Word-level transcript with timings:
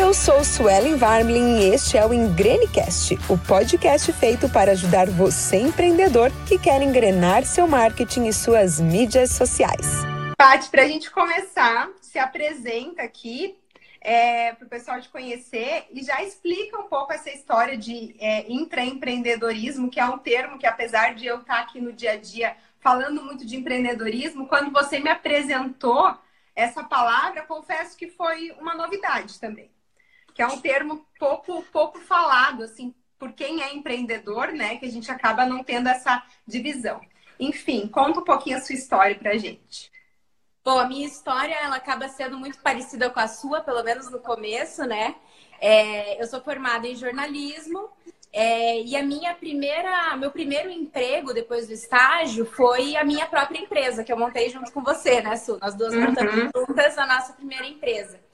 Eu 0.00 0.14
sou 0.14 0.44
Suelen 0.44 0.94
Varmlin 0.94 1.58
e 1.58 1.74
este 1.74 1.98
é 1.98 2.06
o 2.06 2.14
Engrenecast, 2.14 3.18
o 3.28 3.36
podcast 3.36 4.12
feito 4.12 4.48
para 4.48 4.70
ajudar 4.70 5.10
você 5.10 5.56
empreendedor 5.56 6.30
que 6.46 6.56
quer 6.56 6.80
engrenar 6.80 7.44
seu 7.44 7.66
marketing 7.66 8.26
e 8.26 8.32
suas 8.32 8.80
mídias 8.80 9.32
sociais. 9.32 10.04
Paty, 10.38 10.70
para 10.70 10.82
a 10.82 10.86
gente 10.86 11.10
começar, 11.10 11.90
se 12.00 12.16
apresenta 12.16 13.02
aqui 13.02 13.58
é, 14.00 14.52
para 14.52 14.66
o 14.66 14.68
pessoal 14.68 15.00
te 15.00 15.08
conhecer 15.08 15.88
e 15.90 16.00
já 16.04 16.22
explica 16.22 16.78
um 16.78 16.84
pouco 16.84 17.12
essa 17.12 17.30
história 17.30 17.76
de 17.76 18.14
é, 18.20 18.48
intraempreendedorismo, 18.48 19.90
que 19.90 19.98
é 19.98 20.04
um 20.04 20.16
termo 20.16 20.58
que, 20.58 20.66
apesar 20.66 21.16
de 21.16 21.26
eu 21.26 21.40
estar 21.40 21.58
aqui 21.58 21.80
no 21.80 21.92
dia 21.92 22.12
a 22.12 22.16
dia 22.16 22.56
falando 22.78 23.20
muito 23.20 23.44
de 23.44 23.56
empreendedorismo, 23.56 24.46
quando 24.46 24.70
você 24.70 25.00
me 25.00 25.10
apresentou 25.10 26.16
essa 26.54 26.84
palavra, 26.84 27.42
confesso 27.42 27.96
que 27.96 28.06
foi 28.06 28.52
uma 28.60 28.76
novidade 28.76 29.40
também. 29.40 29.68
Que 30.38 30.42
é 30.42 30.46
um 30.46 30.60
termo 30.60 31.04
pouco, 31.18 31.64
pouco 31.72 31.98
falado, 31.98 32.62
assim, 32.62 32.94
por 33.18 33.32
quem 33.32 33.60
é 33.60 33.74
empreendedor, 33.74 34.52
né? 34.52 34.76
Que 34.76 34.86
a 34.86 34.88
gente 34.88 35.10
acaba 35.10 35.44
não 35.44 35.64
tendo 35.64 35.88
essa 35.88 36.22
divisão. 36.46 37.00
Enfim, 37.40 37.88
conta 37.88 38.20
um 38.20 38.24
pouquinho 38.24 38.56
a 38.56 38.60
sua 38.60 38.76
história 38.76 39.16
pra 39.16 39.36
gente. 39.36 39.90
Bom, 40.64 40.78
a 40.78 40.86
minha 40.86 41.08
história 41.08 41.56
ela 41.56 41.74
acaba 41.74 42.08
sendo 42.08 42.38
muito 42.38 42.60
parecida 42.60 43.10
com 43.10 43.18
a 43.18 43.26
sua, 43.26 43.62
pelo 43.62 43.82
menos 43.82 44.12
no 44.12 44.20
começo, 44.20 44.84
né? 44.84 45.16
É, 45.60 46.22
eu 46.22 46.26
sou 46.28 46.40
formada 46.40 46.86
em 46.86 46.94
jornalismo 46.94 47.90
é, 48.32 48.80
e 48.80 48.94
a 48.94 49.02
minha 49.02 49.34
primeira, 49.34 50.16
meu 50.16 50.30
primeiro 50.30 50.70
emprego 50.70 51.34
depois 51.34 51.66
do 51.66 51.72
estágio 51.72 52.46
foi 52.46 52.94
a 52.94 53.02
minha 53.02 53.26
própria 53.26 53.58
empresa 53.58 54.04
que 54.04 54.12
eu 54.12 54.16
montei 54.16 54.50
junto 54.50 54.70
com 54.70 54.84
você, 54.84 55.20
né, 55.20 55.34
Su? 55.34 55.58
Nós 55.60 55.74
duas 55.74 55.94
uhum. 55.94 56.02
montamos 56.02 56.48
juntas 56.54 56.96
a 56.96 57.06
nossa 57.08 57.32
primeira 57.32 57.66
empresa. 57.66 58.27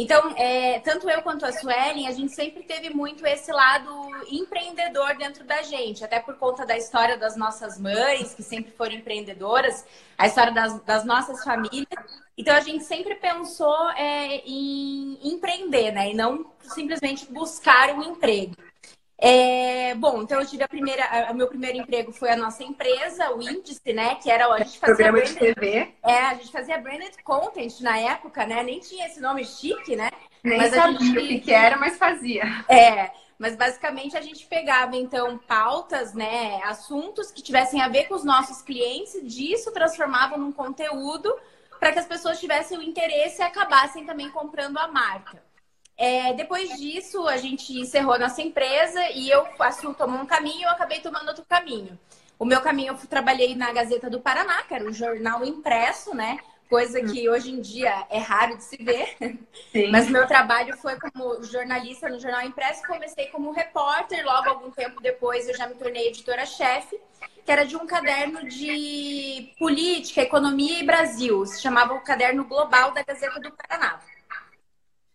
Então, 0.00 0.32
é, 0.34 0.80
tanto 0.80 1.10
eu 1.10 1.20
quanto 1.20 1.44
a 1.44 1.52
Suelen, 1.52 2.08
a 2.08 2.12
gente 2.12 2.32
sempre 2.32 2.62
teve 2.62 2.88
muito 2.88 3.26
esse 3.26 3.52
lado 3.52 3.90
empreendedor 4.30 5.14
dentro 5.18 5.44
da 5.44 5.60
gente, 5.60 6.02
até 6.02 6.18
por 6.18 6.36
conta 6.38 6.64
da 6.64 6.74
história 6.74 7.18
das 7.18 7.36
nossas 7.36 7.78
mães, 7.78 8.32
que 8.32 8.42
sempre 8.42 8.72
foram 8.72 8.94
empreendedoras, 8.94 9.84
a 10.16 10.26
história 10.26 10.52
das, 10.52 10.80
das 10.84 11.04
nossas 11.04 11.44
famílias. 11.44 11.86
Então, 12.34 12.56
a 12.56 12.60
gente 12.60 12.82
sempre 12.84 13.14
pensou 13.16 13.90
é, 13.90 14.36
em 14.46 15.18
empreender, 15.22 15.92
né? 15.92 16.12
E 16.12 16.14
não 16.14 16.50
simplesmente 16.62 17.30
buscar 17.30 17.90
um 17.90 18.02
emprego. 18.02 18.56
É, 19.22 19.94
bom, 19.96 20.22
então 20.22 20.40
eu 20.40 20.46
tive 20.46 20.62
a 20.62 20.68
primeira, 20.68 21.30
o 21.30 21.34
meu 21.34 21.46
primeiro 21.46 21.76
emprego 21.76 22.10
foi 22.10 22.30
a 22.30 22.36
nossa 22.36 22.64
empresa, 22.64 23.30
o 23.34 23.42
Índice, 23.42 23.92
né? 23.92 24.14
Que 24.14 24.30
era 24.30 24.46
a 24.46 24.58
gente 24.58 24.78
fazia 24.78 24.96
programa 24.96 25.18
branded, 25.18 25.34
de 25.34 25.54
TV. 25.54 25.94
É, 26.02 26.18
a 26.20 26.34
gente 26.34 26.50
fazia 26.50 26.78
branded 26.78 27.22
content 27.22 27.80
na 27.80 27.98
época, 27.98 28.46
né? 28.46 28.62
Nem 28.62 28.80
tinha 28.80 29.06
esse 29.06 29.20
nome 29.20 29.44
chique, 29.44 29.94
né? 29.94 30.10
Nem 30.42 30.56
mas 30.56 30.74
sabia 30.74 30.98
a 30.98 31.02
gente, 31.02 31.36
o 31.36 31.40
que 31.42 31.52
era, 31.52 31.76
mas 31.76 31.98
fazia. 31.98 32.44
É, 32.66 33.10
mas 33.38 33.56
basicamente 33.56 34.16
a 34.16 34.22
gente 34.22 34.46
pegava 34.46 34.96
então 34.96 35.36
pautas, 35.36 36.14
né? 36.14 36.62
Assuntos 36.64 37.30
que 37.30 37.42
tivessem 37.42 37.82
a 37.82 37.88
ver 37.88 38.04
com 38.08 38.14
os 38.14 38.24
nossos 38.24 38.62
clientes 38.62 39.14
e 39.16 39.22
disso 39.22 39.70
transformavam 39.70 40.38
num 40.38 40.52
conteúdo 40.52 41.30
para 41.78 41.92
que 41.92 41.98
as 41.98 42.06
pessoas 42.06 42.40
tivessem 42.40 42.78
o 42.78 42.82
interesse 42.82 43.42
e 43.42 43.44
acabassem 43.44 44.06
também 44.06 44.30
comprando 44.30 44.78
a 44.78 44.88
marca. 44.88 45.42
É, 46.00 46.32
depois 46.32 46.78
disso, 46.78 47.28
a 47.28 47.36
gente 47.36 47.78
encerrou 47.78 48.14
a 48.14 48.18
nossa 48.18 48.40
empresa 48.40 49.10
e 49.10 49.28
eu, 49.28 49.46
assim, 49.58 49.92
tomou 49.92 50.18
um 50.18 50.24
caminho 50.24 50.60
e 50.60 50.62
eu 50.62 50.70
acabei 50.70 50.98
tomando 51.00 51.28
outro 51.28 51.44
caminho. 51.46 51.98
O 52.38 52.46
meu 52.46 52.62
caminho, 52.62 52.94
eu 52.94 53.06
trabalhei 53.06 53.54
na 53.54 53.70
Gazeta 53.70 54.08
do 54.08 54.18
Paraná, 54.18 54.62
que 54.62 54.72
era 54.72 54.82
um 54.82 54.94
jornal 54.94 55.44
impresso, 55.44 56.16
né? 56.16 56.38
Coisa 56.70 57.02
que 57.02 57.28
hoje 57.28 57.50
em 57.50 57.60
dia 57.60 58.06
é 58.08 58.16
raro 58.16 58.56
de 58.56 58.64
se 58.64 58.82
ver. 58.82 59.14
Sim. 59.72 59.90
Mas 59.90 60.08
meu 60.08 60.26
trabalho 60.26 60.74
foi 60.78 60.98
como 60.98 61.42
jornalista 61.42 62.08
no 62.08 62.18
jornal 62.18 62.46
impresso. 62.46 62.82
Comecei 62.86 63.26
como 63.26 63.50
repórter, 63.50 64.24
logo 64.24 64.48
algum 64.48 64.70
tempo 64.70 65.02
depois 65.02 65.48
eu 65.48 65.54
já 65.54 65.66
me 65.66 65.74
tornei 65.74 66.08
editora-chefe, 66.08 66.98
que 67.44 67.52
era 67.52 67.66
de 67.66 67.76
um 67.76 67.86
caderno 67.86 68.48
de 68.48 69.52
política, 69.58 70.22
economia 70.22 70.78
e 70.78 70.86
Brasil. 70.86 71.44
Se 71.44 71.60
chamava 71.60 71.92
o 71.92 72.00
Caderno 72.00 72.46
Global 72.46 72.90
da 72.92 73.02
Gazeta 73.02 73.38
do 73.38 73.52
Paraná. 73.52 74.00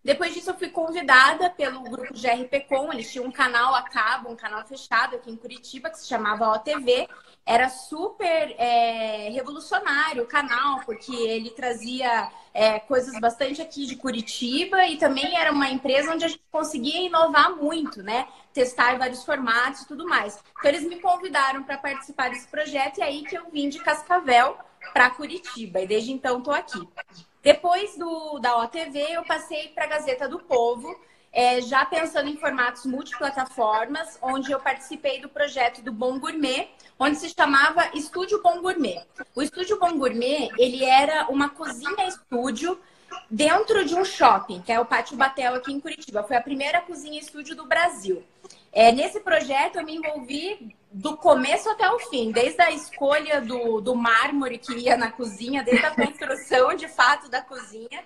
Depois 0.05 0.35
disso, 0.35 0.51
eu 0.51 0.53
fui 0.53 0.69
convidada 0.69 1.49
pelo 1.49 1.81
grupo 1.81 2.13
GRPcom. 2.13 2.93
Eles 2.93 3.11
tinham 3.11 3.25
um 3.25 3.31
canal 3.31 3.73
a 3.73 3.81
cabo, 3.81 4.29
um 4.29 4.35
canal 4.35 4.63
fechado 4.63 5.15
aqui 5.15 5.31
em 5.31 5.35
Curitiba, 5.35 5.89
que 5.89 5.97
se 5.97 6.07
chamava 6.07 6.47
OTV. 6.51 7.09
Era 7.43 7.69
super 7.69 8.53
é, 8.59 9.29
revolucionário 9.31 10.21
o 10.21 10.27
canal, 10.27 10.81
porque 10.85 11.11
ele 11.11 11.49
trazia 11.49 12.31
é, 12.53 12.79
coisas 12.81 13.19
bastante 13.19 13.63
aqui 13.63 13.87
de 13.87 13.95
Curitiba 13.95 14.85
e 14.85 14.97
também 14.97 15.35
era 15.35 15.51
uma 15.51 15.71
empresa 15.71 16.13
onde 16.13 16.23
a 16.23 16.27
gente 16.27 16.43
conseguia 16.51 17.01
inovar 17.01 17.55
muito, 17.55 18.03
né? 18.03 18.27
Testar 18.53 18.99
vários 18.99 19.23
formatos 19.25 19.81
e 19.81 19.87
tudo 19.87 20.07
mais. 20.07 20.39
Então, 20.59 20.69
eles 20.69 20.83
me 20.83 20.99
convidaram 20.99 21.63
para 21.63 21.79
participar 21.79 22.29
desse 22.29 22.47
projeto 22.47 22.99
e 22.99 23.01
aí 23.01 23.23
que 23.23 23.35
eu 23.35 23.49
vim 23.49 23.69
de 23.69 23.79
Cascavel 23.79 24.55
para 24.93 25.09
Curitiba. 25.09 25.81
E 25.81 25.87
desde 25.87 26.11
então 26.11 26.37
estou 26.37 26.53
aqui. 26.53 26.87
Depois 27.45 27.95
do, 27.95 28.39
da 28.39 28.57
OTV, 28.63 28.99
eu 29.11 29.23
passei 29.23 29.67
para 29.67 29.83
a 29.83 29.87
Gazeta 29.87 30.27
do 30.27 30.39
Povo, 30.39 30.99
é, 31.31 31.61
já 31.61 31.85
pensando 31.85 32.27
em 32.27 32.35
formatos 32.37 32.87
multiplataformas, 32.87 34.17
onde 34.19 34.51
eu 34.51 34.59
participei 34.59 35.21
do 35.21 35.29
projeto 35.29 35.83
do 35.83 35.91
Bom 35.91 36.17
Gourmet, 36.19 36.69
onde 36.97 37.17
se 37.17 37.29
chamava 37.29 37.91
Estúdio 37.93 38.41
Bom 38.41 38.63
Gourmet. 38.63 38.99
O 39.35 39.43
Estúdio 39.43 39.77
Bom 39.77 39.95
Gourmet, 39.95 40.49
ele 40.57 40.83
era 40.83 41.27
uma 41.29 41.47
cozinha-estúdio 41.49 42.79
dentro 43.29 43.85
de 43.85 43.93
um 43.93 44.03
shopping, 44.03 44.63
que 44.63 44.71
é 44.71 44.79
o 44.79 44.85
Pátio 44.85 45.15
Batel 45.15 45.53
aqui 45.53 45.71
em 45.71 45.79
Curitiba. 45.79 46.23
Foi 46.23 46.37
a 46.37 46.41
primeira 46.41 46.81
cozinha-estúdio 46.81 47.55
do 47.55 47.67
Brasil. 47.67 48.23
É, 48.73 48.91
nesse 48.91 49.19
projeto, 49.19 49.75
eu 49.75 49.85
me 49.85 49.95
envolvi 49.95 50.75
do 50.95 51.17
começo 51.17 51.69
até 51.69 51.91
o 51.91 51.99
fim, 51.99 52.31
desde 52.31 52.61
a 52.61 52.71
escolha 52.71 53.41
do, 53.41 53.81
do 53.81 53.93
mármore 53.93 54.57
que 54.57 54.73
ia 54.75 54.95
na 54.95 55.11
cozinha, 55.11 55.61
desde 55.61 55.85
a 55.85 55.91
construção 55.93 56.73
de 56.73 56.87
fato 56.87 57.27
da 57.27 57.41
cozinha, 57.41 58.01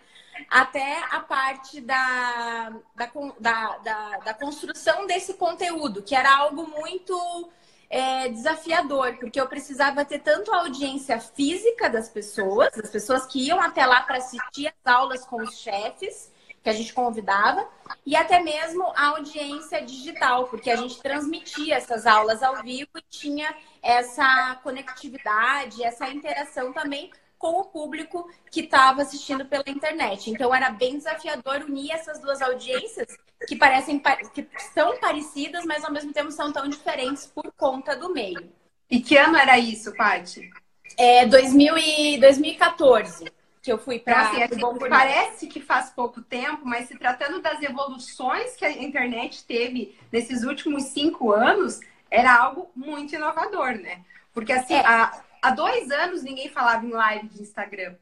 até 0.49 0.97
a 1.11 1.19
parte 1.19 1.79
da, 1.81 2.73
da, 2.95 3.11
da, 3.39 3.77
da, 3.77 4.17
da 4.17 4.33
construção 4.33 5.05
desse 5.05 5.35
conteúdo, 5.35 6.01
que 6.01 6.15
era 6.15 6.35
algo 6.35 6.65
muito 6.67 7.51
é, 7.91 8.29
desafiador, 8.29 9.17
porque 9.19 9.39
eu 9.39 9.47
precisava 9.47 10.03
ter 10.03 10.19
tanto 10.19 10.51
a 10.51 10.61
audiência 10.61 11.19
física 11.19 11.91
das 11.91 12.09
pessoas, 12.09 12.73
das 12.75 12.89
pessoas 12.89 13.23
que 13.27 13.45
iam 13.45 13.61
até 13.61 13.85
lá 13.85 14.01
para 14.01 14.17
assistir 14.17 14.67
as 14.67 14.91
aulas 14.91 15.23
com 15.25 15.43
os 15.43 15.59
chefes, 15.59 16.31
que 16.63 16.69
a 16.69 16.73
gente 16.73 16.93
convidava, 16.93 17.67
e 18.05 18.15
até 18.15 18.41
mesmo 18.41 18.83
a 18.95 19.07
audiência 19.07 19.81
digital, 19.81 20.47
porque 20.47 20.69
a 20.69 20.75
gente 20.75 21.01
transmitia 21.01 21.75
essas 21.75 22.05
aulas 22.05 22.43
ao 22.43 22.61
vivo 22.61 22.89
e 22.97 23.01
tinha 23.09 23.55
essa 23.81 24.59
conectividade, 24.61 25.83
essa 25.83 26.09
interação 26.09 26.73
também 26.73 27.11
com 27.37 27.61
o 27.61 27.63
público 27.63 28.29
que 28.51 28.61
estava 28.61 29.01
assistindo 29.01 29.45
pela 29.45 29.63
internet. 29.67 30.29
Então 30.29 30.53
era 30.53 30.69
bem 30.69 30.97
desafiador 30.97 31.63
unir 31.63 31.91
essas 31.91 32.19
duas 32.19 32.41
audiências 32.41 33.17
que 33.47 33.55
parecem 33.55 34.01
que 34.33 34.45
são 34.73 34.99
parecidas, 34.99 35.63
mas 35.65 35.85
ao 35.85 35.91
mesmo 35.91 36.11
tempo 36.11 36.31
são 36.31 36.51
tão 36.51 36.67
diferentes 36.67 37.25
por 37.25 37.49
conta 37.53 37.95
do 37.95 38.13
meio. 38.13 38.51
E 38.89 38.99
que 38.99 39.17
ano 39.17 39.37
era 39.37 39.57
isso, 39.57 39.95
Paty? 39.95 40.49
É 40.97 41.25
2000 41.25 41.77
e 41.77 42.19
2014 42.19 43.38
que 43.69 43.73
eu 43.73 43.77
fui 43.77 43.99
para 43.99 44.33
então, 44.35 44.71
assim, 44.71 44.89
Parece 44.89 45.45
que 45.45 45.61
faz 45.61 45.91
pouco 45.91 46.23
tempo, 46.23 46.61
mas 46.63 46.87
se 46.87 46.97
tratando 46.97 47.39
das 47.39 47.61
evoluções 47.61 48.55
que 48.55 48.65
a 48.65 48.71
internet 48.71 49.45
teve 49.45 49.95
nesses 50.11 50.43
últimos 50.43 50.85
cinco 50.85 51.31
anos, 51.31 51.79
era 52.09 52.35
algo 52.35 52.71
muito 52.75 53.13
inovador, 53.13 53.75
né? 53.75 54.01
Porque 54.33 54.51
assim, 54.51 54.73
é. 54.73 54.83
há, 54.83 55.21
há 55.39 55.51
dois 55.51 55.91
anos 55.91 56.23
ninguém 56.23 56.49
falava 56.49 56.83
em 56.83 56.89
live 56.89 57.27
de 57.27 57.43
Instagram. 57.43 57.93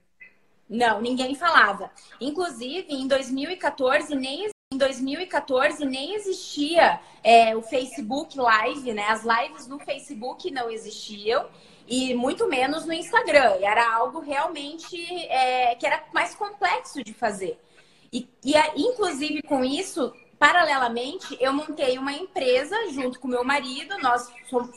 Não, 0.69 1.01
ninguém 1.01 1.35
falava. 1.35 1.91
Inclusive, 2.21 2.87
em 2.89 3.05
2014, 3.05 4.15
nem 4.15 4.49
em 4.73 4.77
2014 4.77 5.85
nem 5.85 6.15
existia 6.15 6.99
é, 7.21 7.55
o 7.55 7.61
Facebook 7.61 8.37
Live, 8.37 8.93
né? 8.93 9.05
As 9.09 9.23
lives 9.23 9.67
no 9.67 9.79
Facebook 9.79 10.49
não 10.49 10.69
existiam 10.69 11.49
e 11.87 12.13
muito 12.13 12.47
menos 12.47 12.85
no 12.85 12.93
Instagram. 12.93 13.57
E 13.59 13.65
era 13.65 13.95
algo 13.95 14.19
realmente 14.19 14.97
é, 15.27 15.75
que 15.75 15.85
era 15.85 16.03
mais 16.13 16.35
complexo 16.35 17.03
de 17.03 17.13
fazer. 17.13 17.59
E, 18.11 18.27
e, 18.43 18.55
inclusive, 18.75 19.41
com 19.43 19.63
isso, 19.63 20.13
paralelamente, 20.37 21.37
eu 21.39 21.53
montei 21.53 21.97
uma 21.97 22.13
empresa 22.13 22.75
junto 22.91 23.19
com 23.19 23.27
meu 23.27 23.43
marido. 23.43 23.97
Nós 23.99 24.31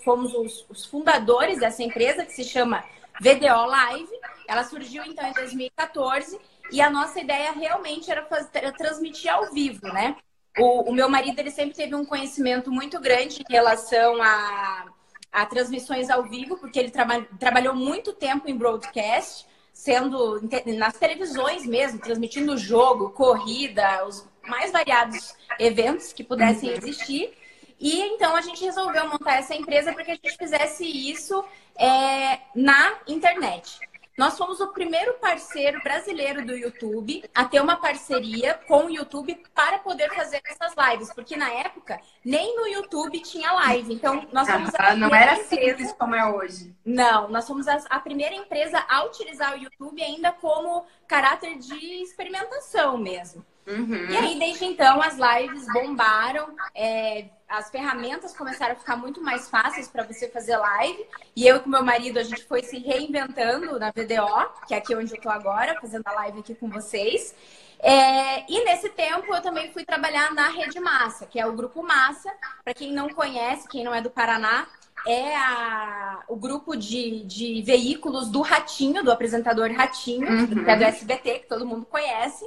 fomos 0.05 0.33
os, 0.35 0.67
os 0.69 0.87
fundadores 0.87 1.59
dessa 1.59 1.83
empresa, 1.83 2.25
que 2.25 2.33
se 2.33 2.45
chama 2.45 2.85
VDO 3.21 3.67
Live. 3.67 4.11
Ela 4.47 4.65
surgiu, 4.65 5.05
então, 5.05 5.27
em 5.27 5.33
2014. 5.33 6.39
E 6.73 6.81
a 6.81 6.89
nossa 6.89 7.21
ideia 7.21 7.53
realmente 7.53 8.11
era, 8.11 8.25
fazer, 8.27 8.51
era 8.55 8.73
transmitir 8.73 9.33
ao 9.33 9.51
vivo, 9.53 9.87
né? 9.89 10.17
O, 10.59 10.91
o, 10.91 10.93
meu 10.93 11.09
marido 11.09 11.39
ele 11.39 11.51
sempre 11.51 11.75
teve 11.75 11.95
um 11.95 12.05
conhecimento 12.05 12.71
muito 12.71 13.01
grande 13.01 13.41
em 13.41 13.53
relação 13.53 14.21
a 14.21 14.87
a 15.32 15.47
transmissões 15.47 16.11
ao 16.11 16.25
vivo, 16.25 16.56
porque 16.59 16.79
ele 16.79 16.91
traba 16.91 17.23
trabalhou 17.38 17.75
muito 17.75 18.12
tempo 18.12 18.49
em 18.49 18.56
broadcast, 18.56 19.47
sendo 19.73 20.41
nas 20.77 20.99
televisões 20.99 21.65
mesmo, 21.67 22.00
transmitindo 22.00 22.56
jogo, 22.56 23.11
corrida, 23.11 24.05
os, 24.06 24.29
mais 24.47 24.73
variados 24.73 25.35
eventos 25.59 26.12
que 26.12 26.25
pudessem 26.25 26.71
existir. 26.71 27.32
E 27.79 28.00
então 28.00 28.37
a 28.37 28.41
gente 28.43 28.62
resolveu 28.62 29.09
montar 29.09 29.37
essa 29.37 29.55
empresa 29.55 29.93
para 29.93 30.05
que 30.05 30.11
a 30.11 30.15
gente 30.15 30.37
fizesse 30.37 30.85
isso 30.85 31.43
é, 31.79 32.41
na 32.55 32.99
internet. 33.06 33.79
Nós 34.21 34.37
fomos 34.37 34.61
o 34.61 34.67
primeiro 34.67 35.15
parceiro 35.15 35.81
brasileiro 35.83 36.45
do 36.45 36.55
YouTube 36.55 37.25
a 37.35 37.43
ter 37.47 37.59
uma 37.59 37.77
parceria 37.77 38.53
com 38.69 38.85
o 38.85 38.91
YouTube 38.91 39.43
para 39.55 39.79
poder 39.79 40.15
fazer 40.15 40.43
essas 40.45 40.75
lives, 40.77 41.11
porque 41.15 41.39
na 41.39 41.51
época 41.51 41.99
nem 42.23 42.55
no 42.55 42.67
YouTube 42.67 43.19
tinha 43.21 43.51
live. 43.51 43.95
Então, 43.95 44.29
nós 44.31 44.47
fomos 44.47 44.73
ah, 44.79 44.95
Não 44.95 45.09
era 45.09 45.41
empresa... 45.41 45.49
simples 45.49 45.93
como 45.95 46.15
é 46.15 46.31
hoje. 46.31 46.77
Não, 46.85 47.31
nós 47.31 47.49
fomos 47.49 47.67
a, 47.67 47.81
a, 47.89 47.99
primeira 47.99 48.35
empresa 48.35 48.85
a 48.91 49.07
utilizar 49.07 49.55
o 49.55 49.59
YouTube 49.59 50.03
ainda 50.03 50.31
como 50.33 50.85
caráter 51.09 51.57
de 51.57 52.03
experimentação 52.03 52.99
mesmo. 52.99 53.43
Uhum. 53.67 54.05
E 54.11 54.17
aí, 54.19 54.39
desde 54.39 54.67
então, 54.67 55.01
as 55.01 55.17
lives 55.17 55.67
bombaram. 55.73 56.55
É, 56.75 57.25
as 57.50 57.69
ferramentas 57.69 58.32
começaram 58.35 58.75
a 58.75 58.76
ficar 58.76 58.97
muito 58.97 59.20
mais 59.20 59.50
fáceis 59.50 59.88
para 59.88 60.05
você 60.05 60.29
fazer 60.29 60.56
live. 60.56 61.05
E 61.35 61.47
eu 61.47 61.61
com 61.61 61.69
meu 61.69 61.85
marido, 61.85 62.19
a 62.19 62.23
gente 62.23 62.44
foi 62.44 62.62
se 62.62 62.79
reinventando 62.79 63.79
na 63.79 63.91
VDO, 63.91 64.67
que 64.69 64.75
é 64.75 64.79
aqui 64.79 64.94
onde 64.94 65.12
eu 65.12 65.17
estou 65.17 65.32
agora, 65.32 65.79
fazendo 65.81 66.06
a 66.06 66.12
live 66.12 66.38
aqui 66.38 66.55
com 66.55 66.70
vocês. 66.70 67.35
É, 67.81 68.44
e 68.50 68.64
nesse 68.64 68.88
tempo 68.91 69.35
eu 69.35 69.43
também 69.43 69.73
fui 69.73 69.85
trabalhar 69.85 70.32
na 70.32 70.49
Rede 70.49 70.79
Massa, 70.79 71.26
que 71.26 71.41
é 71.41 71.47
o 71.47 71.52
Grupo 71.52 71.82
Massa. 71.82 72.31
Para 72.62 72.73
quem 72.73 72.93
não 72.93 73.08
conhece, 73.08 73.69
quem 73.69 73.82
não 73.82 73.94
é 73.94 74.00
do 74.00 74.11
Paraná, 74.11 74.69
é 75.06 75.35
a, 75.35 76.23
o 76.29 76.37
grupo 76.37 76.76
de, 76.76 77.25
de 77.25 77.62
veículos 77.62 78.29
do 78.29 78.43
Ratinho, 78.43 79.02
do 79.02 79.11
apresentador 79.11 79.73
Ratinho, 79.73 80.29
uhum. 80.29 80.64
que 80.64 80.70
é 80.70 80.76
do 80.76 80.85
SBT, 80.85 81.38
que 81.41 81.49
todo 81.49 81.67
mundo 81.67 81.87
conhece. 81.87 82.47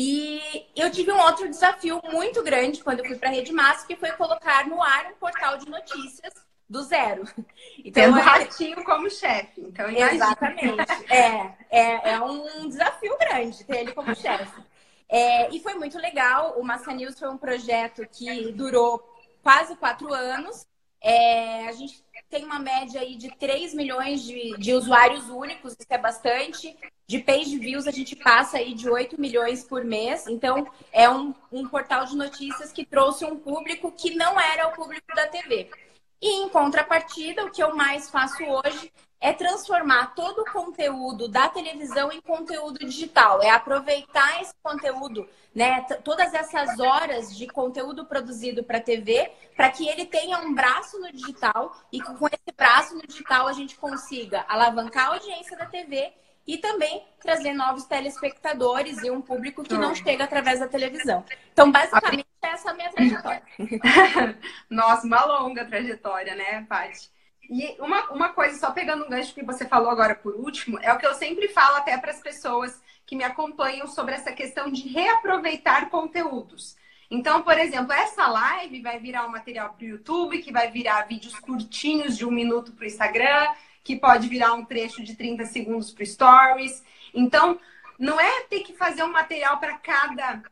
E 0.00 0.64
eu 0.76 0.92
tive 0.92 1.10
um 1.10 1.18
outro 1.18 1.48
desafio 1.48 2.00
muito 2.12 2.40
grande 2.44 2.84
quando 2.84 3.00
eu 3.00 3.04
fui 3.04 3.16
para 3.16 3.30
a 3.30 3.32
Rede 3.32 3.52
Massa, 3.52 3.84
que 3.84 3.96
foi 3.96 4.12
colocar 4.12 4.64
no 4.68 4.80
ar 4.80 5.06
um 5.06 5.16
portal 5.16 5.58
de 5.58 5.68
notícias 5.68 6.32
do 6.70 6.84
zero. 6.84 7.24
Então, 7.78 8.04
Tendo 8.04 8.18
é... 8.18 8.22
ratinho 8.22 8.84
como 8.84 9.10
chefe. 9.10 9.60
Então, 9.60 9.88
Exatamente. 9.88 10.92
é, 11.08 11.54
é, 11.70 12.10
é 12.12 12.20
um 12.20 12.68
desafio 12.68 13.16
grande 13.18 13.64
ter 13.64 13.78
ele 13.78 13.92
como 13.92 14.14
chefe. 14.14 14.60
É, 15.08 15.50
e 15.54 15.58
foi 15.60 15.74
muito 15.74 15.98
legal. 15.98 16.58
O 16.58 16.62
Massa 16.62 16.92
News 16.92 17.18
foi 17.18 17.28
um 17.28 17.38
projeto 17.38 18.06
que 18.10 18.52
durou 18.52 19.02
quase 19.42 19.74
quatro 19.76 20.12
anos. 20.12 20.66
É, 21.00 21.66
a 21.68 21.72
gente 21.72 22.04
tem 22.28 22.44
uma 22.44 22.58
média 22.58 23.00
aí 23.00 23.16
de 23.16 23.34
3 23.36 23.74
milhões 23.74 24.22
de, 24.22 24.56
de 24.58 24.74
usuários 24.74 25.28
únicos, 25.30 25.72
isso 25.72 25.88
é 25.88 25.98
bastante. 25.98 26.76
De 27.08 27.20
page 27.20 27.58
views, 27.58 27.86
a 27.86 27.90
gente 27.90 28.14
passa 28.14 28.58
aí 28.58 28.74
de 28.74 28.86
8 28.86 29.18
milhões 29.18 29.64
por 29.64 29.82
mês. 29.82 30.26
Então, 30.26 30.70
é 30.92 31.08
um, 31.08 31.34
um 31.50 31.66
portal 31.66 32.04
de 32.04 32.14
notícias 32.14 32.70
que 32.70 32.84
trouxe 32.84 33.24
um 33.24 33.38
público 33.38 33.90
que 33.90 34.14
não 34.14 34.38
era 34.38 34.68
o 34.68 34.72
público 34.72 35.14
da 35.14 35.26
TV. 35.26 35.70
E, 36.20 36.42
em 36.42 36.50
contrapartida, 36.50 37.46
o 37.46 37.50
que 37.50 37.62
eu 37.62 37.74
mais 37.74 38.10
faço 38.10 38.44
hoje 38.44 38.92
é 39.22 39.32
transformar 39.32 40.14
todo 40.14 40.42
o 40.42 40.52
conteúdo 40.52 41.28
da 41.28 41.48
televisão 41.48 42.12
em 42.12 42.20
conteúdo 42.20 42.80
digital. 42.80 43.40
É 43.40 43.48
aproveitar 43.48 44.42
esse 44.42 44.52
conteúdo, 44.62 45.26
né, 45.54 45.80
todas 46.04 46.34
essas 46.34 46.78
horas 46.78 47.34
de 47.34 47.46
conteúdo 47.46 48.04
produzido 48.04 48.62
para 48.62 48.82
TV, 48.82 49.32
para 49.56 49.70
que 49.70 49.88
ele 49.88 50.04
tenha 50.04 50.38
um 50.40 50.54
braço 50.54 51.00
no 51.00 51.10
digital 51.10 51.74
e 51.90 52.02
que 52.02 52.14
com 52.16 52.26
esse 52.26 52.54
braço 52.54 52.94
no 52.94 53.06
digital 53.06 53.46
a 53.48 53.54
gente 53.54 53.76
consiga 53.76 54.44
alavancar 54.46 55.06
a 55.06 55.14
audiência 55.14 55.56
da 55.56 55.64
TV 55.64 56.12
e 56.48 56.56
também 56.56 57.06
trazer 57.20 57.52
novos 57.52 57.84
telespectadores 57.84 59.02
e 59.02 59.10
um 59.10 59.20
público 59.20 59.62
que 59.62 59.74
não 59.74 59.94
chega 59.94 60.24
através 60.24 60.58
da 60.58 60.66
televisão. 60.66 61.22
Então, 61.52 61.70
basicamente, 61.70 62.26
essa 62.40 62.70
é 62.70 62.72
a 62.72 62.74
minha 62.74 62.90
trajetória. 62.90 63.42
Nossa, 64.70 65.06
uma 65.06 65.24
longa 65.26 65.66
trajetória, 65.66 66.34
né, 66.34 66.64
Paty? 66.66 67.10
E 67.50 67.76
uma, 67.78 68.10
uma 68.10 68.28
coisa, 68.30 68.58
só 68.58 68.70
pegando 68.70 69.04
um 69.04 69.10
gancho 69.10 69.34
que 69.34 69.44
você 69.44 69.66
falou 69.66 69.90
agora 69.90 70.14
por 70.14 70.34
último, 70.34 70.78
é 70.80 70.90
o 70.90 70.98
que 70.98 71.06
eu 71.06 71.14
sempre 71.14 71.48
falo 71.48 71.76
até 71.76 71.98
para 71.98 72.12
as 72.12 72.20
pessoas 72.20 72.80
que 73.06 73.14
me 73.14 73.24
acompanham 73.24 73.86
sobre 73.86 74.14
essa 74.14 74.32
questão 74.32 74.70
de 74.70 74.88
reaproveitar 74.88 75.90
conteúdos. 75.90 76.76
Então, 77.10 77.42
por 77.42 77.58
exemplo, 77.58 77.92
essa 77.92 78.26
live 78.26 78.82
vai 78.82 78.98
virar 78.98 79.26
um 79.26 79.30
material 79.30 79.74
para 79.74 79.84
o 79.84 79.88
YouTube, 79.88 80.38
que 80.38 80.52
vai 80.52 80.70
virar 80.70 81.02
vídeos 81.02 81.38
curtinhos 81.38 82.16
de 82.16 82.24
um 82.24 82.30
minuto 82.30 82.72
para 82.72 82.84
o 82.84 82.86
Instagram, 82.86 83.48
que 83.88 83.96
pode 83.96 84.28
virar 84.28 84.52
um 84.52 84.66
trecho 84.66 85.02
de 85.02 85.16
30 85.16 85.46
segundos 85.46 85.90
para 85.90 86.04
stories. 86.04 86.84
Então, 87.14 87.58
não 87.98 88.20
é 88.20 88.42
ter 88.42 88.60
que 88.60 88.74
fazer 88.74 89.02
um 89.02 89.10
material 89.10 89.56
para 89.56 89.78
cada 89.78 90.42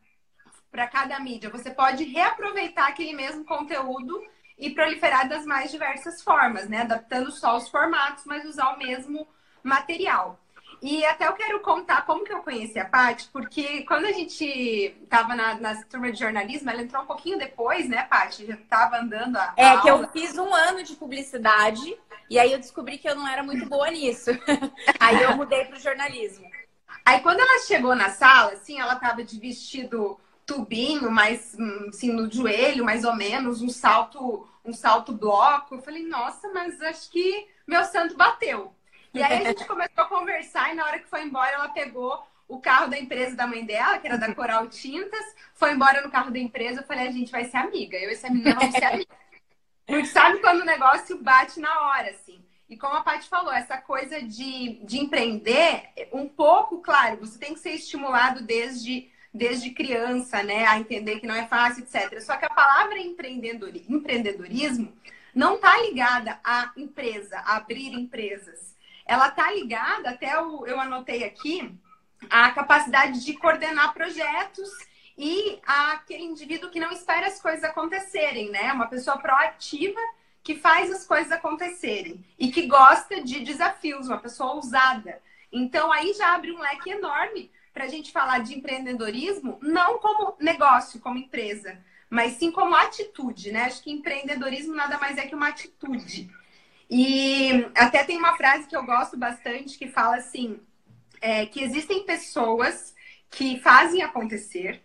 para 0.71 0.87
cada 0.87 1.19
mídia. 1.19 1.51
Você 1.51 1.69
pode 1.69 2.03
reaproveitar 2.03 2.87
aquele 2.87 3.13
mesmo 3.13 3.45
conteúdo 3.45 4.19
e 4.57 4.71
proliferar 4.71 5.29
das 5.29 5.45
mais 5.45 5.69
diversas 5.69 6.23
formas, 6.23 6.67
né? 6.67 6.81
Adaptando 6.81 7.31
só 7.31 7.55
os 7.55 7.69
formatos, 7.69 8.25
mas 8.25 8.43
usar 8.43 8.73
o 8.73 8.79
mesmo 8.79 9.27
material. 9.61 10.39
E 10.81 11.03
até 11.05 11.27
eu 11.27 11.33
quero 11.33 11.59
contar 11.61 12.05
como 12.05 12.23
que 12.23 12.31
eu 12.31 12.43
conheci 12.43 12.77
a 12.79 12.85
Paty, 12.85 13.29
porque 13.33 13.83
quando 13.83 14.05
a 14.05 14.11
gente 14.11 14.45
estava 14.45 15.35
na, 15.35 15.55
na 15.55 15.83
turma 15.85 16.11
de 16.11 16.19
jornalismo, 16.19 16.69
ela 16.69 16.81
entrou 16.81 17.03
um 17.03 17.07
pouquinho 17.07 17.37
depois, 17.37 17.89
né, 17.89 18.03
Paty? 18.03 18.45
Já 18.45 18.53
estava 18.53 18.97
andando 18.97 19.37
a. 19.37 19.53
É, 19.57 19.69
a 19.69 19.81
que 19.81 19.89
eu 19.89 20.07
fiz 20.09 20.37
um 20.37 20.53
ano 20.53 20.83
de 20.83 20.95
publicidade 20.95 21.97
e 22.29 22.37
aí 22.37 22.51
eu 22.51 22.59
descobri 22.59 22.97
que 22.97 23.09
eu 23.09 23.15
não 23.15 23.27
era 23.27 23.41
muito 23.41 23.67
boa 23.67 23.89
nisso. 23.89 24.31
aí 24.99 25.21
eu 25.21 25.35
mudei 25.35 25.65
para 25.65 25.77
o 25.77 25.79
jornalismo. 25.79 26.47
Aí 27.05 27.21
quando 27.21 27.39
ela 27.39 27.59
chegou 27.65 27.95
na 27.95 28.09
sala, 28.09 28.53
assim, 28.53 28.79
ela 28.79 28.93
estava 28.93 29.23
de 29.23 29.39
vestido 29.39 30.19
tubinho, 30.45 31.09
hum, 31.09 31.89
assim, 31.89 32.11
no 32.11 32.31
joelho, 32.31 32.83
mais 32.83 33.03
ou 33.03 33.15
menos, 33.15 33.61
um 33.61 33.69
salto, 33.69 34.47
um 34.63 34.73
salto 34.73 35.13
bloco. 35.13 35.75
Eu 35.75 35.81
falei, 35.81 36.03
nossa, 36.03 36.49
mas 36.53 36.81
acho 36.81 37.09
que 37.09 37.47
meu 37.65 37.83
santo 37.85 38.15
bateu. 38.15 38.73
E 39.17 39.23
aí 39.23 39.41
a 39.41 39.49
gente 39.49 39.65
começou 39.65 40.03
a 40.03 40.05
conversar 40.05 40.71
e 40.71 40.75
na 40.75 40.85
hora 40.85 40.99
que 40.99 41.07
foi 41.07 41.23
embora, 41.23 41.49
ela 41.49 41.69
pegou 41.69 42.23
o 42.47 42.59
carro 42.59 42.87
da 42.87 42.99
empresa 42.99 43.35
da 43.35 43.47
mãe 43.47 43.65
dela, 43.65 43.97
que 43.97 44.05
era 44.05 44.15
da 44.15 44.33
Coral 44.33 44.67
Tintas, 44.67 45.35
foi 45.55 45.71
embora 45.71 46.01
no 46.01 46.11
carro 46.11 46.29
da 46.29 46.37
empresa. 46.37 46.81
Eu 46.81 46.85
falei, 46.85 47.07
a 47.07 47.11
gente 47.11 47.31
vai 47.31 47.43
ser 47.45 47.57
amiga. 47.57 47.97
Eu 47.97 48.11
e 48.11 48.13
essa 48.13 48.29
menina 48.29 48.53
vamos 48.53 48.75
ser 48.75 48.85
amiga. 48.85 49.09
Porque 49.87 50.05
sabe 50.05 50.37
quando 50.37 50.61
o 50.61 50.65
negócio 50.65 51.17
bate 51.17 51.59
na 51.59 51.87
hora, 51.87 52.11
assim. 52.11 52.45
E 52.69 52.77
como 52.77 52.95
a 52.95 53.01
Paty 53.01 53.27
falou, 53.27 53.51
essa 53.51 53.77
coisa 53.77 54.21
de, 54.21 54.79
de 54.83 54.99
empreender, 54.99 55.89
um 56.11 56.27
pouco, 56.27 56.79
claro, 56.79 57.17
você 57.17 57.39
tem 57.39 57.53
que 57.55 57.59
ser 57.59 57.71
estimulado 57.71 58.43
desde, 58.43 59.09
desde 59.33 59.71
criança, 59.71 60.43
né? 60.43 60.65
A 60.67 60.77
entender 60.77 61.19
que 61.19 61.25
não 61.25 61.33
é 61.33 61.47
fácil, 61.47 61.83
etc. 61.83 62.21
Só 62.21 62.37
que 62.37 62.45
a 62.45 62.49
palavra 62.49 62.99
empreendedorismo 62.99 64.93
não 65.33 65.55
está 65.55 65.75
ligada 65.81 66.39
à 66.43 66.71
empresa, 66.77 67.39
a 67.39 67.55
abrir 67.55 67.93
empresas 67.93 68.76
ela 69.07 69.31
tá 69.31 69.51
ligada, 69.51 70.09
até 70.09 70.33
eu 70.33 70.79
anotei 70.79 71.23
aqui, 71.23 71.73
a 72.29 72.51
capacidade 72.51 73.23
de 73.23 73.33
coordenar 73.33 73.93
projetos 73.93 74.69
e 75.17 75.59
aquele 75.65 76.23
indivíduo 76.23 76.69
que 76.69 76.79
não 76.79 76.91
espera 76.91 77.27
as 77.27 77.41
coisas 77.41 77.63
acontecerem, 77.63 78.51
né? 78.51 78.71
Uma 78.73 78.87
pessoa 78.87 79.17
proativa 79.17 79.99
que 80.43 80.55
faz 80.55 80.91
as 80.91 81.05
coisas 81.05 81.31
acontecerem 81.31 82.23
e 82.37 82.51
que 82.51 82.67
gosta 82.67 83.21
de 83.21 83.39
desafios, 83.41 84.07
uma 84.07 84.19
pessoa 84.19 84.53
ousada. 84.53 85.21
Então 85.51 85.91
aí 85.91 86.13
já 86.13 86.33
abre 86.35 86.51
um 86.51 86.59
leque 86.59 86.89
enorme 86.89 87.51
para 87.73 87.85
a 87.85 87.87
gente 87.87 88.11
falar 88.11 88.39
de 88.39 88.57
empreendedorismo, 88.57 89.57
não 89.61 89.99
como 89.99 90.35
negócio, 90.39 90.99
como 90.99 91.17
empresa, 91.17 91.77
mas 92.09 92.33
sim 92.33 92.51
como 92.51 92.75
atitude, 92.75 93.51
né? 93.51 93.63
Acho 93.63 93.83
que 93.83 93.91
empreendedorismo 93.91 94.75
nada 94.75 94.97
mais 94.97 95.17
é 95.17 95.27
que 95.27 95.35
uma 95.35 95.49
atitude. 95.49 96.29
E 96.89 97.65
até 97.75 98.03
tem 98.03 98.17
uma 98.17 98.35
frase 98.37 98.67
que 98.67 98.75
eu 98.75 98.85
gosto 98.85 99.17
bastante 99.17 99.77
que 99.77 99.87
fala 99.87 100.17
assim: 100.17 100.59
é, 101.21 101.45
que 101.45 101.61
existem 101.61 102.05
pessoas 102.05 102.95
que 103.29 103.59
fazem 103.59 104.01
acontecer, 104.01 104.81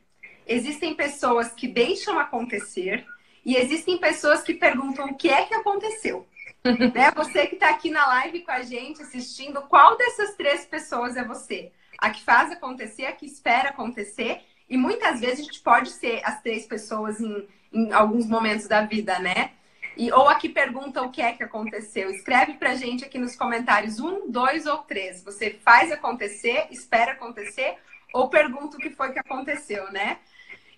existem 0.47 0.95
pessoas 0.95 1.53
que 1.53 1.69
deixam 1.69 2.19
acontecer, 2.19 3.07
e 3.45 3.57
existem 3.57 3.99
pessoas 3.99 4.43
que 4.43 4.55
perguntam 4.55 5.07
o 5.07 5.15
que 5.15 5.29
é 5.29 5.45
que 5.45 5.55
aconteceu. 5.55 6.27
né? 6.95 7.11
Você 7.15 7.47
que 7.47 7.55
está 7.55 7.71
aqui 7.71 7.91
na 7.91 8.07
live 8.07 8.41
com 8.41 8.53
a 8.53 8.63
gente 8.63 9.03
assistindo, 9.03 9.63
qual 9.63 9.97
dessas 9.97 10.35
três 10.35 10.65
pessoas 10.65 11.17
é 11.17 11.25
você? 11.25 11.73
A 11.99 12.11
que 12.11 12.23
faz 12.23 12.51
acontecer, 12.51 13.07
a 13.07 13.13
que 13.13 13.27
espera 13.27 13.71
acontecer, 13.71 14.41
e 14.69 14.77
muitas 14.77 15.21
vezes 15.21 15.41
a 15.41 15.43
gente 15.43 15.61
pode 15.61 15.91
ser 15.91 16.21
as 16.25 16.41
três 16.41 16.67
pessoas 16.67 17.21
em, 17.21 17.49
em 17.73 17.93
alguns 17.93 18.27
momentos 18.27 18.67
da 18.67 18.83
vida, 18.83 19.19
né? 19.19 19.53
E, 19.97 20.11
ou 20.13 20.29
aqui 20.29 20.49
pergunta 20.49 21.03
o 21.03 21.11
que 21.11 21.21
é 21.21 21.33
que 21.33 21.43
aconteceu. 21.43 22.11
Escreve 22.11 22.55
pra 22.55 22.75
gente 22.75 23.05
aqui 23.05 23.19
nos 23.19 23.37
comentários 23.37 24.01
um, 24.01 24.31
dois 24.31 24.67
ou 24.67 24.79
três. 24.79 25.23
Você 25.23 25.59
faz 25.65 25.93
acontecer, 25.93 26.67
espera 26.71 27.13
acontecer, 27.13 27.77
ou 28.13 28.29
pergunta 28.29 28.77
o 28.77 28.81
que 28.81 28.91
foi 28.91 29.13
que 29.13 29.19
aconteceu, 29.19 29.91
né? 29.93 30.19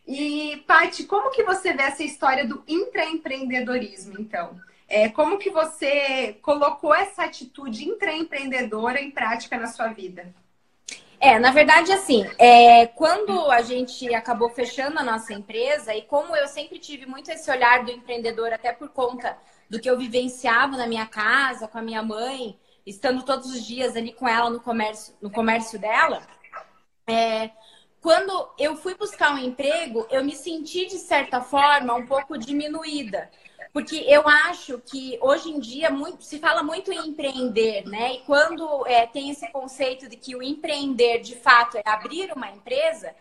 E, 0.07 0.63
Paty, 0.67 1.05
como 1.05 1.31
que 1.31 1.43
você 1.43 1.73
vê 1.73 1.85
essa 1.85 2.03
história 2.03 2.47
do 2.47 2.63
intraempreendedorismo, 2.69 4.17
então? 4.19 4.61
É, 4.87 5.09
como 5.09 5.39
que 5.39 5.49
você 5.51 6.37
colocou 6.43 6.95
essa 6.95 7.25
atitude 7.25 7.89
intraempreendedora 7.89 9.01
em 9.01 9.11
prática 9.11 9.57
na 9.57 9.67
sua 9.67 9.89
vida? 9.89 10.35
É, 11.21 11.39
na 11.39 11.51
verdade, 11.51 11.93
assim, 11.93 12.25
é, 12.39 12.87
quando 12.87 13.51
a 13.51 13.63
gente 13.63 14.13
acabou 14.15 14.51
fechando 14.51 14.99
a 14.99 15.03
nossa 15.03 15.33
empresa, 15.33 15.95
e 15.95 16.03
como 16.03 16.37
eu 16.37 16.47
sempre 16.47 16.79
tive 16.79 17.07
muito 17.07 17.31
esse 17.31 17.51
olhar 17.51 17.85
do 17.85 17.91
empreendedor, 17.91 18.53
até 18.53 18.73
por 18.73 18.89
conta 18.91 19.37
do 19.69 19.81
que 19.81 19.89
eu 19.89 19.99
vivenciava 19.99 20.77
na 20.77 20.87
minha 20.87 21.07
casa, 21.07 21.67
com 21.67 21.79
a 21.79 21.83
minha 21.83 22.03
mãe, 22.03 22.59
estando 22.87 23.23
todos 23.23 23.51
os 23.51 23.65
dias 23.65 23.97
ali 23.97 24.13
com 24.13 24.29
ela 24.29 24.51
no 24.51 24.61
comércio, 24.61 25.15
no 25.21 25.31
comércio 25.31 25.79
dela, 25.79 26.23
é, 27.07 27.51
quando 28.01 28.51
eu 28.59 28.77
fui 28.77 28.95
buscar 28.95 29.35
um 29.35 29.39
emprego, 29.39 30.07
eu 30.11 30.23
me 30.23 30.37
senti, 30.37 30.87
de 30.87 30.99
certa 30.99 31.41
forma, 31.41 31.95
um 31.95 32.07
pouco 32.07 32.37
diminuída. 32.37 33.31
Porque 33.75 33.97
eu 34.07 34.29
acho 34.29 34.79
que 34.79 35.19
hoje 35.21 35.51
em 35.51 35.59
dia 35.59 35.91
muito, 35.91 36.23
se 36.23 36.39
fala 36.39 36.63
muito 36.63 36.93
em 36.93 37.09
empreender, 37.09 37.85
né? 37.85 38.15
E 38.15 38.19
quando 38.21 38.87
é, 38.87 39.05
tem 39.05 39.31
esse 39.31 39.51
conceito 39.51 40.09
de 40.09 40.17
que 40.17 40.37
o 40.37 40.41
empreender 40.41 41.19
de 41.19 41.35
fato 41.35 41.77
é 41.77 41.83
abrir 41.85 42.33
uma 42.33 42.49
empresa, 42.49 43.13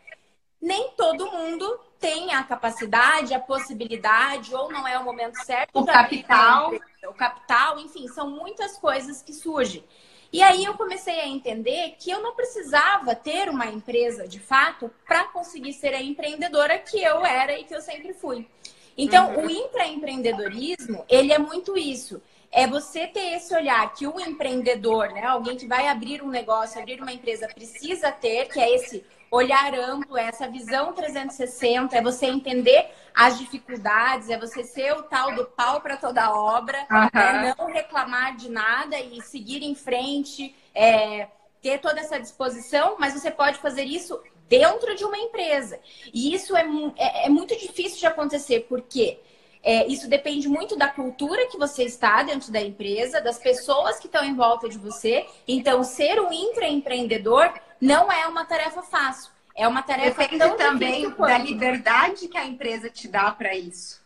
nem 0.62 0.92
todo 0.92 1.32
mundo 1.32 1.80
tem 2.00 2.36
a 2.36 2.44
capacidade, 2.44 3.34
a 3.34 3.40
possibilidade, 3.40 4.54
ou 4.54 4.72
não 4.72 4.88
é 4.88 4.96
o 5.00 5.04
momento 5.04 5.44
certo. 5.44 5.72
O 5.74 5.88
capital. 5.88 6.72
O 7.08 7.14
capital, 7.16 7.80
enfim, 7.80 8.08
são 8.10 8.30
muitas 8.30 8.78
coisas 8.78 9.24
que 9.24 9.34
surgem. 9.34 9.84
E 10.32 10.44
aí 10.44 10.64
eu 10.64 10.76
comecei 10.76 11.20
a 11.20 11.28
entender 11.28 11.96
que 11.98 12.12
eu 12.12 12.22
não 12.22 12.36
precisava 12.36 13.16
ter 13.16 13.50
uma 13.50 13.66
empresa 13.66 14.28
de 14.28 14.40
fato 14.40 14.92
para 15.08 15.24
conseguir 15.24 15.74
ser 15.74 15.96
a 15.96 16.02
empreendedora 16.02 16.78
que 16.78 17.02
eu 17.02 17.26
era 17.26 17.58
e 17.58 17.64
que 17.64 17.74
eu 17.74 17.82
sempre 17.82 18.14
fui. 18.14 18.48
Então, 18.98 19.34
uhum. 19.36 19.46
o 19.46 19.50
intraempreendedorismo, 19.50 21.06
ele 21.10 21.34
é 21.34 21.38
muito 21.38 21.78
isso. 21.78 22.22
É 22.52 22.68
você 22.68 23.08
ter 23.08 23.36
esse 23.36 23.56
olhar 23.56 23.94
que 23.94 24.06
o 24.06 24.20
empreendedor, 24.20 25.10
né, 25.10 25.26
alguém 25.26 25.58
que 25.58 25.68
vai 25.68 25.88
abrir 25.88 26.22
um 26.22 26.30
negócio, 26.30 26.80
abrir 26.80 27.02
uma 27.02 27.12
empresa, 27.12 27.48
precisa 27.48 28.12
ter, 28.12 28.48
que 28.48 28.60
é 28.60 28.76
esse 28.76 29.04
olhar 29.32 29.74
amplo, 29.74 30.16
é 30.16 30.26
essa 30.26 30.48
visão 30.48 30.94
360, 30.94 31.98
é 31.98 32.02
você 32.02 32.28
entender 32.28 32.92
as 33.16 33.40
dificuldades, 33.40 34.30
é 34.30 34.38
você 34.38 34.64
ser 34.64 34.94
o 34.94 35.02
tal 35.02 35.34
do 35.34 35.46
pau 35.46 35.82
para 35.82 35.98
toda 35.98 36.32
obra, 36.32 36.86
uhum. 36.92 37.20
é 37.20 37.56
não 37.58 37.66
reclamar 37.66 38.36
de 38.36 38.50
nada 38.50 39.00
e 39.00 39.20
seguir 39.24 39.64
em 39.64 39.74
frente, 39.74 40.56
é, 40.76 41.28
ter 41.64 41.80
toda 41.80 42.00
essa 42.00 42.20
disposição, 42.20 42.98
mas 43.00 43.14
você 43.14 43.32
pode 43.32 43.58
fazer 43.58 43.86
isso 43.86 44.22
dentro 44.54 44.96
de 44.96 45.04
uma 45.04 45.18
empresa. 45.18 45.80
E 46.14 46.32
isso 46.36 46.56
é, 46.56 46.64
é, 46.96 47.26
é 47.26 47.30
muito 47.30 47.58
difícil 47.58 47.98
de 47.98 48.06
acontecer, 48.06 48.68
porque 48.70 49.20
é, 49.64 49.88
isso 49.88 50.08
depende 50.08 50.48
muito 50.48 50.76
da 50.76 50.88
cultura 50.88 51.48
que 51.48 51.58
você 51.58 51.84
está 51.84 52.22
dentro 52.22 52.52
da 52.52 52.62
empresa, 52.62 53.20
das 53.20 53.40
pessoas 53.40 53.98
que 53.98 54.06
estão 54.06 54.24
em 54.24 54.36
volta 54.36 54.70
de 54.70 54.78
você. 54.78 55.26
Então, 55.48 55.84
ser 55.84 56.22
um 56.22 56.32
intraempreendedor 56.32 57.52
não 57.82 58.12
é 58.12 58.28
uma 58.28 58.46
tarefa 58.46 58.84
fácil. 58.84 59.32
É 59.56 59.68
uma 59.68 59.82
tarefa 59.82 60.22
Depende 60.22 60.56
também 60.56 61.10
da 61.10 61.38
liberdade 61.40 62.28
que 62.28 62.38
a 62.38 62.46
empresa 62.46 62.92
te 62.92 63.08
dá 63.08 63.32
para 63.32 63.56
isso. 63.56 64.04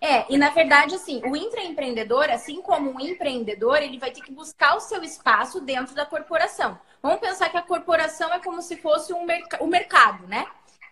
É, 0.00 0.26
e 0.32 0.38
na 0.38 0.50
verdade, 0.50 0.94
assim, 0.94 1.22
o 1.24 1.36
intraempreendedor, 1.36 2.30
assim 2.30 2.60
como 2.62 2.96
o 2.96 3.00
empreendedor, 3.00 3.82
ele 3.82 3.98
vai 3.98 4.10
ter 4.10 4.22
que 4.22 4.32
buscar 4.32 4.76
o 4.76 4.80
seu 4.80 5.02
espaço 5.02 5.60
dentro 5.60 5.94
da 5.94 6.04
corporação. 6.04 6.78
Vamos 7.06 7.20
pensar 7.20 7.48
que 7.48 7.56
a 7.56 7.62
corporação 7.62 8.34
é 8.34 8.40
como 8.40 8.60
se 8.60 8.76
fosse 8.76 9.12
um 9.12 9.24
merc 9.24 9.56
o 9.60 9.66
mercado, 9.68 10.26
né? 10.26 10.44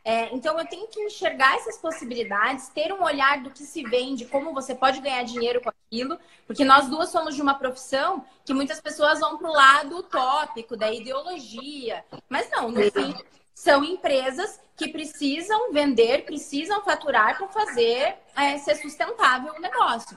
É, 0.05 0.33
então 0.33 0.57
eu 0.57 0.67
tenho 0.67 0.87
que 0.87 1.01
enxergar 1.01 1.57
essas 1.57 1.77
possibilidades, 1.79 2.69
ter 2.69 2.93
um 2.93 3.03
olhar 3.03 3.43
do 3.43 3.51
que 3.51 3.65
se 3.65 3.83
vende, 3.83 4.27
como 4.27 4.55
você 4.55 4.77
pode 4.77 5.01
ganhar 5.01 5.25
dinheiro 5.25 5.61
com 5.61 5.71
aquilo, 5.71 6.17
porque 6.47 6.65
nós 6.65 6.89
duas 6.89 7.09
somos 7.09 7.35
de 7.35 7.43
uma 7.43 7.55
profissão 7.55 8.25
que 8.45 8.55
muitas 8.55 8.81
pessoas 8.81 9.19
vão 9.19 9.39
para 9.39 9.49
o 9.49 9.53
lado 9.53 9.97
utópico 9.97 10.77
da 10.77 10.93
ideologia, 10.93 12.05
mas 12.29 12.49
não, 12.51 12.71
no 12.71 12.83
fim 12.93 13.13
são 13.53 13.83
empresas 13.83 14.61
que 14.77 14.89
precisam 14.89 15.73
vender, 15.73 16.25
precisam 16.25 16.85
faturar 16.85 17.39
para 17.39 17.49
fazer 17.49 18.17
é, 18.37 18.59
ser 18.59 18.77
sustentável 18.77 19.55
o 19.55 19.61
negócio. 19.61 20.17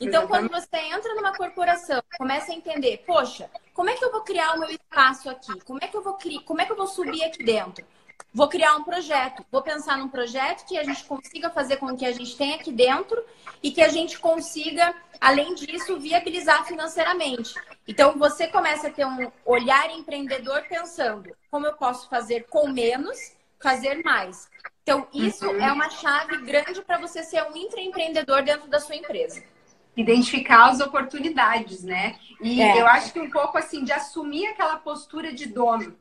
Então, 0.00 0.26
quando 0.26 0.48
você 0.48 0.76
entra 0.76 1.14
numa 1.14 1.34
corporação, 1.34 2.02
começa 2.16 2.52
a 2.52 2.54
entender, 2.54 3.04
poxa, 3.06 3.50
como 3.78 3.90
é 3.90 3.94
que 3.94 4.04
eu 4.04 4.10
vou 4.10 4.22
criar 4.22 4.56
o 4.56 4.58
meu 4.58 4.68
espaço 4.70 5.30
aqui? 5.30 5.60
Como 5.60 5.78
é 5.80 5.86
que 5.86 5.96
eu 5.96 6.02
vou 6.02 6.14
criar, 6.14 6.42
como 6.42 6.60
é 6.60 6.66
que 6.66 6.72
eu 6.72 6.76
vou 6.76 6.88
subir 6.88 7.22
aqui 7.22 7.44
dentro? 7.44 7.84
Vou 8.34 8.48
criar 8.48 8.74
um 8.74 8.82
projeto, 8.82 9.46
vou 9.52 9.62
pensar 9.62 9.96
num 9.96 10.08
projeto 10.08 10.66
que 10.66 10.76
a 10.76 10.82
gente 10.82 11.04
consiga 11.04 11.48
fazer 11.48 11.76
com 11.76 11.96
que 11.96 12.04
a 12.04 12.10
gente 12.10 12.36
tenha 12.36 12.56
aqui 12.56 12.72
dentro 12.72 13.24
e 13.62 13.70
que 13.70 13.80
a 13.80 13.88
gente 13.88 14.18
consiga, 14.18 14.92
além 15.20 15.54
disso, 15.54 15.96
viabilizar 15.96 16.66
financeiramente. 16.66 17.54
Então, 17.86 18.18
você 18.18 18.48
começa 18.48 18.88
a 18.88 18.90
ter 18.90 19.06
um 19.06 19.30
olhar 19.46 19.88
empreendedor 19.92 20.64
pensando 20.68 21.30
como 21.48 21.64
eu 21.64 21.74
posso 21.74 22.08
fazer 22.08 22.48
com 22.50 22.66
menos, 22.66 23.36
fazer 23.60 24.02
mais. 24.02 24.50
Então, 24.82 25.06
isso 25.14 25.46
uhum. 25.46 25.62
é 25.62 25.70
uma 25.70 25.88
chave 25.88 26.36
grande 26.38 26.82
para 26.82 26.98
você 26.98 27.22
ser 27.22 27.44
um 27.44 27.56
intraempreendedor 27.56 28.42
dentro 28.42 28.68
da 28.68 28.80
sua 28.80 28.96
empresa 28.96 29.40
identificar 30.00 30.68
as 30.68 30.80
oportunidades, 30.80 31.82
né? 31.82 32.16
E 32.40 32.62
é. 32.62 32.80
eu 32.80 32.86
acho 32.86 33.12
que 33.12 33.20
um 33.20 33.30
pouco 33.30 33.58
assim 33.58 33.82
de 33.82 33.92
assumir 33.92 34.46
aquela 34.46 34.76
postura 34.76 35.32
de 35.32 35.46
dono. 35.46 35.96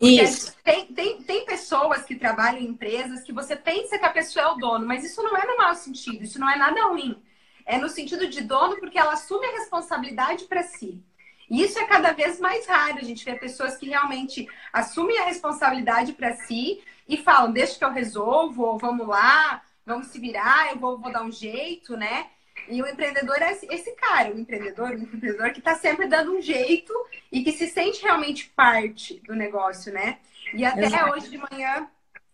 Isso. 0.00 0.54
Tem, 0.64 0.86
tem, 0.86 1.22
tem 1.22 1.44
pessoas 1.44 2.02
que 2.02 2.16
trabalham 2.16 2.60
em 2.60 2.68
empresas 2.68 3.22
que 3.22 3.32
você 3.32 3.54
pensa 3.54 3.98
que 3.98 4.04
a 4.04 4.10
pessoa 4.10 4.46
é 4.46 4.48
o 4.48 4.56
dono, 4.56 4.86
mas 4.86 5.04
isso 5.04 5.22
não 5.22 5.36
é 5.36 5.46
no 5.46 5.58
mau 5.58 5.74
sentido, 5.74 6.24
isso 6.24 6.40
não 6.40 6.50
é 6.50 6.56
nada 6.56 6.86
ruim. 6.86 7.22
É 7.64 7.78
no 7.78 7.88
sentido 7.88 8.26
de 8.26 8.40
dono 8.40 8.76
porque 8.80 8.98
ela 8.98 9.12
assume 9.12 9.46
a 9.46 9.58
responsabilidade 9.58 10.44
para 10.46 10.62
si. 10.62 11.00
E 11.48 11.62
isso 11.62 11.78
é 11.78 11.84
cada 11.84 12.12
vez 12.12 12.40
mais 12.40 12.66
raro. 12.66 12.98
A 12.98 13.04
gente 13.04 13.24
vê 13.24 13.34
pessoas 13.34 13.76
que 13.76 13.86
realmente 13.86 14.48
assumem 14.72 15.18
a 15.18 15.26
responsabilidade 15.26 16.14
para 16.14 16.34
si 16.34 16.82
e 17.06 17.18
falam: 17.18 17.52
deixa 17.52 17.78
que 17.78 17.84
eu 17.84 17.92
resolvo, 17.92 18.62
ou 18.64 18.78
vamos 18.78 19.06
lá, 19.06 19.62
vamos 19.84 20.08
se 20.08 20.18
virar, 20.18 20.70
eu 20.70 20.78
vou, 20.78 20.98
vou 20.98 21.12
dar 21.12 21.22
um 21.22 21.30
jeito, 21.30 21.96
né? 21.96 22.26
E 22.68 22.82
o 22.82 22.86
empreendedor 22.86 23.40
é 23.40 23.52
esse 23.52 23.92
cara, 23.92 24.32
o 24.32 24.38
empreendedor, 24.38 24.90
o 24.90 24.94
empreendedor 24.94 25.52
que 25.52 25.58
está 25.58 25.74
sempre 25.74 26.06
dando 26.06 26.36
um 26.36 26.40
jeito 26.40 26.92
e 27.30 27.42
que 27.42 27.52
se 27.52 27.66
sente 27.66 28.02
realmente 28.02 28.50
parte 28.54 29.20
do 29.26 29.34
negócio, 29.34 29.92
né? 29.92 30.18
E 30.54 30.64
até 30.64 30.86
Exato. 30.86 31.12
hoje 31.12 31.30
de 31.30 31.38
manhã, 31.38 31.88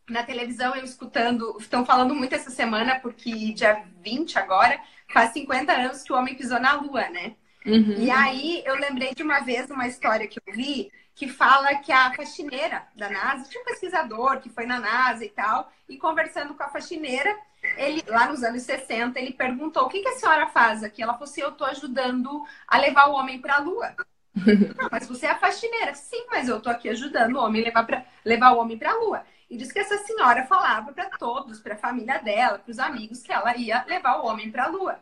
na 0.08 0.22
televisão, 0.22 0.74
eu 0.74 0.84
escutando, 0.84 1.56
estão 1.58 1.84
falando 1.84 2.14
muito 2.14 2.34
essa 2.34 2.50
semana, 2.50 2.98
porque 3.00 3.52
dia 3.52 3.82
20 4.02 4.38
agora, 4.38 4.80
faz 5.12 5.32
50 5.32 5.72
anos 5.72 6.02
que 6.02 6.12
o 6.12 6.16
homem 6.16 6.34
pisou 6.34 6.60
na 6.60 6.74
lua, 6.74 7.08
né? 7.08 7.34
Uhum. 7.66 7.96
E 7.98 8.10
aí 8.10 8.62
eu 8.64 8.76
lembrei 8.76 9.14
de 9.14 9.22
uma 9.22 9.40
vez 9.40 9.70
uma 9.70 9.86
história 9.86 10.26
que 10.26 10.38
eu 10.38 10.54
vi 10.54 10.90
que 11.18 11.26
fala 11.26 11.74
que 11.74 11.90
a 11.90 12.14
faxineira 12.14 12.86
da 12.94 13.10
NASA, 13.10 13.48
tinha 13.50 13.60
um 13.60 13.66
pesquisador 13.66 14.40
que 14.40 14.48
foi 14.48 14.66
na 14.66 14.78
NASA 14.78 15.24
e 15.24 15.28
tal, 15.28 15.70
e 15.88 15.96
conversando 15.96 16.54
com 16.54 16.62
a 16.62 16.68
faxineira, 16.68 17.36
ele, 17.76 18.02
lá 18.06 18.28
nos 18.28 18.42
anos 18.42 18.62
60, 18.62 19.18
ele 19.18 19.32
perguntou: 19.32 19.84
o 19.84 19.88
que, 19.88 20.00
que 20.00 20.08
a 20.08 20.16
senhora 20.16 20.46
faz 20.48 20.82
aqui? 20.82 21.02
Ela 21.02 21.12
falou 21.12 21.24
assim: 21.24 21.40
eu 21.40 21.50
estou 21.50 21.66
ajudando 21.66 22.44
a 22.66 22.78
levar 22.78 23.08
o 23.08 23.14
homem 23.14 23.40
para 23.40 23.56
a 23.56 23.60
Lua. 23.60 23.94
Não, 24.76 24.88
mas 24.90 25.06
você 25.06 25.26
é 25.26 25.30
a 25.30 25.38
faxineira. 25.38 25.94
Sim, 25.94 26.26
mas 26.30 26.48
eu 26.48 26.58
estou 26.58 26.72
aqui 26.72 26.88
ajudando 26.88 27.36
o 27.36 27.40
homem 27.40 27.62
levar, 27.62 27.84
pra, 27.84 28.04
levar 28.24 28.52
o 28.52 28.58
homem 28.58 28.78
para 28.78 28.92
a 28.92 28.96
Lua. 28.96 29.24
E 29.50 29.56
diz 29.56 29.72
que 29.72 29.78
essa 29.78 29.98
senhora 29.98 30.46
falava 30.46 30.92
para 30.92 31.10
todos, 31.18 31.60
para 31.60 31.74
a 31.74 31.78
família 31.78 32.18
dela, 32.18 32.58
para 32.58 32.70
os 32.70 32.78
amigos, 32.78 33.22
que 33.22 33.32
ela 33.32 33.56
ia 33.56 33.84
levar 33.86 34.18
o 34.18 34.26
homem 34.26 34.50
para 34.50 34.64
a 34.64 34.68
Lua. 34.68 34.98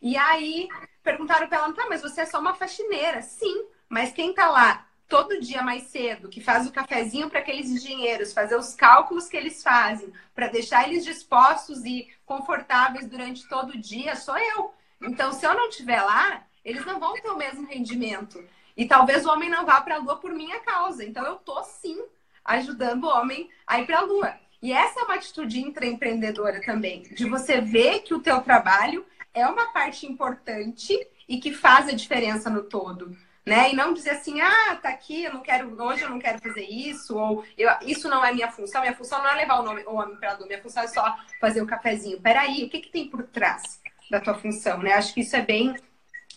E 0.00 0.16
aí 0.16 0.68
perguntaram 1.02 1.48
para 1.48 1.58
ela: 1.58 1.72
tá, 1.72 1.86
mas 1.88 2.02
você 2.02 2.22
é 2.22 2.26
só 2.26 2.40
uma 2.40 2.54
faxineira. 2.54 3.22
Sim, 3.22 3.66
mas 3.88 4.12
quem 4.12 4.30
está 4.30 4.48
lá 4.50 4.86
todo 5.10 5.40
dia 5.40 5.60
mais 5.60 5.82
cedo, 5.88 6.28
que 6.28 6.40
faz 6.40 6.68
o 6.68 6.72
cafezinho 6.72 7.28
para 7.28 7.40
aqueles 7.40 7.68
engenheiros, 7.68 8.32
fazer 8.32 8.54
os 8.54 8.74
cálculos 8.74 9.26
que 9.28 9.36
eles 9.36 9.60
fazem, 9.60 10.10
para 10.32 10.46
deixar 10.46 10.88
eles 10.88 11.04
dispostos 11.04 11.84
e 11.84 12.08
confortáveis 12.24 13.08
durante 13.08 13.46
todo 13.48 13.70
o 13.70 13.78
dia, 13.78 14.14
sou 14.14 14.38
eu. 14.38 14.72
Então, 15.02 15.32
se 15.32 15.44
eu 15.44 15.52
não 15.52 15.68
estiver 15.68 16.00
lá, 16.00 16.46
eles 16.64 16.86
não 16.86 17.00
vão 17.00 17.14
ter 17.14 17.28
o 17.28 17.36
mesmo 17.36 17.66
rendimento. 17.66 18.42
E 18.76 18.86
talvez 18.86 19.26
o 19.26 19.30
homem 19.30 19.50
não 19.50 19.66
vá 19.66 19.80
para 19.80 19.96
a 19.96 19.98
lua 19.98 20.16
por 20.16 20.30
minha 20.30 20.60
causa. 20.60 21.04
Então, 21.04 21.26
eu 21.26 21.34
tô 21.34 21.60
sim 21.64 22.00
ajudando 22.44 23.04
o 23.04 23.08
homem 23.08 23.50
a 23.66 23.80
ir 23.80 23.86
para 23.86 23.98
a 23.98 24.02
lua. 24.02 24.34
E 24.62 24.72
essa 24.72 25.00
é 25.00 25.02
uma 25.02 25.14
atitude 25.14 25.60
intraempreendedora 25.60 26.60
também, 26.60 27.02
de 27.02 27.28
você 27.28 27.60
ver 27.60 28.00
que 28.00 28.14
o 28.14 28.20
teu 28.20 28.40
trabalho 28.42 29.04
é 29.34 29.44
uma 29.46 29.72
parte 29.72 30.06
importante 30.06 30.96
e 31.28 31.40
que 31.40 31.52
faz 31.52 31.88
a 31.88 31.92
diferença 31.92 32.48
no 32.48 32.62
todo 32.62 33.16
né? 33.50 33.72
E 33.72 33.74
não 33.74 33.92
dizer 33.92 34.10
assim, 34.10 34.40
ah, 34.40 34.78
tá 34.80 34.90
aqui, 34.90 35.24
eu 35.24 35.34
não 35.34 35.40
quero, 35.40 35.74
hoje 35.82 36.02
eu 36.02 36.08
não 36.08 36.20
quero 36.20 36.38
fazer 36.38 36.64
isso, 36.64 37.18
ou 37.18 37.44
eu, 37.58 37.68
isso 37.82 38.08
não 38.08 38.24
é 38.24 38.32
minha 38.32 38.48
função, 38.48 38.80
minha 38.80 38.94
função 38.94 39.18
não 39.18 39.28
é 39.28 39.34
levar 39.34 39.58
o, 39.58 39.64
nome, 39.64 39.82
o 39.86 39.94
homem 39.96 40.16
para 40.18 40.34
a 40.34 40.46
minha 40.46 40.62
função 40.62 40.84
é 40.84 40.86
só 40.86 41.16
fazer 41.40 41.60
o 41.60 41.66
cafezinho. 41.66 42.20
Peraí, 42.20 42.62
o 42.62 42.70
que, 42.70 42.78
que 42.78 42.92
tem 42.92 43.08
por 43.08 43.24
trás 43.24 43.80
da 44.08 44.20
tua 44.20 44.34
função, 44.34 44.78
né? 44.78 44.92
Acho 44.92 45.12
que 45.12 45.22
isso 45.22 45.34
é 45.34 45.42
bem, 45.42 45.74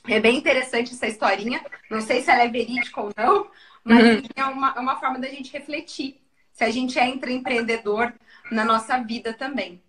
é 0.08 0.20
bem 0.20 0.38
interessante 0.38 0.92
essa 0.92 1.06
historinha. 1.06 1.64
Não 1.88 2.02
sei 2.02 2.24
se 2.24 2.32
ela 2.32 2.46
é 2.46 2.48
verídica 2.48 3.00
ou 3.00 3.12
não, 3.16 3.48
mas 3.84 4.04
uhum. 4.04 4.22
é 4.36 4.46
uma, 4.46 4.74
é 4.76 4.80
uma 4.80 5.00
forma 5.00 5.20
da 5.20 5.28
gente 5.28 5.54
refletir 5.54 6.20
se 6.52 6.64
a 6.64 6.72
gente 6.72 6.98
é 6.98 7.08
empreendedor 7.08 8.12
na 8.50 8.66
nossa 8.66 8.98
vida 8.98 9.34
também. 9.34 9.80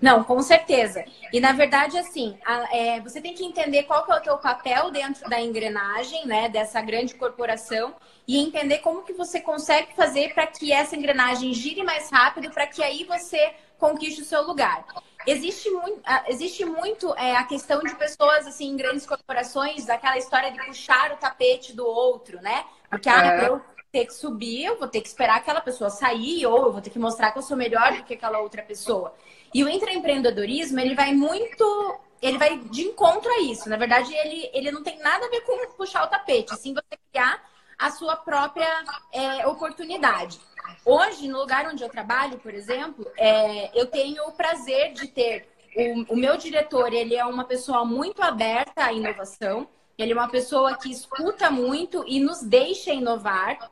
Não, 0.00 0.22
com 0.22 0.40
certeza. 0.42 1.04
E 1.32 1.40
na 1.40 1.52
verdade, 1.52 1.96
assim, 1.98 2.38
a, 2.44 2.76
é, 2.76 3.00
você 3.00 3.20
tem 3.20 3.34
que 3.34 3.44
entender 3.44 3.84
qual 3.84 4.04
que 4.04 4.12
é 4.12 4.16
o 4.16 4.20
teu 4.20 4.38
papel 4.38 4.90
dentro 4.90 5.28
da 5.28 5.40
engrenagem, 5.40 6.26
né, 6.26 6.48
dessa 6.48 6.80
grande 6.80 7.14
corporação 7.14 7.94
e 8.26 8.38
entender 8.38 8.78
como 8.78 9.02
que 9.02 9.12
você 9.12 9.40
consegue 9.40 9.94
fazer 9.94 10.32
para 10.34 10.46
que 10.46 10.72
essa 10.72 10.96
engrenagem 10.96 11.52
gire 11.52 11.82
mais 11.82 12.10
rápido, 12.10 12.50
para 12.50 12.66
que 12.66 12.82
aí 12.82 13.04
você 13.04 13.52
conquiste 13.78 14.22
o 14.22 14.24
seu 14.24 14.42
lugar. 14.42 14.84
Existe 15.26 15.70
muito, 15.70 16.02
existe 16.28 16.64
muito 16.64 17.14
é, 17.16 17.34
a 17.36 17.44
questão 17.44 17.80
de 17.80 17.94
pessoas 17.96 18.46
assim 18.46 18.70
em 18.70 18.76
grandes 18.76 19.06
corporações, 19.06 19.88
aquela 19.88 20.18
história 20.18 20.50
de 20.50 20.64
puxar 20.66 21.12
o 21.12 21.16
tapete 21.16 21.74
do 21.74 21.86
outro, 21.86 22.40
né? 22.42 22.64
Porque 22.90 23.08
ah, 23.08 23.42
eu 23.44 23.60
ter 23.90 24.06
que 24.06 24.12
subir, 24.12 24.64
eu 24.64 24.76
vou 24.76 24.88
ter 24.88 25.00
que 25.00 25.06
esperar 25.06 25.36
aquela 25.36 25.60
pessoa 25.60 25.88
sair, 25.88 26.44
ou 26.46 26.66
eu 26.66 26.72
vou 26.72 26.82
ter 26.82 26.90
que 26.90 26.98
mostrar 26.98 27.30
que 27.30 27.38
eu 27.38 27.42
sou 27.42 27.56
melhor 27.56 27.92
do 27.92 28.02
que 28.02 28.14
aquela 28.14 28.40
outra 28.40 28.60
pessoa. 28.60 29.14
E 29.54 29.62
o 29.62 29.68
intraempreendedorismo, 29.68 30.80
ele 30.80 30.94
vai 30.94 31.14
muito. 31.14 32.00
Ele 32.20 32.36
vai 32.38 32.58
de 32.58 32.82
encontro 32.82 33.30
a 33.30 33.40
isso. 33.40 33.68
Na 33.68 33.76
verdade, 33.76 34.12
ele, 34.12 34.50
ele 34.52 34.72
não 34.72 34.82
tem 34.82 34.98
nada 34.98 35.26
a 35.26 35.30
ver 35.30 35.42
com 35.42 35.72
puxar 35.76 36.04
o 36.04 36.08
tapete, 36.08 36.52
assim 36.52 36.74
você 36.74 36.98
criar 37.12 37.42
a 37.78 37.90
sua 37.90 38.16
própria 38.16 38.84
é, 39.12 39.46
oportunidade. 39.46 40.40
Hoje, 40.84 41.28
no 41.28 41.38
lugar 41.38 41.66
onde 41.66 41.82
eu 41.82 41.88
trabalho, 41.88 42.38
por 42.38 42.54
exemplo, 42.54 43.06
é, 43.16 43.78
eu 43.78 43.86
tenho 43.86 44.26
o 44.26 44.32
prazer 44.32 44.92
de 44.92 45.08
ter 45.08 45.46
o, 45.76 46.14
o 46.14 46.16
meu 46.16 46.36
diretor, 46.36 46.92
ele 46.92 47.14
é 47.14 47.24
uma 47.24 47.44
pessoa 47.44 47.84
muito 47.84 48.22
aberta 48.22 48.84
à 48.84 48.92
inovação. 48.92 49.68
Ele 49.98 50.12
é 50.12 50.14
uma 50.14 50.28
pessoa 50.28 50.76
que 50.76 50.90
escuta 50.90 51.50
muito 51.50 52.04
e 52.06 52.20
nos 52.20 52.42
deixa 52.42 52.92
inovar. 52.92 53.70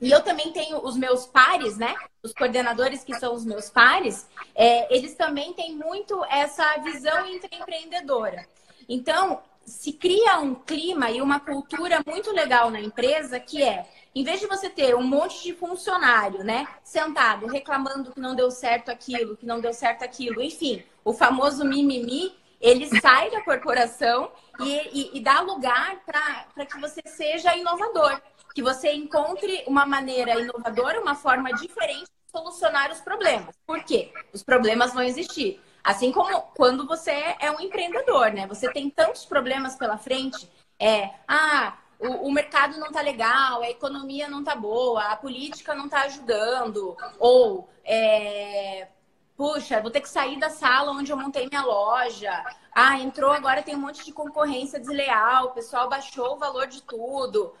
E 0.00 0.10
eu 0.10 0.22
também 0.22 0.52
tenho 0.52 0.84
os 0.84 0.96
meus 0.96 1.26
pares, 1.26 1.78
né? 1.78 1.94
Os 2.22 2.32
coordenadores 2.32 3.02
que 3.02 3.14
são 3.18 3.34
os 3.34 3.44
meus 3.44 3.70
pares, 3.70 4.26
é, 4.54 4.94
eles 4.94 5.14
também 5.14 5.52
têm 5.54 5.74
muito 5.74 6.22
essa 6.26 6.76
visão 6.78 7.26
empreendedora. 7.26 8.46
Então, 8.88 9.40
se 9.64 9.92
cria 9.92 10.38
um 10.38 10.54
clima 10.54 11.10
e 11.10 11.20
uma 11.20 11.40
cultura 11.40 12.00
muito 12.06 12.30
legal 12.30 12.70
na 12.70 12.80
empresa 12.80 13.40
que 13.40 13.62
é, 13.62 13.86
em 14.14 14.22
vez 14.22 14.38
de 14.38 14.46
você 14.46 14.70
ter 14.70 14.94
um 14.94 15.02
monte 15.02 15.42
de 15.42 15.52
funcionário, 15.54 16.44
né, 16.44 16.68
sentado 16.84 17.46
reclamando 17.46 18.12
que 18.12 18.20
não 18.20 18.36
deu 18.36 18.50
certo 18.50 18.90
aquilo, 18.90 19.36
que 19.36 19.44
não 19.44 19.60
deu 19.60 19.72
certo 19.72 20.04
aquilo, 20.04 20.40
enfim, 20.40 20.84
o 21.04 21.12
famoso 21.12 21.64
mimimi, 21.64 22.32
ele 22.60 22.88
sai 23.00 23.30
da 23.30 23.42
corporação 23.42 24.30
e, 24.60 24.72
e, 24.92 25.18
e 25.18 25.20
dá 25.20 25.40
lugar 25.40 26.00
para 26.06 26.66
que 26.66 26.80
você 26.80 27.02
seja 27.04 27.56
inovador 27.56 28.20
que 28.56 28.62
você 28.62 28.90
encontre 28.90 29.62
uma 29.66 29.84
maneira 29.84 30.40
inovadora, 30.40 30.98
uma 30.98 31.14
forma 31.14 31.52
diferente 31.52 32.06
de 32.06 32.32
solucionar 32.32 32.90
os 32.90 33.02
problemas. 33.02 33.54
Por 33.66 33.84
quê? 33.84 34.10
Os 34.32 34.42
problemas 34.42 34.94
vão 34.94 35.02
existir. 35.02 35.60
Assim 35.84 36.10
como 36.10 36.40
quando 36.56 36.86
você 36.86 37.36
é 37.38 37.50
um 37.50 37.60
empreendedor, 37.60 38.32
né? 38.32 38.46
Você 38.46 38.72
tem 38.72 38.88
tantos 38.88 39.26
problemas 39.26 39.76
pela 39.76 39.98
frente. 39.98 40.50
É, 40.80 41.10
ah, 41.28 41.76
o, 42.00 42.28
o 42.28 42.32
mercado 42.32 42.78
não 42.78 42.90
tá 42.90 43.02
legal, 43.02 43.60
a 43.60 43.68
economia 43.68 44.26
não 44.26 44.42
tá 44.42 44.54
boa, 44.56 45.02
a 45.04 45.16
política 45.16 45.74
não 45.74 45.86
tá 45.86 46.04
ajudando, 46.04 46.96
ou 47.18 47.68
é, 47.84 48.88
puxa, 49.36 49.82
vou 49.82 49.90
ter 49.90 50.00
que 50.00 50.08
sair 50.08 50.38
da 50.38 50.48
sala 50.48 50.92
onde 50.92 51.12
eu 51.12 51.16
montei 51.18 51.46
minha 51.46 51.62
loja. 51.62 52.32
Ah, 52.74 52.98
entrou 52.98 53.32
agora 53.32 53.62
tem 53.62 53.76
um 53.76 53.80
monte 53.80 54.02
de 54.02 54.12
concorrência 54.12 54.80
desleal, 54.80 55.48
o 55.48 55.50
pessoal 55.50 55.90
baixou 55.90 56.36
o 56.36 56.38
valor 56.38 56.66
de 56.66 56.82
tudo. 56.82 57.54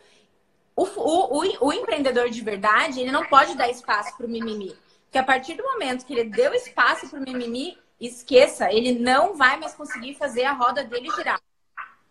O, 0.76 0.84
o, 0.84 1.38
o, 1.38 1.68
o 1.68 1.72
empreendedor 1.72 2.28
de 2.28 2.42
verdade, 2.42 3.00
ele 3.00 3.10
não 3.10 3.24
pode 3.24 3.56
dar 3.56 3.70
espaço 3.70 4.14
para 4.14 4.26
o 4.26 4.28
mimimi. 4.28 4.76
Porque 5.04 5.16
a 5.16 5.24
partir 5.24 5.54
do 5.54 5.64
momento 5.64 6.04
que 6.04 6.12
ele 6.12 6.28
deu 6.28 6.52
espaço 6.52 7.08
para 7.08 7.18
o 7.18 7.22
mimimi, 7.22 7.78
esqueça, 7.98 8.70
ele 8.70 8.92
não 8.98 9.34
vai 9.34 9.56
mais 9.56 9.74
conseguir 9.74 10.14
fazer 10.14 10.44
a 10.44 10.52
roda 10.52 10.84
dele 10.84 11.10
girar. 11.12 11.40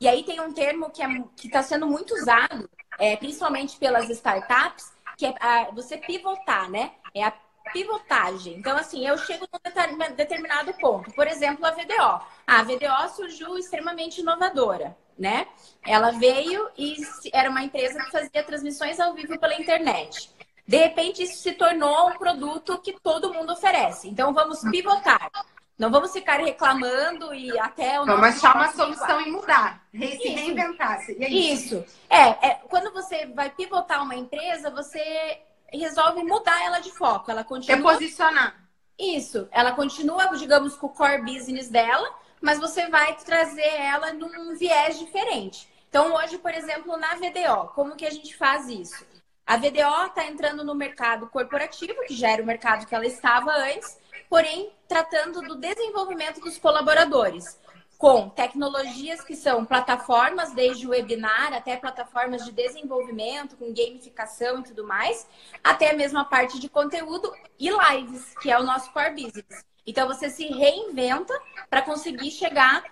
E 0.01 0.07
aí 0.07 0.23
tem 0.23 0.41
um 0.41 0.51
termo 0.51 0.89
que 0.89 1.03
é, 1.03 1.07
está 1.43 1.61
sendo 1.61 1.85
muito 1.85 2.15
usado, 2.15 2.67
é, 2.97 3.15
principalmente 3.15 3.77
pelas 3.77 4.09
startups, 4.09 4.91
que 5.15 5.27
é 5.27 5.35
a, 5.39 5.69
você 5.71 5.97
pivotar, 5.97 6.69
né? 6.69 6.93
É 7.13 7.23
a 7.23 7.33
pivotagem. 7.71 8.55
Então, 8.57 8.75
assim, 8.75 9.07
eu 9.07 9.15
chego 9.19 9.47
num 9.51 10.15
determinado 10.15 10.73
ponto. 10.73 11.11
Por 11.13 11.27
exemplo, 11.27 11.65
a 11.65 11.71
VDO. 11.71 12.25
A 12.47 12.63
VDO 12.63 13.15
surgiu 13.15 13.57
extremamente 13.57 14.21
inovadora 14.21 14.97
né? 15.17 15.47
Ela 15.85 16.11
veio 16.11 16.69
e 16.77 16.95
era 17.31 17.49
uma 17.49 17.63
empresa 17.63 18.03
que 18.03 18.11
fazia 18.11 18.43
transmissões 18.43 18.99
ao 18.99 19.13
vivo 19.13 19.39
pela 19.39 19.55
internet. 19.55 20.29
De 20.67 20.77
repente, 20.77 21.23
isso 21.23 21.37
se 21.37 21.53
tornou 21.53 22.09
um 22.09 22.17
produto 22.17 22.79
que 22.79 22.93
todo 22.99 23.33
mundo 23.33 23.53
oferece. 23.53 24.07
Então, 24.09 24.33
vamos 24.33 24.61
pivotar. 24.61 25.29
Não 25.77 25.91
vamos 25.91 26.11
ficar 26.13 26.39
reclamando 26.39 27.33
e 27.33 27.57
até 27.59 27.99
o 27.99 28.05
Vamos 28.05 28.27
achar 28.27 28.55
uma 28.55 28.71
solução 28.71 29.19
igual. 29.21 29.27
e 29.27 29.31
mudar, 29.31 29.83
se 29.91 30.29
reinventar. 30.29 31.01
Isso. 31.01 31.75
isso. 31.75 31.85
É, 32.09 32.47
é, 32.47 32.53
quando 32.69 32.93
você 32.93 33.25
vai 33.27 33.49
pivotar 33.49 34.01
uma 34.01 34.15
empresa, 34.15 34.71
você 34.71 35.41
resolve 35.71 36.23
mudar 36.23 36.63
ela 36.63 36.79
de 36.79 36.91
foco. 36.91 37.29
Ela 37.29 37.43
continua. 37.43 37.75
Reposicionar. 37.75 38.55
Isso. 38.97 39.49
Ela 39.51 39.73
continua, 39.73 40.27
digamos, 40.37 40.75
com 40.75 40.87
o 40.87 40.89
core 40.89 41.21
business 41.23 41.69
dela, 41.69 42.09
mas 42.41 42.59
você 42.59 42.87
vai 42.89 43.15
trazer 43.17 43.61
ela 43.61 44.13
num 44.13 44.55
viés 44.55 44.99
diferente. 44.99 45.67
Então, 45.89 46.13
hoje, 46.13 46.37
por 46.37 46.53
exemplo, 46.53 46.97
na 46.97 47.15
VDO, 47.15 47.69
como 47.73 47.95
que 47.95 48.05
a 48.05 48.11
gente 48.11 48.35
faz 48.35 48.67
isso? 48.67 49.05
A 49.45 49.57
VDO 49.57 50.07
está 50.07 50.25
entrando 50.25 50.63
no 50.63 50.73
mercado 50.73 51.27
corporativo, 51.27 52.01
que 52.07 52.15
já 52.15 52.31
era 52.31 52.41
o 52.41 52.45
mercado 52.45 52.85
que 52.85 52.95
ela 52.95 53.05
estava 53.05 53.51
antes, 53.51 53.97
porém 54.29 54.71
tratando 54.87 55.41
do 55.41 55.55
desenvolvimento 55.55 56.41
dos 56.41 56.57
colaboradores, 56.57 57.59
com 57.97 58.27
tecnologias 58.27 59.23
que 59.23 59.35
são 59.35 59.63
plataformas, 59.63 60.51
desde 60.53 60.85
o 60.85 60.89
webinar 60.89 61.53
até 61.53 61.77
plataformas 61.77 62.43
de 62.43 62.51
desenvolvimento, 62.51 63.55
com 63.55 63.73
gamificação 63.73 64.59
e 64.59 64.63
tudo 64.63 64.85
mais, 64.85 65.27
até 65.63 65.93
mesmo 65.93 66.19
a 66.19 66.25
parte 66.25 66.59
de 66.59 66.67
conteúdo 66.67 67.31
e 67.57 67.69
lives, 67.69 68.35
que 68.41 68.51
é 68.51 68.59
o 68.59 68.63
nosso 68.63 68.91
core 68.91 69.11
business. 69.11 69.65
Então 69.85 70.07
você 70.07 70.29
se 70.29 70.45
reinventa 70.47 71.33
para 71.69 71.81
conseguir 71.81 72.31
chegar 72.31 72.83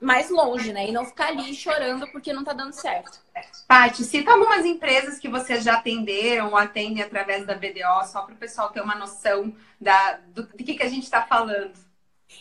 mais 0.00 0.28
longe, 0.30 0.72
né? 0.72 0.88
E 0.88 0.92
não 0.92 1.04
ficar 1.04 1.28
ali 1.28 1.54
chorando 1.54 2.06
porque 2.08 2.32
não 2.32 2.44
tá 2.44 2.52
dando 2.52 2.72
certo. 2.72 3.20
Paty, 3.66 4.04
cita 4.04 4.32
algumas 4.32 4.66
empresas 4.66 5.18
que 5.18 5.28
vocês 5.28 5.64
já 5.64 5.74
atenderam 5.74 6.48
ou 6.48 6.56
atendem 6.56 7.02
através 7.02 7.46
da 7.46 7.54
BDO, 7.54 8.06
só 8.06 8.22
para 8.22 8.34
o 8.34 8.38
pessoal 8.38 8.70
ter 8.70 8.82
uma 8.82 8.94
noção 8.94 9.54
da, 9.80 10.18
do, 10.28 10.42
de 10.54 10.64
que, 10.64 10.74
que 10.74 10.82
a 10.82 10.88
gente 10.88 11.04
está 11.04 11.22
falando. 11.22 11.72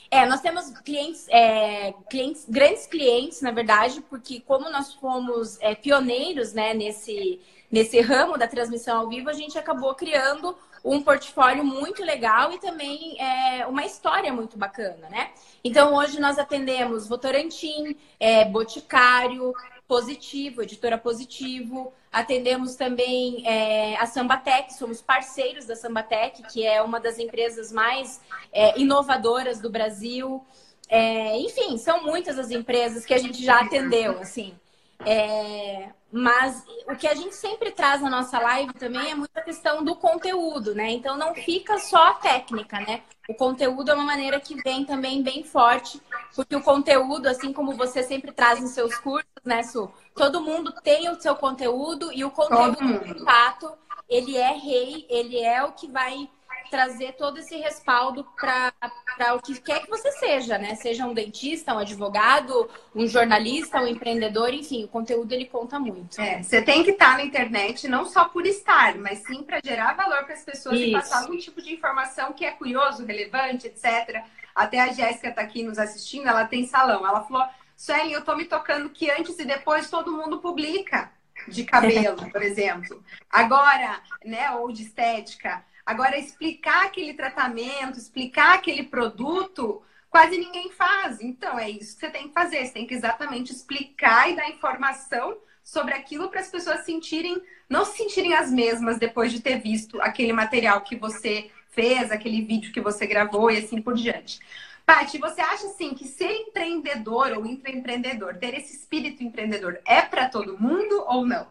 É, 0.09 0.25
nós 0.25 0.41
temos 0.41 0.69
clientes, 0.79 1.27
é, 1.29 1.93
clientes, 2.09 2.45
grandes 2.47 2.85
clientes, 2.85 3.41
na 3.41 3.51
verdade, 3.51 4.01
porque 4.09 4.41
como 4.41 4.69
nós 4.69 4.93
fomos 4.93 5.57
é, 5.61 5.75
pioneiros 5.75 6.53
né, 6.53 6.73
nesse, 6.73 7.41
nesse 7.69 7.99
ramo 8.01 8.37
da 8.37 8.47
transmissão 8.47 8.99
ao 8.99 9.09
vivo, 9.09 9.29
a 9.29 9.33
gente 9.33 9.57
acabou 9.57 9.93
criando 9.95 10.57
um 10.83 11.01
portfólio 11.01 11.63
muito 11.63 12.03
legal 12.03 12.51
e 12.51 12.59
também 12.59 13.15
é, 13.19 13.65
uma 13.67 13.85
história 13.85 14.33
muito 14.33 14.57
bacana, 14.57 15.09
né? 15.09 15.31
Então, 15.63 15.93
hoje 15.95 16.19
nós 16.19 16.39
atendemos 16.39 17.07
Votorantim, 17.07 17.95
é, 18.19 18.45
Boticário, 18.45 19.53
Positivo, 19.87 20.63
Editora 20.63 20.97
Positivo, 20.97 21.93
atendemos 22.11 22.75
também 22.75 23.45
é, 23.47 23.95
a 23.97 24.05
Sambatec, 24.05 24.73
somos 24.73 25.01
parceiros 25.01 25.65
da 25.65 25.75
Sambatec, 25.75 26.41
que 26.43 26.65
é 26.65 26.81
uma 26.81 26.99
das 26.99 27.19
empresas 27.19 27.71
mais 27.71 28.19
é, 28.51 28.79
inovadoras 28.79 29.59
do 29.59 29.69
Brasil. 29.69 30.43
É, 30.89 31.37
enfim, 31.37 31.77
são 31.77 32.03
muitas 32.03 32.39
as 32.39 32.51
empresas 32.51 33.05
que 33.05 33.13
a 33.13 33.17
gente 33.17 33.43
já 33.43 33.59
atendeu, 33.59 34.19
assim. 34.19 34.55
É, 35.05 35.89
mas 36.11 36.63
o 36.87 36.95
que 36.95 37.07
a 37.07 37.15
gente 37.15 37.33
sempre 37.35 37.71
traz 37.71 38.01
na 38.01 38.09
nossa 38.09 38.37
live 38.39 38.73
também 38.73 39.11
é 39.11 39.15
muita 39.15 39.41
questão 39.41 39.83
do 39.83 39.95
conteúdo, 39.95 40.75
né? 40.75 40.91
Então 40.91 41.17
não 41.17 41.33
fica 41.33 41.79
só 41.79 42.09
a 42.09 42.13
técnica, 42.15 42.79
né? 42.79 43.01
O 43.29 43.33
conteúdo 43.33 43.91
é 43.91 43.93
uma 43.93 44.03
maneira 44.03 44.39
que 44.39 44.55
vem 44.61 44.83
também 44.83 45.23
bem 45.23 45.43
forte, 45.43 46.01
porque 46.35 46.55
o 46.55 46.61
conteúdo, 46.61 47.27
assim 47.27 47.53
como 47.53 47.73
você 47.73 48.03
sempre 48.03 48.31
traz 48.31 48.59
nos 48.59 48.71
seus 48.71 48.97
cursos, 48.97 49.29
né, 49.45 49.63
Su? 49.63 49.89
Todo 50.15 50.41
mundo 50.41 50.73
tem 50.83 51.09
o 51.09 51.19
seu 51.19 51.35
conteúdo 51.35 52.11
e 52.11 52.25
o 52.25 52.31
conteúdo, 52.31 52.99
de 53.05 53.23
fato, 53.23 53.71
ele 54.09 54.35
é 54.35 54.51
rei, 54.51 55.05
ele 55.09 55.39
é 55.39 55.63
o 55.63 55.71
que 55.71 55.87
vai 55.87 56.29
trazer 56.69 57.13
todo 57.13 57.39
esse 57.39 57.57
respaldo 57.57 58.25
para 58.35 59.35
o 59.35 59.41
que 59.41 59.59
quer 59.59 59.81
que 59.81 59.89
você 59.89 60.11
seja, 60.13 60.57
né? 60.57 60.75
Seja 60.75 61.05
um 61.05 61.13
dentista, 61.13 61.73
um 61.73 61.79
advogado, 61.79 62.69
um 62.95 63.07
jornalista, 63.07 63.81
um 63.81 63.87
empreendedor, 63.87 64.53
enfim, 64.53 64.83
o 64.83 64.87
conteúdo 64.87 65.31
ele 65.31 65.45
conta 65.45 65.79
muito. 65.79 66.19
É, 66.19 66.41
você 66.41 66.61
tem 66.61 66.83
que 66.83 66.91
estar 66.91 67.17
na 67.17 67.23
internet 67.23 67.87
não 67.87 68.05
só 68.05 68.25
por 68.25 68.45
estar, 68.45 68.95
mas 68.97 69.19
sim 69.19 69.43
para 69.43 69.59
gerar 69.63 69.93
valor 69.93 70.23
para 70.23 70.33
as 70.33 70.43
pessoas 70.43 70.75
Isso. 70.75 70.89
e 70.89 70.91
passar 70.91 71.21
algum 71.21 71.37
tipo 71.37 71.61
de 71.61 71.73
informação 71.73 72.33
que 72.33 72.45
é 72.45 72.51
curioso, 72.51 73.05
relevante, 73.05 73.67
etc. 73.67 74.23
Até 74.53 74.79
a 74.79 74.91
Jéssica 74.91 75.29
está 75.29 75.41
aqui 75.41 75.63
nos 75.63 75.79
assistindo, 75.79 76.27
ela 76.27 76.45
tem 76.45 76.67
salão. 76.67 77.07
Ela 77.07 77.23
falou: 77.23 77.47
Sueli, 77.75 78.13
eu 78.13 78.23
tô 78.23 78.35
me 78.35 78.45
tocando 78.45 78.89
que 78.89 79.09
antes 79.09 79.37
e 79.39 79.45
depois 79.45 79.89
todo 79.89 80.11
mundo 80.11 80.39
publica 80.39 81.11
de 81.47 81.63
cabelo, 81.63 82.17
por 82.31 82.41
exemplo. 82.41 83.03
Agora, 83.29 84.01
né, 84.23 84.51
ou 84.51 84.71
de 84.71 84.83
estética. 84.83 85.63
Agora, 85.91 86.17
explicar 86.17 86.85
aquele 86.85 87.13
tratamento, 87.13 87.99
explicar 87.99 88.55
aquele 88.55 88.83
produto, 88.83 89.83
quase 90.09 90.37
ninguém 90.37 90.71
faz. 90.71 91.19
Então, 91.19 91.59
é 91.59 91.69
isso 91.69 91.95
que 91.95 91.99
você 91.99 92.09
tem 92.09 92.29
que 92.29 92.33
fazer. 92.33 92.65
Você 92.65 92.71
tem 92.71 92.87
que 92.87 92.93
exatamente 92.93 93.51
explicar 93.51 94.31
e 94.31 94.37
dar 94.37 94.49
informação 94.49 95.37
sobre 95.61 95.93
aquilo 95.93 96.29
para 96.29 96.39
as 96.39 96.47
pessoas 96.47 96.85
sentirem, 96.85 97.41
não 97.67 97.83
se 97.83 97.97
sentirem 97.97 98.33
as 98.33 98.49
mesmas 98.49 98.97
depois 98.97 99.33
de 99.33 99.41
ter 99.41 99.59
visto 99.59 100.01
aquele 100.01 100.31
material 100.31 100.79
que 100.79 100.95
você 100.95 101.51
fez, 101.71 102.09
aquele 102.09 102.41
vídeo 102.41 102.71
que 102.71 102.79
você 102.79 103.05
gravou 103.05 103.51
e 103.51 103.57
assim 103.57 103.81
por 103.81 103.93
diante. 103.93 104.39
Paty, 104.85 105.17
você 105.17 105.41
acha 105.41 105.67
assim 105.67 105.93
que 105.93 106.07
ser 106.07 106.31
empreendedor 106.31 107.33
ou 107.33 107.45
intraempreendedor, 107.45 108.37
ter 108.37 108.53
esse 108.53 108.77
espírito 108.77 109.21
empreendedor, 109.23 109.77
é 109.85 110.01
para 110.01 110.29
todo 110.29 110.57
mundo 110.57 111.03
ou 111.05 111.25
não? 111.25 111.47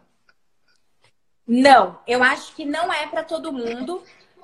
Não, 1.47 1.99
eu 2.07 2.23
acho 2.23 2.55
que 2.55 2.65
não 2.65 2.91
é 2.91 3.05
para 3.07 3.23
todo 3.23 3.51
mundo. 3.51 4.01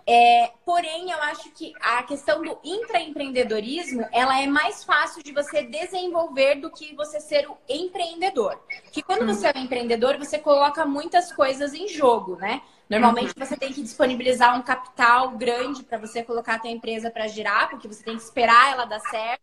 É, 0.09 0.53
porém, 0.65 1.11
eu 1.11 1.21
acho 1.23 1.51
que 1.51 1.73
a 1.81 2.01
questão 2.01 2.41
do 2.41 2.57
intraempreendedorismo, 2.63 4.07
ela 4.13 4.41
é 4.41 4.47
mais 4.47 4.81
fácil 4.85 5.21
de 5.21 5.33
você 5.33 5.63
desenvolver 5.63 6.55
do 6.55 6.71
que 6.71 6.95
você 6.95 7.19
ser 7.19 7.45
o 7.49 7.57
empreendedor. 7.67 8.57
Que 8.93 9.03
quando 9.03 9.23
uhum. 9.23 9.27
você 9.27 9.47
é 9.47 9.53
um 9.53 9.63
empreendedor, 9.63 10.17
você 10.17 10.39
coloca 10.39 10.85
muitas 10.85 11.33
coisas 11.33 11.73
em 11.73 11.89
jogo, 11.89 12.37
né? 12.37 12.61
Normalmente 12.89 13.33
uhum. 13.37 13.45
você 13.45 13.57
tem 13.57 13.73
que 13.73 13.81
disponibilizar 13.81 14.57
um 14.57 14.61
capital 14.61 15.31
grande 15.31 15.83
para 15.83 15.97
você 15.97 16.23
colocar 16.23 16.55
a 16.55 16.59
tua 16.59 16.71
empresa 16.71 17.11
para 17.11 17.27
girar, 17.27 17.69
porque 17.69 17.89
você 17.89 18.01
tem 18.01 18.15
que 18.15 18.23
esperar 18.23 18.71
ela 18.71 18.85
dar 18.85 19.01
certo. 19.01 19.41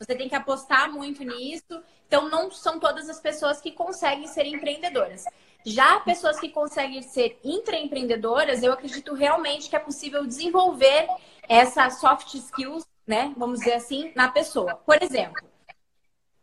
Você 0.00 0.16
tem 0.16 0.28
que 0.28 0.34
apostar 0.34 0.90
muito 0.90 1.22
nisso. 1.22 1.80
Então, 2.08 2.28
não 2.28 2.50
são 2.50 2.80
todas 2.80 3.08
as 3.08 3.20
pessoas 3.20 3.60
que 3.60 3.70
conseguem 3.70 4.26
ser 4.26 4.46
empreendedoras. 4.46 5.24
Já 5.64 6.00
pessoas 6.00 6.40
que 6.40 6.48
conseguem 6.48 7.02
ser 7.02 7.38
intraempreendedoras, 7.44 8.62
eu 8.62 8.72
acredito 8.72 9.14
realmente 9.14 9.68
que 9.68 9.76
é 9.76 9.78
possível 9.78 10.26
desenvolver 10.26 11.06
essa 11.48 11.88
soft 11.90 12.34
skills, 12.34 12.86
né? 13.06 13.32
Vamos 13.36 13.60
dizer 13.60 13.74
assim, 13.74 14.12
na 14.14 14.28
pessoa. 14.28 14.74
Por 14.74 15.00
exemplo, 15.02 15.42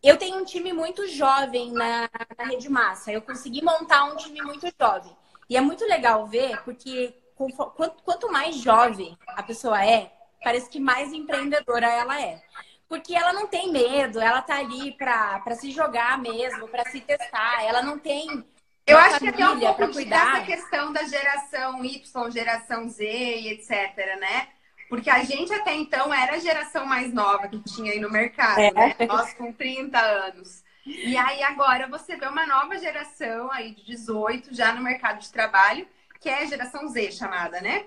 eu 0.01 0.17
tenho 0.17 0.37
um 0.37 0.45
time 0.45 0.71
muito 0.71 1.07
jovem 1.07 1.71
na, 1.71 2.09
na 2.37 2.45
Rede 2.45 2.69
Massa. 2.69 3.11
Eu 3.11 3.21
consegui 3.21 3.63
montar 3.63 4.05
um 4.05 4.15
time 4.15 4.41
muito 4.41 4.67
jovem. 4.79 5.15
E 5.49 5.57
é 5.57 5.61
muito 5.61 5.83
legal 5.85 6.27
ver, 6.27 6.61
porque 6.63 7.13
quanto, 7.35 8.01
quanto 8.03 8.31
mais 8.31 8.55
jovem 8.55 9.17
a 9.27 9.43
pessoa 9.43 9.83
é, 9.83 10.11
parece 10.43 10.69
que 10.69 10.79
mais 10.79 11.11
empreendedora 11.11 11.87
ela 11.87 12.21
é 12.21 12.41
porque 12.89 13.13
ela 13.13 13.31
não 13.31 13.45
tem 13.45 13.71
medo, 13.71 14.19
ela 14.19 14.41
tá 14.41 14.57
ali 14.57 14.91
para 14.93 15.55
se 15.55 15.69
jogar 15.71 16.17
mesmo, 16.17 16.67
para 16.67 16.89
se 16.89 16.99
testar, 16.99 17.63
ela 17.63 17.83
não 17.83 17.99
tem 17.99 18.43
eu 18.89 18.97
acho 18.97 19.19
que 19.19 19.27
até 19.27 19.49
um 19.49 19.59
pouco 19.59 20.05
dessa 20.05 20.41
questão 20.41 20.93
da 20.93 21.03
geração 21.03 21.83
Y, 21.83 22.31
geração 22.31 22.89
Z 22.89 23.05
e 23.05 23.49
etc, 23.49 24.19
né? 24.19 24.47
Porque 24.89 25.09
a 25.09 25.23
gente 25.23 25.53
até 25.53 25.75
então 25.75 26.11
era 26.13 26.35
a 26.35 26.39
geração 26.39 26.85
mais 26.85 27.13
nova 27.13 27.47
que 27.47 27.59
tinha 27.59 27.91
aí 27.91 27.99
no 27.99 28.09
mercado, 28.09 28.59
é. 28.59 28.71
né? 28.71 28.95
Nós 29.07 29.33
com 29.33 29.53
30 29.53 29.99
anos. 29.99 30.63
E 30.85 31.15
aí 31.15 31.43
agora 31.43 31.87
você 31.87 32.15
vê 32.15 32.25
uma 32.25 32.47
nova 32.47 32.77
geração 32.79 33.51
aí 33.51 33.75
de 33.75 33.85
18 33.85 34.55
já 34.55 34.73
no 34.73 34.81
mercado 34.81 35.19
de 35.19 35.31
trabalho, 35.31 35.87
que 36.19 36.27
é 36.27 36.41
a 36.41 36.45
geração 36.45 36.87
Z 36.87 37.11
chamada, 37.11 37.61
né? 37.61 37.85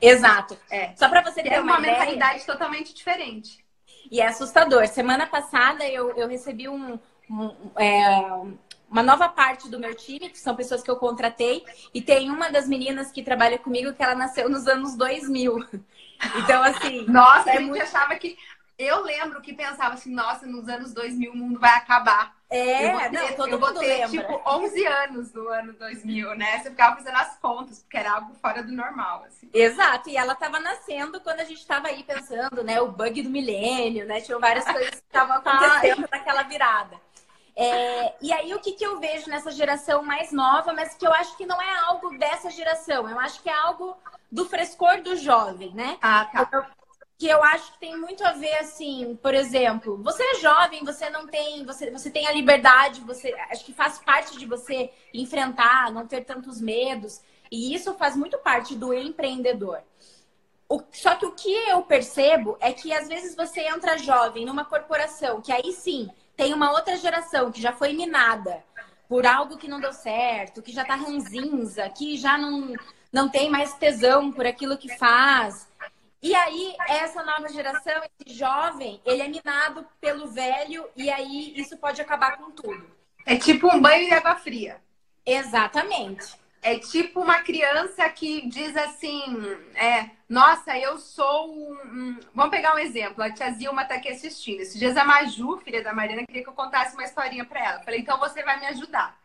Exato. 0.00 0.58
É. 0.70 0.94
Só 0.96 1.08
para 1.08 1.22
você 1.22 1.42
ter 1.42 1.52
é 1.52 1.60
uma, 1.60 1.72
uma 1.72 1.80
mentalidade 1.80 2.44
totalmente 2.44 2.92
diferente. 2.92 3.64
E 4.10 4.20
é 4.20 4.26
assustador. 4.26 4.86
Semana 4.86 5.26
passada 5.26 5.88
eu, 5.88 6.10
eu 6.16 6.28
recebi 6.28 6.68
um, 6.68 6.98
um, 7.30 7.70
é, 7.76 8.20
uma 8.94 9.02
nova 9.02 9.28
parte 9.28 9.68
do 9.68 9.80
meu 9.80 9.92
time, 9.92 10.30
que 10.30 10.38
são 10.38 10.54
pessoas 10.54 10.80
que 10.80 10.88
eu 10.88 10.94
contratei, 10.94 11.64
e 11.92 12.00
tem 12.00 12.30
uma 12.30 12.48
das 12.48 12.68
meninas 12.68 13.10
que 13.10 13.24
trabalha 13.24 13.58
comigo 13.58 13.92
que 13.92 14.00
ela 14.00 14.14
nasceu 14.14 14.48
nos 14.48 14.68
anos 14.68 14.96
2000. 14.96 15.58
Então, 16.36 16.62
assim. 16.62 17.04
Nossa, 17.06 17.50
é 17.50 17.54
a 17.54 17.58
gente 17.58 17.68
muito... 17.68 17.82
achava 17.82 18.14
que. 18.14 18.38
Eu 18.78 19.02
lembro 19.02 19.42
que 19.42 19.52
pensava 19.52 19.94
assim, 19.94 20.14
nossa, 20.14 20.46
nos 20.46 20.68
anos 20.68 20.94
2000 20.94 21.32
o 21.32 21.36
mundo 21.36 21.58
vai 21.58 21.76
acabar. 21.76 22.34
É, 22.48 22.94
eu 22.94 22.98
ter, 22.98 23.10
não, 23.10 23.32
todo 23.34 23.50
eu 23.50 23.60
mundo 23.60 23.80
ter, 23.80 23.86
lembra. 23.86 24.08
tipo, 24.08 24.42
11 24.46 24.86
anos 24.86 25.32
no 25.34 25.48
ano 25.48 25.72
2000, 25.74 26.34
né? 26.36 26.60
Você 26.60 26.70
ficava 26.70 26.96
fazendo 26.96 27.16
as 27.16 27.36
contas, 27.38 27.82
porque 27.82 27.96
era 27.96 28.12
algo 28.12 28.32
fora 28.40 28.62
do 28.62 28.72
normal, 28.72 29.24
assim. 29.26 29.50
Exato, 29.52 30.08
e 30.08 30.16
ela 30.16 30.32
estava 30.32 30.60
nascendo 30.60 31.20
quando 31.20 31.40
a 31.40 31.44
gente 31.44 31.58
estava 31.58 31.88
aí 31.88 32.04
pensando, 32.04 32.62
né, 32.62 32.80
o 32.80 32.92
bug 32.92 33.22
do 33.22 33.28
milênio, 33.30 34.06
né? 34.06 34.20
Tinham 34.20 34.40
várias 34.40 34.64
coisas 34.64 34.90
que 34.90 34.96
estavam 34.96 35.36
acontecendo 35.44 36.08
naquela 36.10 36.44
virada. 36.44 37.03
É, 37.56 38.14
e 38.20 38.32
aí, 38.32 38.52
o 38.52 38.58
que, 38.58 38.72
que 38.72 38.84
eu 38.84 38.98
vejo 38.98 39.30
nessa 39.30 39.50
geração 39.52 40.02
mais 40.02 40.32
nova, 40.32 40.72
mas 40.72 40.94
que 40.94 41.06
eu 41.06 41.12
acho 41.12 41.36
que 41.36 41.46
não 41.46 41.60
é 41.60 41.78
algo 41.86 42.18
dessa 42.18 42.50
geração, 42.50 43.08
eu 43.08 43.18
acho 43.20 43.40
que 43.42 43.48
é 43.48 43.54
algo 43.54 43.96
do 44.30 44.44
frescor 44.44 45.00
do 45.02 45.14
jovem, 45.16 45.72
né? 45.72 45.96
Ah, 46.02 46.24
tá. 46.24 46.68
que 47.16 47.28
eu 47.28 47.42
acho 47.44 47.72
que 47.72 47.78
tem 47.78 47.96
muito 47.96 48.26
a 48.26 48.32
ver, 48.32 48.56
assim, 48.58 49.16
por 49.22 49.32
exemplo, 49.32 50.02
você 50.02 50.22
é 50.22 50.34
jovem, 50.40 50.84
você 50.84 51.08
não 51.10 51.28
tem, 51.28 51.64
você, 51.64 51.92
você 51.92 52.10
tem 52.10 52.26
a 52.26 52.32
liberdade, 52.32 53.00
você 53.02 53.32
acho 53.50 53.64
que 53.64 53.72
faz 53.72 53.98
parte 54.00 54.36
de 54.36 54.46
você 54.46 54.90
enfrentar, 55.12 55.92
não 55.92 56.08
ter 56.08 56.24
tantos 56.24 56.60
medos, 56.60 57.20
e 57.52 57.72
isso 57.72 57.94
faz 57.94 58.16
muito 58.16 58.36
parte 58.38 58.74
do 58.74 58.92
empreendedor. 58.92 59.80
O, 60.68 60.82
só 60.90 61.14
que 61.14 61.26
o 61.26 61.32
que 61.32 61.52
eu 61.68 61.82
percebo 61.82 62.56
é 62.58 62.72
que 62.72 62.92
às 62.92 63.06
vezes 63.06 63.36
você 63.36 63.60
entra 63.60 63.96
jovem 63.96 64.44
numa 64.44 64.64
corporação, 64.64 65.40
que 65.40 65.52
aí 65.52 65.70
sim 65.72 66.10
tem 66.36 66.52
uma 66.52 66.72
outra 66.72 66.96
geração 66.96 67.50
que 67.50 67.60
já 67.60 67.72
foi 67.72 67.92
minada 67.92 68.62
por 69.08 69.26
algo 69.26 69.56
que 69.56 69.68
não 69.68 69.80
deu 69.80 69.92
certo, 69.92 70.62
que 70.62 70.72
já 70.72 70.84
tá 70.84 70.94
ranzinza, 70.94 71.88
que 71.90 72.16
já 72.16 72.36
não, 72.38 72.74
não 73.12 73.28
tem 73.28 73.50
mais 73.50 73.74
tesão 73.74 74.32
por 74.32 74.46
aquilo 74.46 74.78
que 74.78 74.96
faz. 74.96 75.68
E 76.22 76.34
aí, 76.34 76.74
essa 76.88 77.22
nova 77.22 77.48
geração, 77.48 78.02
esse 78.18 78.36
jovem, 78.36 79.00
ele 79.04 79.22
é 79.22 79.28
minado 79.28 79.86
pelo 80.00 80.28
velho 80.28 80.88
e 80.96 81.10
aí 81.10 81.52
isso 81.54 81.76
pode 81.76 82.00
acabar 82.00 82.38
com 82.38 82.50
tudo. 82.50 82.90
É 83.26 83.36
tipo 83.36 83.68
um 83.68 83.80
banho 83.80 84.06
de 84.06 84.14
água 84.14 84.36
fria. 84.36 84.80
Exatamente. 85.24 86.34
É 86.62 86.78
tipo 86.78 87.20
uma 87.20 87.40
criança 87.40 88.08
que 88.08 88.48
diz 88.48 88.74
assim, 88.74 89.22
é, 89.74 90.10
nossa, 90.28 90.76
eu 90.78 90.98
sou 90.98 91.52
um, 91.52 92.18
Vamos 92.34 92.50
pegar 92.50 92.74
um 92.74 92.78
exemplo. 92.78 93.22
A 93.22 93.30
tia 93.30 93.50
Zilma 93.52 93.84
tá 93.84 93.94
aqui 93.94 94.08
assistindo. 94.08 94.60
Esses 94.60 94.78
dias 94.78 94.96
a 94.96 95.04
Maju, 95.04 95.58
filha 95.58 95.82
da 95.82 95.92
Mariana, 95.92 96.26
queria 96.26 96.42
que 96.42 96.48
eu 96.48 96.54
contasse 96.54 96.94
uma 96.94 97.04
historinha 97.04 97.44
para 97.44 97.64
ela. 97.64 97.82
Falei, 97.82 98.00
então 98.00 98.18
você 98.18 98.42
vai 98.42 98.58
me 98.58 98.66
ajudar. 98.66 99.18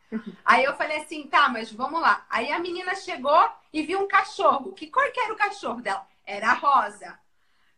Aí 0.44 0.64
eu 0.64 0.76
falei 0.76 0.98
assim, 0.98 1.24
tá, 1.28 1.48
mas 1.50 1.72
vamos 1.72 2.02
lá. 2.02 2.26
Aí 2.30 2.52
a 2.52 2.60
menina 2.60 2.96
chegou 2.96 3.50
e 3.72 3.82
viu 3.84 4.02
um 4.02 4.08
cachorro. 4.08 4.74
Que 4.74 4.88
cor 4.88 5.10
que 5.12 5.20
era 5.20 5.34
o 5.34 5.38
cachorro 5.38 5.82
dela? 5.82 6.06
Era 6.26 6.54
rosa. 6.54 7.18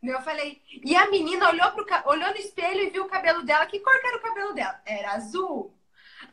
Eu 0.01 0.21
falei, 0.21 0.61
e 0.83 0.95
a 0.95 1.09
menina 1.11 1.49
olhou, 1.49 1.71
pro, 1.71 1.85
olhou 2.05 2.29
no 2.29 2.37
espelho 2.37 2.81
e 2.81 2.89
viu 2.89 3.03
o 3.03 3.09
cabelo 3.09 3.43
dela. 3.43 3.67
Que 3.67 3.79
cor 3.79 3.99
que 3.99 4.07
era 4.07 4.17
o 4.17 4.21
cabelo 4.21 4.53
dela? 4.53 4.81
Era 4.83 5.11
azul. 5.11 5.75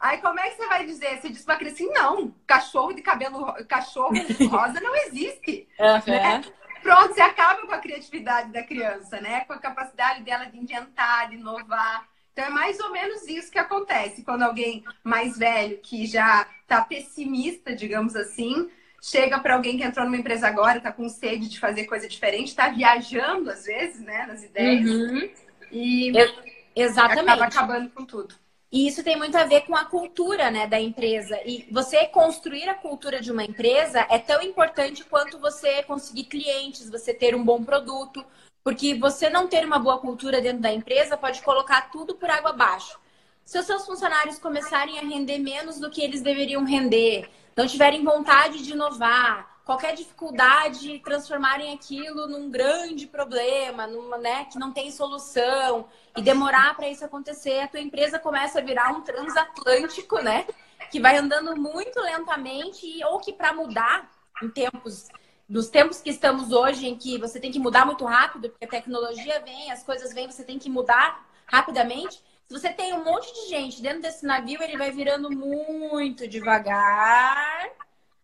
Aí 0.00 0.18
como 0.18 0.38
é 0.38 0.48
que 0.48 0.56
você 0.56 0.66
vai 0.68 0.86
dizer? 0.86 1.20
Você 1.20 1.28
diz 1.28 1.44
pra 1.44 1.56
criança 1.56 1.82
assim, 1.82 1.92
não, 1.92 2.34
cachorro 2.46 2.92
de 2.92 3.02
cabelo, 3.02 3.52
cachorro 3.66 4.14
rosa 4.48 4.80
não 4.80 4.94
existe. 4.96 5.68
Uhum. 5.78 6.12
Né? 6.12 6.44
Pronto, 6.82 7.14
você 7.14 7.20
acaba 7.20 7.66
com 7.66 7.72
a 7.72 7.78
criatividade 7.78 8.52
da 8.52 8.62
criança, 8.62 9.20
né? 9.20 9.40
Com 9.40 9.52
a 9.52 9.58
capacidade 9.58 10.22
dela 10.22 10.44
de 10.44 10.58
inventar, 10.58 11.28
de 11.28 11.36
inovar. 11.36 12.08
Então 12.32 12.44
é 12.44 12.50
mais 12.50 12.78
ou 12.78 12.92
menos 12.92 13.26
isso 13.26 13.50
que 13.50 13.58
acontece 13.58 14.22
quando 14.22 14.42
alguém 14.42 14.84
mais 15.02 15.36
velho, 15.36 15.78
que 15.78 16.06
já 16.06 16.46
tá 16.68 16.84
pessimista, 16.84 17.74
digamos 17.74 18.14
assim, 18.14 18.70
chega 19.02 19.40
para 19.40 19.54
alguém 19.54 19.76
que 19.76 19.82
entrou 19.82 20.04
numa 20.04 20.16
empresa 20.16 20.46
agora, 20.46 20.80
tá 20.80 20.92
com 20.92 21.08
sede 21.08 21.48
de 21.48 21.58
fazer 21.58 21.86
coisa 21.86 22.08
diferente, 22.08 22.54
tá 22.54 22.68
viajando 22.68 23.50
às 23.50 23.64
vezes, 23.64 24.00
né, 24.00 24.26
nas 24.26 24.42
ideias. 24.44 24.88
Uhum. 24.88 25.30
E 25.72 26.16
Eu, 26.16 26.32
exatamente. 26.76 27.20
acaba 27.20 27.44
acabando 27.46 27.90
com 27.90 28.04
tudo. 28.04 28.34
E 28.70 28.86
isso 28.86 29.02
tem 29.02 29.16
muito 29.16 29.36
a 29.36 29.44
ver 29.44 29.62
com 29.62 29.74
a 29.74 29.86
cultura 29.86 30.50
né, 30.50 30.66
da 30.66 30.78
empresa. 30.78 31.40
E 31.44 31.66
você 31.70 32.06
construir 32.06 32.68
a 32.68 32.74
cultura 32.74 33.20
de 33.20 33.32
uma 33.32 33.42
empresa 33.42 34.06
é 34.10 34.18
tão 34.18 34.42
importante 34.42 35.04
quanto 35.04 35.38
você 35.38 35.82
conseguir 35.84 36.24
clientes, 36.24 36.90
você 36.90 37.14
ter 37.14 37.34
um 37.34 37.42
bom 37.42 37.64
produto. 37.64 38.24
Porque 38.62 38.94
você 38.94 39.30
não 39.30 39.48
ter 39.48 39.64
uma 39.64 39.78
boa 39.78 39.98
cultura 39.98 40.42
dentro 40.42 40.60
da 40.60 40.70
empresa 40.72 41.16
pode 41.16 41.40
colocar 41.40 41.90
tudo 41.90 42.14
por 42.14 42.28
água 42.28 42.50
abaixo. 42.50 42.98
Se 43.42 43.58
os 43.58 43.64
seus 43.64 43.86
funcionários 43.86 44.38
começarem 44.38 44.98
a 44.98 45.02
render 45.02 45.38
menos 45.38 45.80
do 45.80 45.88
que 45.88 46.02
eles 46.02 46.20
deveriam 46.20 46.64
render, 46.64 47.30
não 47.56 47.66
tiverem 47.66 48.04
vontade 48.04 48.62
de 48.62 48.72
inovar, 48.72 49.57
qualquer 49.68 49.94
dificuldade, 49.94 50.98
transformarem 51.00 51.74
aquilo 51.74 52.26
num 52.26 52.50
grande 52.50 53.06
problema, 53.06 53.86
numa, 53.86 54.16
né, 54.16 54.46
que 54.46 54.58
não 54.58 54.72
tem 54.72 54.90
solução 54.90 55.86
e 56.16 56.22
demorar 56.22 56.74
para 56.74 56.88
isso 56.88 57.04
acontecer, 57.04 57.60
a 57.60 57.68
tua 57.68 57.78
empresa 57.78 58.18
começa 58.18 58.60
a 58.60 58.62
virar 58.62 58.90
um 58.92 59.02
transatlântico, 59.02 60.22
né? 60.22 60.46
Que 60.90 60.98
vai 60.98 61.18
andando 61.18 61.54
muito 61.54 62.00
lentamente 62.00 63.04
ou 63.04 63.20
que 63.20 63.30
para 63.30 63.52
mudar 63.52 64.10
em 64.42 64.48
tempos 64.48 65.06
nos 65.46 65.68
tempos 65.68 66.00
que 66.00 66.08
estamos 66.08 66.50
hoje, 66.50 66.88
em 66.88 66.96
que 66.96 67.18
você 67.18 67.38
tem 67.38 67.52
que 67.52 67.58
mudar 67.58 67.84
muito 67.84 68.06
rápido, 68.06 68.48
porque 68.48 68.64
a 68.64 68.68
tecnologia 68.68 69.38
vem, 69.40 69.70
as 69.70 69.82
coisas 69.82 70.14
vêm, 70.14 70.30
você 70.30 70.44
tem 70.44 70.58
que 70.58 70.70
mudar 70.70 71.26
rapidamente. 71.44 72.22
Se 72.46 72.58
você 72.58 72.72
tem 72.72 72.94
um 72.94 73.04
monte 73.04 73.30
de 73.34 73.50
gente 73.50 73.82
dentro 73.82 74.00
desse 74.00 74.24
navio, 74.24 74.62
ele 74.62 74.78
vai 74.78 74.90
virando 74.90 75.30
muito 75.30 76.26
devagar, 76.26 77.68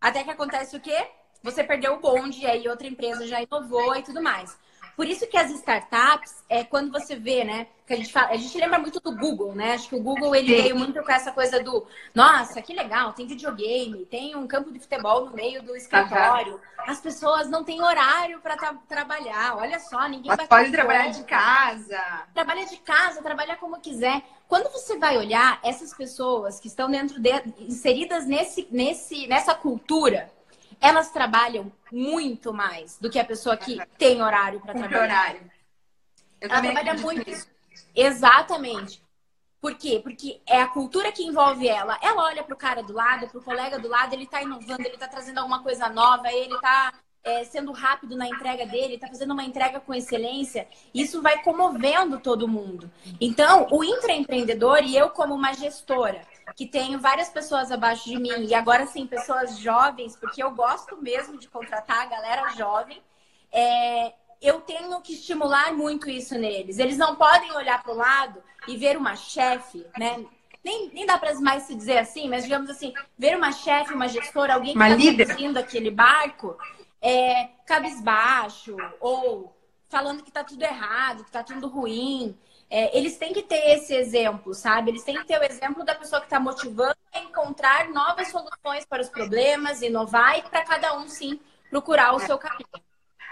até 0.01 0.25
que 0.25 0.31
acontece 0.31 0.75
o 0.75 0.81
quê? 0.81 1.07
Você 1.45 1.63
perdeu 1.63 1.93
o 1.93 2.01
bonde, 2.01 2.41
e 2.41 2.47
aí 2.47 2.67
outra 2.67 2.89
empresa 2.89 3.27
já 3.27 3.41
inovou 3.43 3.95
e 3.95 4.03
tudo 4.03 4.23
mais. 4.23 4.59
Por 4.97 5.07
isso 5.07 5.27
que 5.27 5.37
as 5.37 5.51
startups, 5.51 6.45
é 6.49 6.63
quando 6.63 6.93
você 6.93 7.17
vê, 7.17 7.43
né? 7.45 7.67
Que 7.87 7.95
a 7.95 7.97
gente 7.97 8.13
fala, 8.13 8.29
a 8.29 8.37
gente 8.37 8.57
lembra 8.57 8.79
muito 8.79 9.01
do 9.01 9.15
Google, 9.15 9.53
né? 9.53 9.75
Acho 9.75 9.89
que 9.89 9.97
o 9.97 10.03
Google 10.03 10.35
ele 10.35 10.63
veio 10.63 10.77
muito 10.77 11.03
com 11.03 11.13
essa 11.13 11.33
coisa 11.33 11.63
do, 11.63 11.85
nossa, 12.15 12.63
que 12.63 12.73
legal, 12.73 13.13
tem 13.13 13.27
videogame, 13.27 14.07
tem 14.07 14.37
um 14.37 14.47
campo 14.47 14.73
de 14.73 14.79
futebol 14.79 15.27
no 15.27 15.33
meio 15.33 15.63
do 15.63 15.77
escritório. 15.77 16.61
As 16.87 17.01
pessoas 17.01 17.51
não 17.51 17.65
têm 17.65 17.83
horário 17.83 18.41
para 18.41 18.57
tra 18.57 18.75
trabalhar. 18.89 19.57
Olha 19.57 19.81
só, 19.81 20.09
ninguém 20.09 20.29
Mas 20.29 20.37
vai 20.37 20.47
pode 20.47 20.71
trabalhar 20.71 21.09
de 21.09 21.25
casa. 21.25 22.01
Trabalha 22.33 22.65
de 22.65 22.77
casa, 22.79 23.21
trabalha 23.21 23.57
como 23.57 23.81
quiser. 23.81 24.23
Quando 24.47 24.71
você 24.71 24.97
vai 24.97 25.19
olhar 25.19 25.59
essas 25.65 25.93
pessoas 25.93 26.61
que 26.61 26.69
estão 26.69 26.89
dentro 26.89 27.21
de, 27.21 27.31
inseridas 27.59 28.27
nesse, 28.27 28.69
nesse, 28.71 29.27
nessa 29.27 29.55
cultura, 29.55 30.31
elas 30.81 31.11
trabalham 31.11 31.73
muito 31.91 32.53
mais 32.53 32.99
do 32.99 33.11
que 33.11 33.19
a 33.19 33.25
pessoa 33.25 33.57
que 33.57 33.81
tem 33.99 34.23
horário 34.23 34.61
para 34.61 34.75
trabalhar. 34.75 35.03
Horário. 35.05 35.51
Eu 36.41 36.51
ela 36.51 36.61
trabalha 36.63 36.95
muito. 36.95 37.29
Isso. 37.31 37.49
Exatamente. 37.95 39.03
Por 39.61 39.75
quê? 39.77 39.99
Porque 40.03 40.43
é 40.47 40.61
a 40.61 40.69
cultura 40.69 41.11
que 41.11 41.25
envolve 41.25 41.67
ela. 41.67 41.99
Ela 42.03 42.25
olha 42.25 42.45
para 42.45 42.55
o 42.55 42.59
cara 42.59 42.83
do 42.83 42.93
lado, 42.93 43.29
para 43.29 43.39
o 43.39 43.43
colega 43.43 43.79
do 43.79 43.89
lado, 43.89 44.13
ele 44.13 44.25
está 44.25 44.43
inovando, 44.43 44.83
ele 44.83 44.95
está 44.95 45.09
trazendo 45.09 45.39
alguma 45.39 45.63
coisa 45.63 45.89
nova, 45.89 46.31
ele 46.31 46.55
está 46.55 46.93
é, 47.25 47.43
sendo 47.45 47.73
rápido 47.73 48.15
na 48.15 48.29
entrega 48.29 48.67
dele, 48.67 48.95
está 48.95 49.09
fazendo 49.09 49.33
uma 49.33 49.43
entrega 49.43 49.81
com 49.81 49.95
excelência, 49.95 50.69
isso 50.93 51.23
vai 51.23 51.43
comovendo 51.43 52.21
todo 52.21 52.47
mundo. 52.47 52.91
Então, 53.19 53.67
o 53.71 53.83
intraempreendedor 53.83 54.83
e 54.83 54.95
eu 54.95 55.09
como 55.09 55.35
uma 55.35 55.55
gestora, 55.55 56.21
que 56.57 56.67
tenho 56.67 56.99
várias 56.99 57.29
pessoas 57.29 57.71
abaixo 57.71 58.05
de 58.05 58.19
mim, 58.19 58.47
e 58.47 58.55
agora 58.55 58.87
sim, 58.87 59.07
pessoas 59.07 59.59
jovens, 59.59 60.17
porque 60.17 60.43
eu 60.43 60.51
gosto 60.51 60.97
mesmo 60.97 61.39
de 61.39 61.49
contratar 61.49 62.03
a 62.03 62.07
galera 62.07 62.51
jovem, 62.51 63.03
é, 63.53 64.13
eu 64.41 64.61
tenho 64.61 65.01
que 65.01 65.15
estimular 65.15 65.73
muito 65.73 66.09
isso 66.11 66.37
neles. 66.37 66.79
Eles 66.79 66.99
não 66.99 67.17
podem 67.17 67.53
olhar 67.53 67.83
para 67.83 67.93
o 67.93 67.97
lado 67.97 68.43
e 68.69 68.77
ver 68.77 68.97
uma 68.97 69.17
chefe, 69.17 69.87
né? 69.99 70.25
Nem, 70.63 70.91
nem 70.95 71.07
dá 71.07 71.19
para 71.19 71.35
mais 71.41 71.65
se 71.65 71.75
dizer 71.75 71.99
assim, 71.99 72.29
mas 72.29 72.45
digamos 72.45 72.71
assim, 72.71 72.93
ver 73.19 73.37
uma 73.37 73.53
chefe, 73.53 73.93
uma 73.93 74.09
gestora, 74.09 74.55
alguém 74.55 74.75
que 74.75 74.83
está 74.83 75.27
conduzindo 75.27 75.59
aquele 75.59 75.91
barco 75.91 76.57
é, 77.01 77.51
cabisbaixo 77.67 78.77
ou 78.99 79.55
falando 79.89 80.23
que 80.23 80.33
tá 80.33 80.43
tudo 80.43 80.63
errado, 80.63 81.25
que 81.25 81.31
tá 81.31 81.43
tudo 81.43 81.69
ruim. 81.69 82.37
É, 82.71 82.97
eles 82.97 83.17
têm 83.17 83.33
que 83.33 83.43
ter 83.43 83.77
esse 83.77 83.95
exemplo, 83.95 84.55
sabe? 84.55 84.91
Eles 84.91 85.05
têm 85.05 85.17
que 85.17 85.27
ter 85.27 85.39
o 85.39 85.45
exemplo 85.45 85.85
da 85.85 85.95
pessoa 85.95 86.21
que 86.21 86.27
está 86.27 86.41
motivando 86.41 86.97
a 87.13 87.21
encontrar 87.21 87.89
novas 87.91 88.29
soluções 88.29 88.85
para 88.85 89.03
os 89.03 89.09
problemas, 89.09 89.83
inovar 89.83 90.39
e 90.39 90.43
para 90.43 90.65
cada 90.65 90.97
um, 90.99 91.09
sim, 91.09 91.39
procurar 91.71 92.15
o 92.15 92.21
seu 92.21 92.39
caminho. 92.39 92.69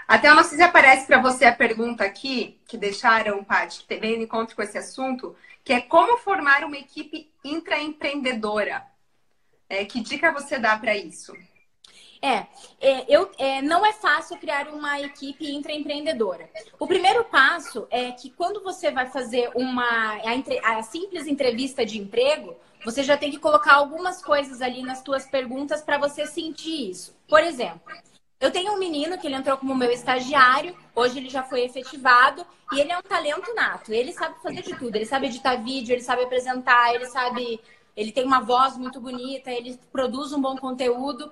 Até 0.07 0.33
não 0.33 0.43
sei 0.43 0.57
se 0.57 0.63
aparece 0.63 1.07
para 1.07 1.21
você 1.21 1.45
a 1.45 1.55
pergunta 1.55 2.03
aqui, 2.03 2.59
que 2.67 2.77
deixaram, 2.77 3.43
Paty, 3.43 3.79
que 3.79 3.95
também 3.95 4.21
encontro 4.21 4.55
com 4.55 4.61
esse 4.61 4.77
assunto, 4.77 5.35
que 5.63 5.73
é 5.73 5.81
como 5.81 6.17
formar 6.17 6.63
uma 6.63 6.77
equipe 6.77 7.31
intraempreendedora. 7.43 8.85
É, 9.69 9.85
que 9.85 10.01
dica 10.01 10.31
você 10.31 10.59
dá 10.59 10.77
para 10.77 10.95
isso? 10.95 11.33
É, 12.23 12.47
é 12.79 13.05
eu, 13.09 13.29
é, 13.37 13.61
não 13.61 13.85
é 13.85 13.91
fácil 13.91 14.37
criar 14.37 14.69
uma 14.69 15.01
equipe 15.01 15.51
intraempreendedora. 15.53 16.49
O 16.79 16.87
primeiro 16.87 17.25
passo 17.25 17.85
é 17.91 18.11
que 18.11 18.29
quando 18.29 18.63
você 18.63 18.89
vai 18.89 19.07
fazer 19.09 19.51
uma 19.53 19.83
a, 19.83 20.77
a 20.77 20.83
simples 20.83 21.27
entrevista 21.27 21.85
de 21.85 21.99
emprego, 21.99 22.55
você 22.85 23.03
já 23.03 23.17
tem 23.17 23.29
que 23.29 23.39
colocar 23.39 23.73
algumas 23.73 24.23
coisas 24.23 24.61
ali 24.61 24.81
nas 24.83 24.99
suas 24.99 25.25
perguntas 25.25 25.81
para 25.81 25.97
você 25.97 26.25
sentir 26.25 26.91
isso. 26.91 27.13
Por 27.27 27.43
exemplo, 27.43 27.91
eu 28.39 28.51
tenho 28.51 28.73
um 28.73 28.77
menino 28.77 29.17
que 29.17 29.27
ele 29.27 29.35
entrou 29.35 29.57
como 29.57 29.75
meu 29.75 29.91
estagiário, 29.91 30.75
hoje 30.95 31.17
ele 31.17 31.29
já 31.29 31.43
foi 31.43 31.61
efetivado 31.63 32.45
e 32.71 32.79
ele 32.79 32.91
é 32.91 32.97
um 32.97 33.01
talento 33.01 33.53
nato. 33.53 33.93
Ele 33.93 34.11
sabe 34.13 34.41
fazer 34.41 34.61
de 34.61 34.77
tudo. 34.77 34.95
Ele 34.95 35.05
sabe 35.05 35.27
editar 35.27 35.55
vídeo, 35.57 35.93
ele 35.93 36.01
sabe 36.01 36.23
apresentar, 36.23 36.93
ele 36.93 37.05
sabe. 37.05 37.59
Ele 37.95 38.11
tem 38.11 38.25
uma 38.25 38.39
voz 38.39 38.77
muito 38.77 38.99
bonita, 38.99 39.51
ele 39.51 39.79
produz 39.91 40.33
um 40.33 40.41
bom 40.41 40.57
conteúdo. 40.57 41.31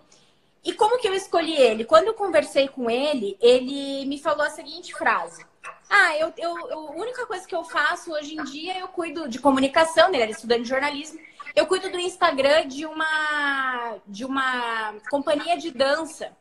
E 0.63 0.74
como 0.74 1.00
que 1.00 1.08
eu 1.08 1.13
escolhi 1.13 1.56
ele? 1.56 1.86
Quando 1.86 2.08
eu 2.08 2.13
conversei 2.13 2.67
com 2.67 2.89
ele, 2.89 3.38
ele 3.41 4.06
me 4.06 4.19
falou 4.19 4.45
a 4.45 4.50
seguinte 4.50 4.93
frase. 4.93 5.43
Ah, 5.89 6.15
eu, 6.17 6.32
eu, 6.38 6.69
eu, 6.69 6.88
a 6.88 6.91
única 6.91 7.26
coisa 7.26 7.47
que 7.47 7.56
eu 7.56 7.63
faço 7.63 8.13
hoje 8.13 8.36
em 8.36 8.43
dia, 8.43 8.80
eu 8.80 8.88
cuido 8.88 9.28
de 9.28 9.39
comunicação, 9.39 10.10
né? 10.10 10.17
ele 10.17 10.24
era 10.24 10.32
estudante 10.32 10.63
de 10.63 10.69
jornalismo. 10.69 11.19
Eu 11.56 11.65
cuido 11.65 11.89
do 11.89 12.00
Instagram 12.00 12.67
de 12.67 12.86
uma, 12.86 13.97
de 14.08 14.24
uma 14.24 14.93
companhia 15.10 15.58
de 15.58 15.71
dança, 15.71 16.32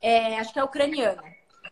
é, 0.00 0.38
acho 0.38 0.52
que 0.52 0.58
é 0.58 0.64
ucraniana. 0.64 1.22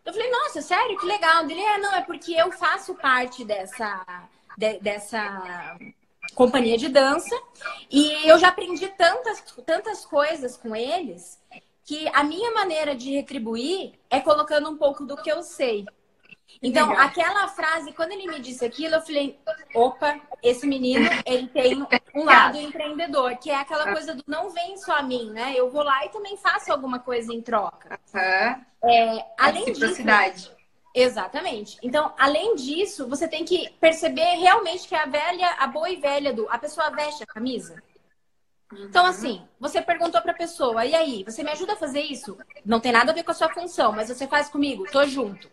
Eu 0.04 0.12
falei, 0.12 0.30
nossa, 0.30 0.62
sério? 0.62 0.98
Que 0.98 1.04
legal. 1.04 1.44
Ele, 1.44 1.60
é, 1.60 1.78
não, 1.78 1.94
é 1.94 2.00
porque 2.00 2.32
eu 2.32 2.50
faço 2.52 2.94
parte 2.94 3.44
dessa, 3.44 4.26
de, 4.56 4.78
dessa 4.78 5.76
companhia 6.34 6.78
de 6.78 6.88
dança 6.88 7.36
e 7.90 8.28
eu 8.28 8.38
já 8.38 8.48
aprendi 8.48 8.88
tantas, 8.88 9.42
tantas 9.66 10.06
coisas 10.06 10.56
com 10.56 10.74
eles 10.74 11.39
que 11.90 12.08
a 12.12 12.22
minha 12.22 12.52
maneira 12.52 12.94
de 12.94 13.10
retribuir 13.10 13.94
é 14.08 14.20
colocando 14.20 14.70
um 14.70 14.76
pouco 14.76 15.04
do 15.04 15.16
que 15.16 15.28
eu 15.28 15.42
sei. 15.42 15.84
Então, 16.62 16.92
aquela 16.92 17.48
frase, 17.48 17.92
quando 17.92 18.12
ele 18.12 18.28
me 18.28 18.38
disse 18.38 18.64
aquilo, 18.64 18.94
eu 18.94 19.00
falei: 19.00 19.36
opa, 19.74 20.20
esse 20.40 20.68
menino, 20.68 21.10
ele 21.26 21.48
tem 21.48 21.84
um 22.14 22.24
lado 22.24 22.58
empreendedor, 22.58 23.36
que 23.38 23.50
é 23.50 23.56
aquela 23.56 23.92
coisa 23.92 24.14
do 24.14 24.22
não 24.24 24.50
vem 24.50 24.76
só 24.76 24.98
a 24.98 25.02
mim, 25.02 25.30
né? 25.30 25.52
Eu 25.56 25.68
vou 25.68 25.82
lá 25.82 26.06
e 26.06 26.10
também 26.10 26.36
faço 26.36 26.70
alguma 26.70 27.00
coisa 27.00 27.34
em 27.34 27.42
troca. 27.42 27.98
Uhum. 28.14 28.88
É, 28.88 29.26
além 29.36 29.64
disso. 29.64 29.80
Exatamente. 30.94 31.76
Então, 31.82 32.12
além 32.16 32.54
disso, 32.54 33.08
você 33.08 33.26
tem 33.26 33.44
que 33.44 33.68
perceber 33.80 34.36
realmente 34.36 34.86
que 34.86 34.94
a 34.94 35.06
velha, 35.06 35.56
a 35.58 35.66
boa 35.66 35.90
e 35.90 35.96
velha 35.96 36.32
do. 36.32 36.48
A 36.50 36.58
pessoa 36.58 36.90
veste 36.90 37.24
a 37.24 37.26
camisa. 37.26 37.82
Então, 38.72 39.04
uhum. 39.04 39.10
assim, 39.10 39.42
você 39.58 39.82
perguntou 39.82 40.20
para 40.22 40.32
a 40.32 40.36
pessoa, 40.36 40.84
e 40.84 40.94
aí, 40.94 41.24
você 41.24 41.42
me 41.42 41.50
ajuda 41.50 41.72
a 41.72 41.76
fazer 41.76 42.00
isso? 42.00 42.38
Não 42.64 42.78
tem 42.78 42.92
nada 42.92 43.10
a 43.10 43.14
ver 43.14 43.24
com 43.24 43.32
a 43.32 43.34
sua 43.34 43.48
função, 43.48 43.92
mas 43.92 44.08
você 44.08 44.26
faz 44.26 44.48
comigo? 44.48 44.84
Tô 44.90 45.04
junto. 45.04 45.50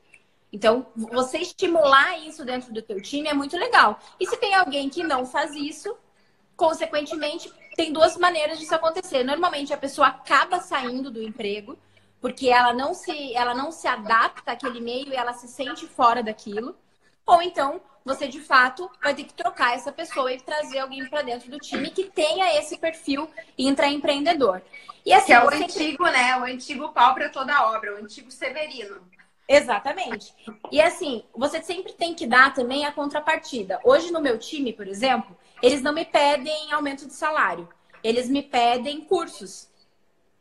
Então, 0.53 0.87
você 0.95 1.39
estimular 1.39 2.17
isso 2.19 2.45
dentro 2.45 2.71
do 2.71 2.81
teu 2.81 3.01
time 3.01 3.27
é 3.27 3.33
muito 3.33 3.57
legal. 3.57 3.99
E 4.19 4.27
se 4.27 4.37
tem 4.37 4.53
alguém 4.53 4.87
que 4.87 5.03
não 5.03 5.25
faz 5.25 5.53
isso, 5.55 5.97
consequentemente, 6.55 7.51
tem 7.75 7.91
duas 7.91 8.15
maneiras 8.17 8.59
disso 8.59 8.73
acontecer. 8.73 9.23
Normalmente, 9.23 9.73
a 9.73 9.77
pessoa 9.77 10.07
acaba 10.07 10.59
saindo 10.59 11.11
do 11.11 11.21
emprego, 11.21 11.77
porque 12.21 12.49
ela 12.49 12.73
não 12.73 12.93
se, 12.93 13.35
ela 13.35 13.53
não 13.53 13.71
se 13.71 13.87
adapta 13.87 14.51
àquele 14.51 14.79
meio 14.79 15.09
e 15.09 15.15
ela 15.15 15.33
se 15.33 15.47
sente 15.47 15.87
fora 15.87 16.23
daquilo. 16.23 16.75
Ou 17.27 17.41
então, 17.41 17.81
você 18.05 18.25
de 18.25 18.39
fato 18.39 18.89
vai 19.03 19.13
ter 19.13 19.25
que 19.25 19.33
trocar 19.33 19.75
essa 19.75 19.91
pessoa 19.91 20.31
e 20.31 20.39
trazer 20.39 20.79
alguém 20.79 21.05
para 21.09 21.21
dentro 21.21 21.51
do 21.51 21.59
time 21.59 21.89
que 21.89 22.05
tenha 22.05 22.57
esse 22.57 22.77
perfil 22.77 23.29
intraempreendedor. 23.57 24.61
E 25.05 25.11
assim, 25.11 25.25
que 25.27 25.33
é 25.33 25.43
o 25.43 25.49
antigo, 25.49 26.05
né? 26.05 26.37
O 26.37 26.43
antigo 26.45 26.89
pau 26.93 27.13
para 27.13 27.29
toda 27.29 27.67
obra, 27.75 27.95
o 27.95 27.97
antigo 27.97 28.31
Severino. 28.31 29.01
Exatamente. 29.45 30.33
E 30.71 30.81
assim, 30.81 31.23
você 31.35 31.61
sempre 31.61 31.93
tem 31.93 32.13
que 32.13 32.25
dar 32.25 32.53
também 32.53 32.85
a 32.85 32.93
contrapartida. 32.93 33.79
Hoje 33.83 34.09
no 34.11 34.21
meu 34.21 34.37
time, 34.37 34.71
por 34.71 34.87
exemplo, 34.87 35.37
eles 35.61 35.81
não 35.81 35.93
me 35.93 36.05
pedem 36.05 36.71
aumento 36.71 37.05
de 37.05 37.13
salário. 37.13 37.67
Eles 38.01 38.29
me 38.29 38.41
pedem 38.41 39.01
cursos. 39.01 39.69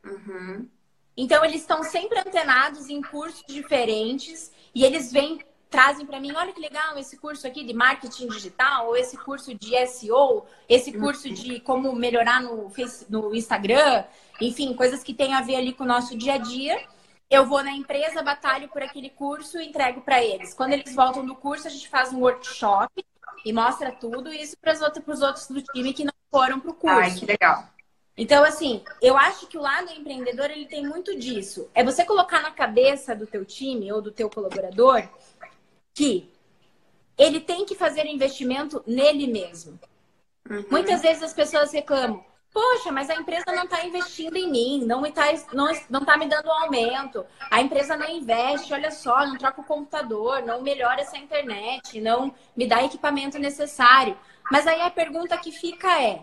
Uhum. 0.04 0.68
Então, 1.16 1.44
eles 1.44 1.62
estão 1.62 1.82
sempre 1.82 2.18
antenados 2.18 2.90
em 2.90 3.00
cursos 3.00 3.42
diferentes 3.48 4.52
e 4.74 4.84
eles 4.84 5.10
vêm 5.10 5.40
trazem 5.76 6.06
para 6.06 6.18
mim, 6.18 6.32
olha 6.34 6.54
que 6.54 6.60
legal 6.60 6.96
esse 6.96 7.18
curso 7.18 7.46
aqui 7.46 7.62
de 7.62 7.74
marketing 7.74 8.28
digital, 8.28 8.86
ou 8.86 8.96
esse 8.96 9.14
curso 9.14 9.52
de 9.54 9.76
SEO, 9.86 10.46
esse 10.66 10.90
curso 10.90 11.28
de 11.28 11.60
como 11.60 11.94
melhorar 11.94 12.40
no, 12.40 12.70
face, 12.70 13.04
no 13.10 13.34
Instagram, 13.34 14.04
enfim, 14.40 14.72
coisas 14.72 15.02
que 15.02 15.12
tem 15.12 15.34
a 15.34 15.42
ver 15.42 15.56
ali 15.56 15.74
com 15.74 15.84
o 15.84 15.86
nosso 15.86 16.16
dia 16.16 16.34
a 16.34 16.38
dia. 16.38 16.82
Eu 17.28 17.44
vou 17.44 17.62
na 17.62 17.72
empresa, 17.72 18.22
batalho 18.22 18.70
por 18.70 18.82
aquele 18.82 19.10
curso 19.10 19.58
e 19.58 19.66
entrego 19.66 20.00
para 20.00 20.24
eles. 20.24 20.54
Quando 20.54 20.72
eles 20.72 20.94
voltam 20.94 21.26
do 21.26 21.34
curso, 21.34 21.66
a 21.66 21.70
gente 21.70 21.90
faz 21.90 22.10
um 22.10 22.20
workshop 22.20 23.04
e 23.44 23.52
mostra 23.52 23.92
tudo 23.92 24.32
isso 24.32 24.56
para 24.56 24.72
os 24.72 24.80
outros, 24.80 25.20
outros 25.20 25.46
do 25.48 25.60
time 25.60 25.92
que 25.92 26.04
não 26.04 26.14
foram 26.30 26.58
para 26.58 26.70
o 26.70 26.74
curso. 26.74 26.96
Ai, 26.96 27.14
que 27.14 27.26
legal. 27.26 27.68
Então, 28.18 28.42
assim, 28.44 28.82
eu 29.02 29.14
acho 29.16 29.46
que 29.46 29.58
o 29.58 29.60
lado 29.60 29.90
empreendedor 29.90 30.50
ele 30.50 30.64
tem 30.64 30.86
muito 30.86 31.18
disso. 31.18 31.68
É 31.74 31.84
você 31.84 32.02
colocar 32.02 32.40
na 32.40 32.50
cabeça 32.50 33.14
do 33.14 33.26
teu 33.26 33.44
time 33.44 33.92
ou 33.92 34.00
do 34.00 34.10
teu 34.10 34.30
colaborador 34.30 35.06
que 35.96 36.30
ele 37.16 37.40
tem 37.40 37.64
que 37.64 37.74
fazer 37.74 38.04
investimento 38.06 38.84
nele 38.86 39.26
mesmo. 39.26 39.80
Uhum. 40.48 40.64
Muitas 40.70 41.00
vezes 41.00 41.22
as 41.22 41.32
pessoas 41.32 41.72
reclamam: 41.72 42.22
Poxa, 42.52 42.92
mas 42.92 43.08
a 43.08 43.14
empresa 43.14 43.46
não 43.48 43.64
está 43.64 43.84
investindo 43.84 44.36
em 44.36 44.50
mim, 44.50 44.84
não 44.84 45.04
está 45.06 45.24
não, 45.54 45.72
não 45.88 46.04
tá 46.04 46.18
me 46.18 46.28
dando 46.28 46.48
um 46.48 46.52
aumento, 46.52 47.24
a 47.50 47.62
empresa 47.62 47.96
não 47.96 48.08
investe, 48.08 48.74
olha 48.74 48.90
só, 48.90 49.26
não 49.26 49.38
troca 49.38 49.62
o 49.62 49.64
computador, 49.64 50.42
não 50.42 50.60
melhora 50.62 51.00
essa 51.00 51.16
internet, 51.16 51.98
não 52.00 52.32
me 52.54 52.66
dá 52.66 52.84
equipamento 52.84 53.38
necessário. 53.38 54.16
Mas 54.52 54.66
aí 54.66 54.82
a 54.82 54.90
pergunta 54.90 55.38
que 55.38 55.50
fica 55.50 56.00
é: 56.00 56.22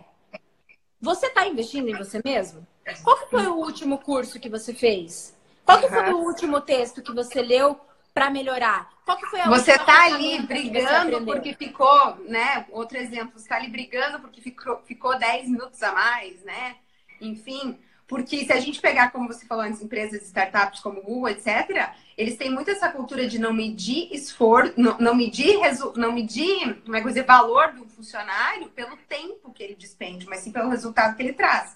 você 1.01 1.25
está 1.25 1.47
investindo 1.47 1.89
em 1.89 1.97
você 1.97 2.21
mesmo? 2.23 2.65
Qual 3.03 3.17
foi 3.27 3.47
o 3.47 3.55
último 3.55 3.97
curso 3.97 4.39
que 4.39 4.49
você 4.49 4.71
fez? 4.71 5.35
Qual 5.65 5.79
foi 5.79 6.13
o 6.13 6.17
último 6.17 6.61
texto 6.61 7.01
que 7.01 7.13
você 7.13 7.41
leu 7.41 7.79
para 8.13 8.29
melhorar? 8.29 8.89
Qual 9.05 9.17
que 9.17 9.25
foi 9.25 9.41
a 9.41 9.49
Você 9.49 9.77
tá 9.77 10.05
ali 10.05 10.41
brigando 10.43 11.25
porque 11.25 11.53
ficou, 11.53 12.15
né? 12.27 12.65
Outro 12.69 12.97
exemplo, 12.97 13.39
você 13.39 13.49
tá 13.49 13.55
ali 13.55 13.69
brigando 13.69 14.19
porque 14.19 14.39
ficou, 14.39 14.81
ficou 14.85 15.17
10 15.17 15.49
minutos 15.49 15.81
a 15.81 15.91
mais, 15.91 16.43
né? 16.43 16.75
Enfim, 17.19 17.79
porque 18.07 18.45
se 18.45 18.53
a 18.53 18.59
gente 18.59 18.79
pegar, 18.79 19.11
como 19.11 19.27
você 19.27 19.45
falou 19.45 19.63
antes, 19.63 19.81
empresas 19.81 20.21
startups 20.23 20.81
como 20.81 21.01
Google, 21.01 21.29
etc., 21.29 21.89
eles 22.17 22.37
têm 22.37 22.51
muito 22.51 22.69
essa 22.69 22.89
cultura 22.89 23.27
de 23.27 23.39
não 23.39 23.51
medir 23.51 24.13
esforço, 24.13 24.73
não, 24.77 24.97
não 24.99 25.15
medir, 25.15 25.57
não 25.95 26.11
medir, 26.11 26.81
como 26.83 26.95
é 26.95 27.01
que 27.01 27.07
dizer, 27.07 27.25
valor 27.25 27.71
do 27.71 27.85
funcionário 27.87 28.69
pelo 28.69 28.95
tempo 28.97 29.51
que 29.51 29.63
ele 29.63 29.75
despende, 29.75 30.27
mas 30.27 30.41
sim 30.41 30.51
pelo 30.51 30.69
resultado 30.69 31.15
que 31.15 31.23
ele 31.23 31.33
traz. 31.33 31.75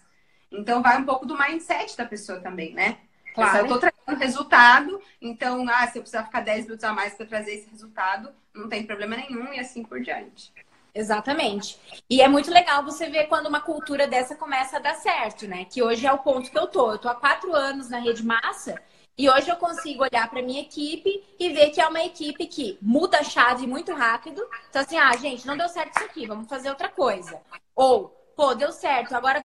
Então 0.52 0.82
vai 0.82 1.00
um 1.00 1.06
pouco 1.06 1.26
do 1.26 1.38
mindset 1.38 1.98
da 1.98 2.06
pessoa 2.06 2.40
também, 2.40 2.74
né? 2.74 3.00
Claro. 3.38 3.58
Eu 3.58 3.68
tô 3.68 3.78
trazendo 3.78 4.20
resultado, 4.20 5.02
então, 5.22 5.64
ah, 5.70 5.86
se 5.86 6.00
eu 6.00 6.02
precisar 6.02 6.24
ficar 6.24 6.42
10 6.42 6.66
minutos 6.66 6.84
a 6.84 6.92
mais 6.92 7.14
para 7.14 7.28
trazer 7.28 7.54
esse 7.54 7.70
resultado, 7.70 8.34
não 8.52 8.68
tem 8.68 8.84
problema 8.84 9.16
nenhum 9.16 9.54
e 9.54 9.60
assim 9.60 9.84
por 9.84 10.02
diante. 10.02 10.52
Exatamente. 10.94 11.80
E 12.10 12.20
é 12.20 12.28
muito 12.28 12.50
legal 12.50 12.84
você 12.84 13.08
ver 13.08 13.28
quando 13.28 13.46
uma 13.46 13.62
cultura 13.62 14.08
dessa 14.08 14.36
começa 14.36 14.78
a 14.78 14.80
dar 14.80 14.96
certo, 14.96 15.48
né? 15.48 15.66
Que 15.66 15.84
hoje 15.84 16.08
é 16.08 16.12
o 16.12 16.18
ponto 16.18 16.50
que 16.50 16.58
eu 16.58 16.66
tô. 16.66 16.92
Eu 16.92 16.98
tô 16.98 17.08
há 17.08 17.14
quatro 17.14 17.54
anos 17.54 17.90
na 17.92 18.00
Rede 18.00 18.26
Massa 18.26 18.82
e 19.16 19.30
hoje 19.30 19.50
eu 19.50 19.58
consigo 19.58 20.04
olhar 20.04 20.28
para 20.28 20.42
minha 20.42 20.62
equipe 20.64 21.24
e 21.40 21.50
ver 21.50 21.70
que 21.70 21.80
é 21.80 21.88
uma 21.88 22.04
equipe 22.04 22.48
que 22.48 22.80
muda 22.82 23.20
a 23.20 23.24
chave 23.24 23.68
muito 23.68 23.94
rápido. 23.94 24.44
Então, 24.70 24.82
assim, 24.82 24.98
ah, 24.98 25.16
gente, 25.16 25.46
não 25.46 25.56
deu 25.56 25.70
certo 25.70 25.96
isso 25.96 26.06
aqui, 26.06 26.26
vamos 26.26 26.50
fazer 26.50 26.70
outra 26.70 26.90
coisa. 26.90 27.40
Ou, 27.76 28.10
pô, 28.36 28.56
deu 28.56 28.72
certo, 28.72 29.14
agora 29.16 29.40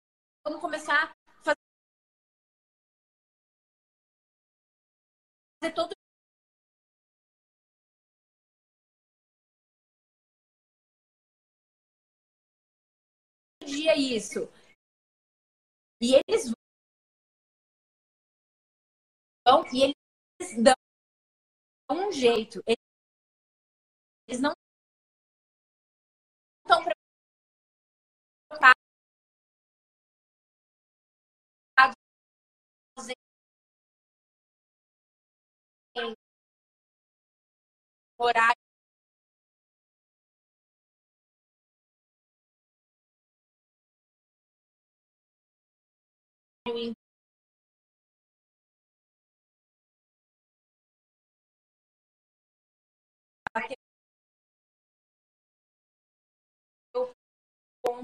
vamos 0.45 0.61
começar 0.61 1.09
todo 5.67 5.93
dia 13.65 13.95
isso. 13.97 14.47
E 16.01 16.15
eles 16.15 16.51
vão 19.45 19.63
e 19.73 19.83
eles 19.83 20.63
dão 20.63 20.73
um 21.91 22.11
jeito. 22.11 22.61
Eles 24.27 24.41
não 24.41 24.53
estão 26.63 26.83
preparados 26.83 26.99
horário 38.19 38.55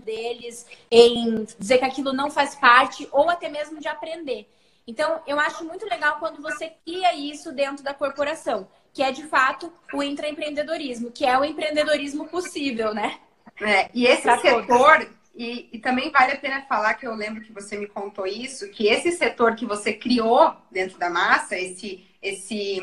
deles 0.04 0.66
em 0.92 1.44
dizer 1.44 1.80
que 1.80 1.86
aquilo 1.86 2.14
não 2.14 2.30
faz 2.30 2.56
parte 2.56 3.08
ou 3.12 3.30
até 3.30 3.50
mesmo 3.50 3.80
de 3.80 3.88
aprender. 3.88 4.48
Então, 4.88 5.22
eu 5.26 5.40
acho 5.40 5.66
muito 5.66 5.86
legal 5.86 6.20
quando 6.20 6.42
você 6.42 6.70
cria 6.86 7.16
isso 7.16 7.52
dentro 7.52 7.84
da 7.84 7.94
corporação, 7.94 8.68
que 8.96 9.04
é 9.04 9.12
de 9.12 9.24
fato 9.24 9.72
o 9.94 10.02
intraempreendedorismo, 10.02 11.12
que 11.12 11.26
é 11.26 11.38
o 11.38 11.44
empreendedorismo 11.44 12.30
possível, 12.30 12.94
né? 12.94 13.20
É, 13.60 13.90
e 13.94 14.06
esse 14.06 14.22
pra 14.22 14.40
setor. 14.40 15.08
E, 15.36 15.68
e, 15.74 15.80
também 15.80 16.10
vale 16.12 16.32
a 16.32 16.38
pena 16.38 16.62
falar 16.62 16.94
que 16.94 17.06
eu 17.06 17.14
lembro 17.14 17.42
que 17.42 17.52
você 17.52 17.78
me 17.78 17.88
contou 17.88 18.26
isso, 18.26 18.70
que 18.70 18.88
esse 18.88 19.12
setor 19.12 19.54
que 19.54 19.66
você 19.66 19.92
criou 19.92 20.56
dentro 20.72 20.98
da 20.98 21.10
massa, 21.10 21.58
esse, 21.58 22.08
esse, 22.22 22.80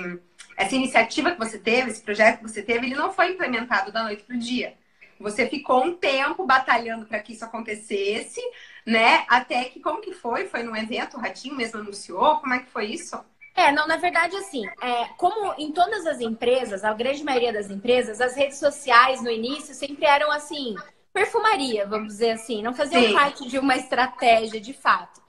essa 0.55 0.77
iniciativa 0.77 1.31
que 1.31 1.39
você 1.39 1.59
teve, 1.59 1.91
esse 1.91 2.03
projeto 2.03 2.41
que 2.41 2.43
você 2.43 2.63
teve, 2.63 2.89
ele 2.89 2.95
não 2.95 3.11
foi 3.11 3.31
implementado 3.31 3.91
da 3.91 4.03
noite 4.03 4.23
para 4.23 4.37
o 4.37 4.39
dia. 4.39 4.75
Você 5.19 5.49
ficou 5.49 5.83
um 5.83 5.95
tempo 5.95 6.45
batalhando 6.45 7.07
para 7.07 7.21
que 7.21 7.33
isso 7.33 7.45
acontecesse, 7.45 8.43
né? 8.85 9.25
Até 9.29 9.65
que, 9.65 9.81
como 9.81 10.03
que 10.03 10.13
foi? 10.13 10.47
Foi 10.47 10.63
num 10.63 10.77
evento, 10.77 11.17
o 11.17 11.21
Ratinho 11.21 11.55
mesmo 11.55 11.81
anunciou? 11.81 12.37
Como 12.37 12.53
é 12.53 12.59
que 12.59 12.69
foi 12.69 12.85
isso? 12.85 13.19
É, 13.55 13.71
não, 13.71 13.87
na 13.87 13.97
verdade, 13.97 14.35
assim, 14.37 14.67
é, 14.81 15.09
como 15.17 15.53
em 15.59 15.73
todas 15.73 16.07
as 16.07 16.21
empresas, 16.21 16.85
a 16.85 16.93
grande 16.95 17.23
maioria 17.23 17.53
das 17.53 17.71
empresas, 17.71 18.21
as 18.21 18.35
redes 18.35 18.59
sociais 18.59 19.23
no 19.23 19.31
início 19.31 19.75
sempre 19.75 20.07
eram 20.07 20.31
assim, 20.31 20.75
perfumaria, 21.13 21.87
vamos 21.87 22.09
dizer 22.09 22.31
assim, 22.31 22.63
não 22.63 22.75
faziam 22.75 23.03
Sim. 23.03 23.13
parte 23.13 23.47
de 23.47 23.59
uma 23.59 23.77
estratégia 23.77 24.61
de 24.61 24.73
fato. 24.73 25.21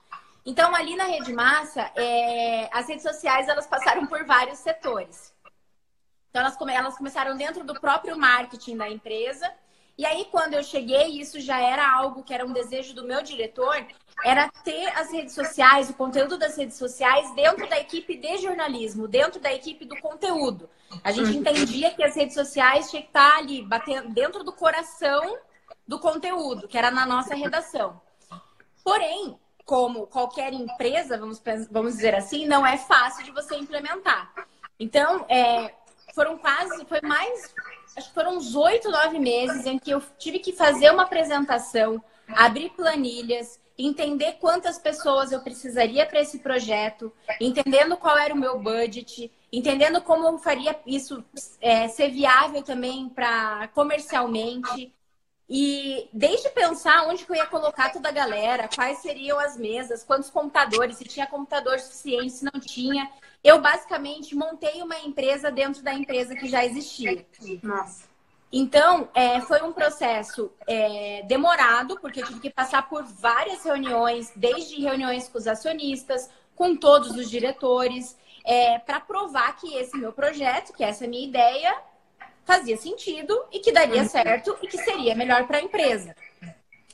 Então, 0.45 0.73
ali 0.75 0.95
na 0.95 1.05
Rede 1.05 1.33
Massa, 1.33 1.89
é, 1.95 2.69
as 2.71 2.87
redes 2.87 3.03
sociais 3.03 3.47
elas 3.47 3.67
passaram 3.67 4.05
por 4.05 4.25
vários 4.25 4.59
setores. 4.59 5.33
Então, 6.29 6.41
elas, 6.41 6.57
come, 6.57 6.73
elas 6.73 6.97
começaram 6.97 7.37
dentro 7.37 7.63
do 7.63 7.79
próprio 7.79 8.17
marketing 8.17 8.77
da 8.77 8.89
empresa. 8.89 9.53
E 9.97 10.05
aí, 10.05 10.25
quando 10.31 10.55
eu 10.55 10.63
cheguei, 10.63 11.19
isso 11.19 11.39
já 11.39 11.59
era 11.59 11.87
algo 11.95 12.23
que 12.23 12.33
era 12.33 12.45
um 12.45 12.51
desejo 12.51 12.95
do 12.95 13.05
meu 13.05 13.21
diretor, 13.21 13.85
era 14.25 14.49
ter 14.63 14.87
as 14.97 15.11
redes 15.11 15.35
sociais, 15.35 15.89
o 15.89 15.93
conteúdo 15.93 16.37
das 16.37 16.57
redes 16.57 16.77
sociais 16.77 17.33
dentro 17.35 17.67
da 17.69 17.79
equipe 17.79 18.15
de 18.17 18.37
jornalismo, 18.37 19.07
dentro 19.07 19.39
da 19.39 19.53
equipe 19.53 19.85
do 19.85 19.99
conteúdo. 20.01 20.69
A 21.03 21.11
gente 21.11 21.31
uhum. 21.31 21.41
entendia 21.41 21.91
que 21.91 22.03
as 22.03 22.15
redes 22.15 22.33
sociais 22.33 22.89
tinham 22.89 23.03
que 23.03 23.09
estar 23.09 23.37
ali, 23.37 23.61
batendo 23.61 24.09
dentro 24.09 24.43
do 24.43 24.51
coração 24.51 25.37
do 25.87 25.99
conteúdo, 25.99 26.67
que 26.67 26.77
era 26.77 26.89
na 26.89 27.05
nossa 27.05 27.35
redação. 27.35 28.01
Porém, 28.83 29.37
como 29.65 30.07
qualquer 30.07 30.53
empresa, 30.53 31.17
vamos, 31.17 31.41
vamos 31.69 31.93
dizer 31.93 32.15
assim, 32.15 32.45
não 32.45 32.65
é 32.65 32.77
fácil 32.77 33.23
de 33.23 33.31
você 33.31 33.55
implementar. 33.55 34.33
Então, 34.79 35.25
é, 35.29 35.73
foram 36.13 36.37
quase, 36.37 36.85
foi 36.85 37.01
mais, 37.01 37.53
acho 37.97 38.07
que 38.07 38.13
foram 38.13 38.37
uns 38.37 38.55
oito, 38.55 38.89
nove 38.89 39.19
meses 39.19 39.65
em 39.65 39.79
que 39.79 39.91
eu 39.91 40.01
tive 40.17 40.39
que 40.39 40.53
fazer 40.53 40.91
uma 40.91 41.03
apresentação, 41.03 42.01
abrir 42.27 42.69
planilhas, 42.69 43.59
entender 43.77 44.33
quantas 44.33 44.77
pessoas 44.77 45.31
eu 45.31 45.41
precisaria 45.41 46.05
para 46.05 46.21
esse 46.21 46.39
projeto, 46.39 47.11
entendendo 47.41 47.97
qual 47.97 48.15
era 48.17 48.33
o 48.33 48.37
meu 48.37 48.59
budget, 48.59 49.31
entendendo 49.51 50.01
como 50.01 50.27
eu 50.27 50.37
faria 50.37 50.79
isso 50.85 51.23
é, 51.59 51.87
ser 51.87 52.09
viável 52.09 52.61
também 52.61 53.09
para 53.09 53.67
comercialmente. 53.69 54.93
E 55.49 56.07
desde 56.13 56.49
pensar 56.49 57.07
onde 57.07 57.25
eu 57.27 57.35
ia 57.35 57.45
colocar 57.45 57.91
toda 57.91 58.09
a 58.09 58.13
galera, 58.13 58.69
quais 58.73 58.99
seriam 58.99 59.39
as 59.39 59.57
mesas, 59.57 60.03
quantos 60.03 60.29
computadores, 60.29 60.97
se 60.97 61.03
tinha 61.03 61.27
computador 61.27 61.79
suficiente, 61.79 62.33
se 62.33 62.45
não 62.45 62.59
tinha, 62.59 63.11
eu 63.43 63.59
basicamente 63.59 64.35
montei 64.35 64.81
uma 64.81 64.97
empresa 64.99 65.51
dentro 65.51 65.83
da 65.83 65.93
empresa 65.93 66.35
que 66.35 66.47
já 66.47 66.65
existia. 66.65 67.25
Nossa. 67.61 68.13
Então, 68.51 69.09
é, 69.15 69.41
foi 69.41 69.63
um 69.63 69.73
processo 69.73 70.51
é, 70.67 71.23
demorado, 71.23 71.99
porque 71.99 72.21
eu 72.21 72.25
tive 72.25 72.39
que 72.39 72.49
passar 72.51 72.87
por 72.87 73.03
várias 73.03 73.63
reuniões, 73.63 74.31
desde 74.35 74.79
reuniões 74.79 75.27
com 75.27 75.39
os 75.39 75.47
acionistas, 75.47 76.29
com 76.55 76.75
todos 76.75 77.11
os 77.17 77.29
diretores, 77.29 78.15
é, 78.45 78.77
para 78.77 78.99
provar 78.99 79.55
que 79.55 79.75
esse 79.75 79.97
meu 79.97 80.13
projeto, 80.13 80.71
que 80.71 80.83
essa 80.83 81.07
minha 81.07 81.27
ideia, 81.27 81.75
fazia 82.45 82.77
sentido 82.77 83.43
e 83.51 83.59
que 83.59 83.71
daria 83.71 84.03
uhum. 84.03 84.07
certo 84.07 84.55
e 84.61 84.67
que 84.67 84.77
seria 84.77 85.15
melhor 85.15 85.47
para 85.47 85.57
a 85.57 85.61
empresa. 85.61 86.15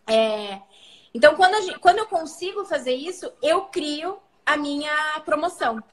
É, 0.07 0.61
então, 1.13 1.35
quando, 1.35 1.61
gente, 1.63 1.79
quando 1.79 1.97
eu 1.97 2.05
consigo 2.05 2.63
fazer 2.65 2.93
isso, 2.93 3.31
eu 3.41 3.63
crio 3.65 4.17
a 4.45 4.55
minha 4.55 5.19
promoção. 5.25 5.83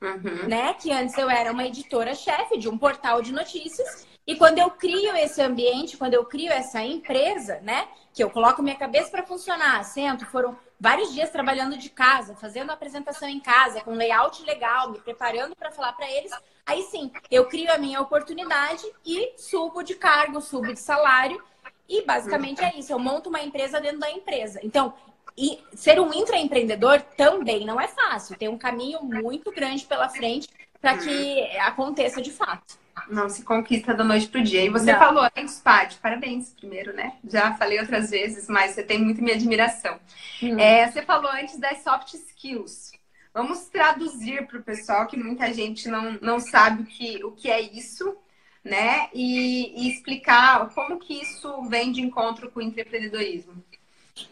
Uhum. 0.00 0.48
Né? 0.48 0.74
Que 0.74 0.92
antes 0.92 1.16
eu 1.18 1.28
era 1.28 1.52
uma 1.52 1.66
editora-chefe 1.66 2.56
de 2.58 2.68
um 2.68 2.78
portal 2.78 3.20
de 3.20 3.32
notícias. 3.32 4.06
E 4.26 4.36
quando 4.36 4.58
eu 4.58 4.70
crio 4.70 5.16
esse 5.16 5.40
ambiente, 5.40 5.96
quando 5.96 6.14
eu 6.14 6.24
crio 6.24 6.52
essa 6.52 6.82
empresa, 6.82 7.60
né? 7.62 7.88
Que 8.12 8.22
eu 8.22 8.30
coloco 8.30 8.62
minha 8.62 8.76
cabeça 8.76 9.10
para 9.10 9.22
funcionar, 9.22 9.82
sento, 9.84 10.26
foram 10.26 10.56
vários 10.78 11.12
dias 11.12 11.30
trabalhando 11.30 11.76
de 11.78 11.88
casa, 11.88 12.36
fazendo 12.36 12.70
apresentação 12.70 13.28
em 13.28 13.40
casa, 13.40 13.80
com 13.80 13.94
layout 13.94 14.44
legal, 14.44 14.90
me 14.90 15.00
preparando 15.00 15.56
para 15.56 15.72
falar 15.72 15.94
para 15.94 16.10
eles. 16.10 16.30
Aí 16.66 16.82
sim, 16.82 17.10
eu 17.30 17.46
crio 17.46 17.72
a 17.72 17.78
minha 17.78 18.00
oportunidade 18.00 18.84
e 19.04 19.32
subo 19.38 19.82
de 19.82 19.94
cargo, 19.94 20.40
subo 20.40 20.74
de 20.74 20.80
salário. 20.80 21.42
E 21.88 22.04
basicamente 22.04 22.62
é 22.62 22.78
isso, 22.78 22.92
eu 22.92 22.98
monto 22.98 23.30
uma 23.30 23.42
empresa 23.42 23.80
dentro 23.80 24.00
da 24.00 24.10
empresa. 24.10 24.60
Então, 24.62 24.92
e 25.38 25.76
ser 25.76 26.00
um 26.00 26.12
intraempreendedor 26.12 27.00
também 27.16 27.64
não 27.64 27.80
é 27.80 27.86
fácil. 27.86 28.36
Tem 28.36 28.48
um 28.48 28.58
caminho 28.58 29.00
muito 29.04 29.52
grande 29.52 29.84
pela 29.84 30.08
frente 30.08 30.48
para 30.80 30.98
que 30.98 31.40
aconteça 31.58 32.20
de 32.20 32.32
fato. 32.32 32.76
Não 33.08 33.28
se 33.28 33.44
conquista 33.44 33.94
da 33.94 34.02
noite 34.02 34.26
pro 34.26 34.42
dia. 34.42 34.64
E 34.64 34.68
você 34.68 34.92
não. 34.92 34.98
falou 34.98 35.28
antes, 35.36 35.60
Paty, 35.60 35.98
parabéns 35.98 36.50
primeiro, 36.50 36.92
né? 36.92 37.12
Já 37.28 37.54
falei 37.54 37.78
outras 37.78 38.10
vezes, 38.10 38.48
mas 38.48 38.72
você 38.72 38.82
tem 38.82 38.98
muito 38.98 39.22
minha 39.22 39.36
admiração. 39.36 40.00
Hum. 40.42 40.58
É, 40.58 40.90
você 40.90 41.02
falou 41.02 41.30
antes 41.30 41.56
das 41.58 41.84
soft 41.84 42.14
skills. 42.14 42.90
Vamos 43.32 43.66
traduzir 43.68 44.44
para 44.48 44.58
o 44.58 44.62
pessoal 44.62 45.06
que 45.06 45.16
muita 45.16 45.52
gente 45.54 45.88
não, 45.88 46.18
não 46.20 46.40
sabe 46.40 46.82
o 46.82 46.86
que, 46.86 47.24
o 47.24 47.30
que 47.30 47.48
é 47.48 47.60
isso, 47.60 48.16
né? 48.64 49.08
E, 49.14 49.84
e 49.84 49.92
explicar 49.92 50.68
como 50.74 50.98
que 50.98 51.14
isso 51.14 51.62
vem 51.68 51.92
de 51.92 52.00
encontro 52.00 52.50
com 52.50 52.58
o 52.58 52.62
empreendedorismo. 52.62 53.62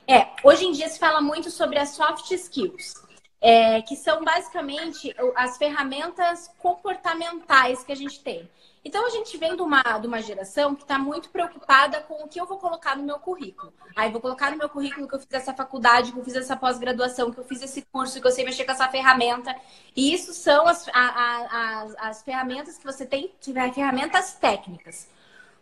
É, 0.07 0.29
hoje 0.43 0.65
em 0.65 0.73
dia 0.73 0.89
se 0.89 0.99
fala 0.99 1.21
muito 1.21 1.51
sobre 1.51 1.79
as 1.79 1.91
soft 1.91 2.31
skills, 2.31 2.95
é, 3.41 3.83
que 3.83 3.97
são 3.97 4.25
basicamente 4.25 5.15
as 5.35 5.57
ferramentas 5.57 6.51
comportamentais 6.59 7.85
que 7.85 7.93
a 7.93 7.97
gente 7.97 8.21
tem. 8.21 8.49
Então 8.87 9.05
a 9.05 9.11
gente 9.11 9.37
vem 9.37 9.57
de 9.57 9.63
uma, 9.63 9.83
de 9.99 10.07
uma 10.07 10.23
geração 10.23 10.73
que 10.73 10.83
está 10.83 10.97
muito 10.97 11.29
preocupada 11.31 12.01
com 12.03 12.23
o 12.23 12.29
que 12.29 12.41
eu 12.41 12.47
vou 12.47 12.57
colocar 12.57 12.97
no 12.97 13.03
meu 13.03 13.19
currículo. 13.19 13.73
Aí 13.97 14.13
vou 14.13 14.21
colocar 14.21 14.53
no 14.53 14.57
meu 14.57 14.69
currículo 14.69 15.09
que 15.09 15.15
eu 15.17 15.19
fiz 15.19 15.33
essa 15.33 15.53
faculdade, 15.53 16.13
que 16.13 16.19
eu 16.19 16.23
fiz 16.23 16.37
essa 16.37 16.57
pós-graduação, 16.57 17.33
que 17.33 17.39
eu 17.39 17.45
fiz 17.45 17.61
esse 17.63 17.83
curso, 17.91 18.21
que 18.21 18.27
eu 18.29 18.31
sei 18.31 18.45
mexer 18.45 18.65
com 18.65 18.71
essa 18.71 18.87
ferramenta. 18.89 19.53
E 19.97 20.15
isso 20.15 20.33
são 20.33 20.69
as, 20.69 20.87
a, 20.91 21.01
a, 21.01 21.83
as, 21.83 21.95
as 21.99 22.23
ferramentas 22.23 22.79
que 22.79 22.85
você 22.85 23.05
tem, 23.05 23.33
ferramentas 23.75 24.35
técnicas. 24.35 25.09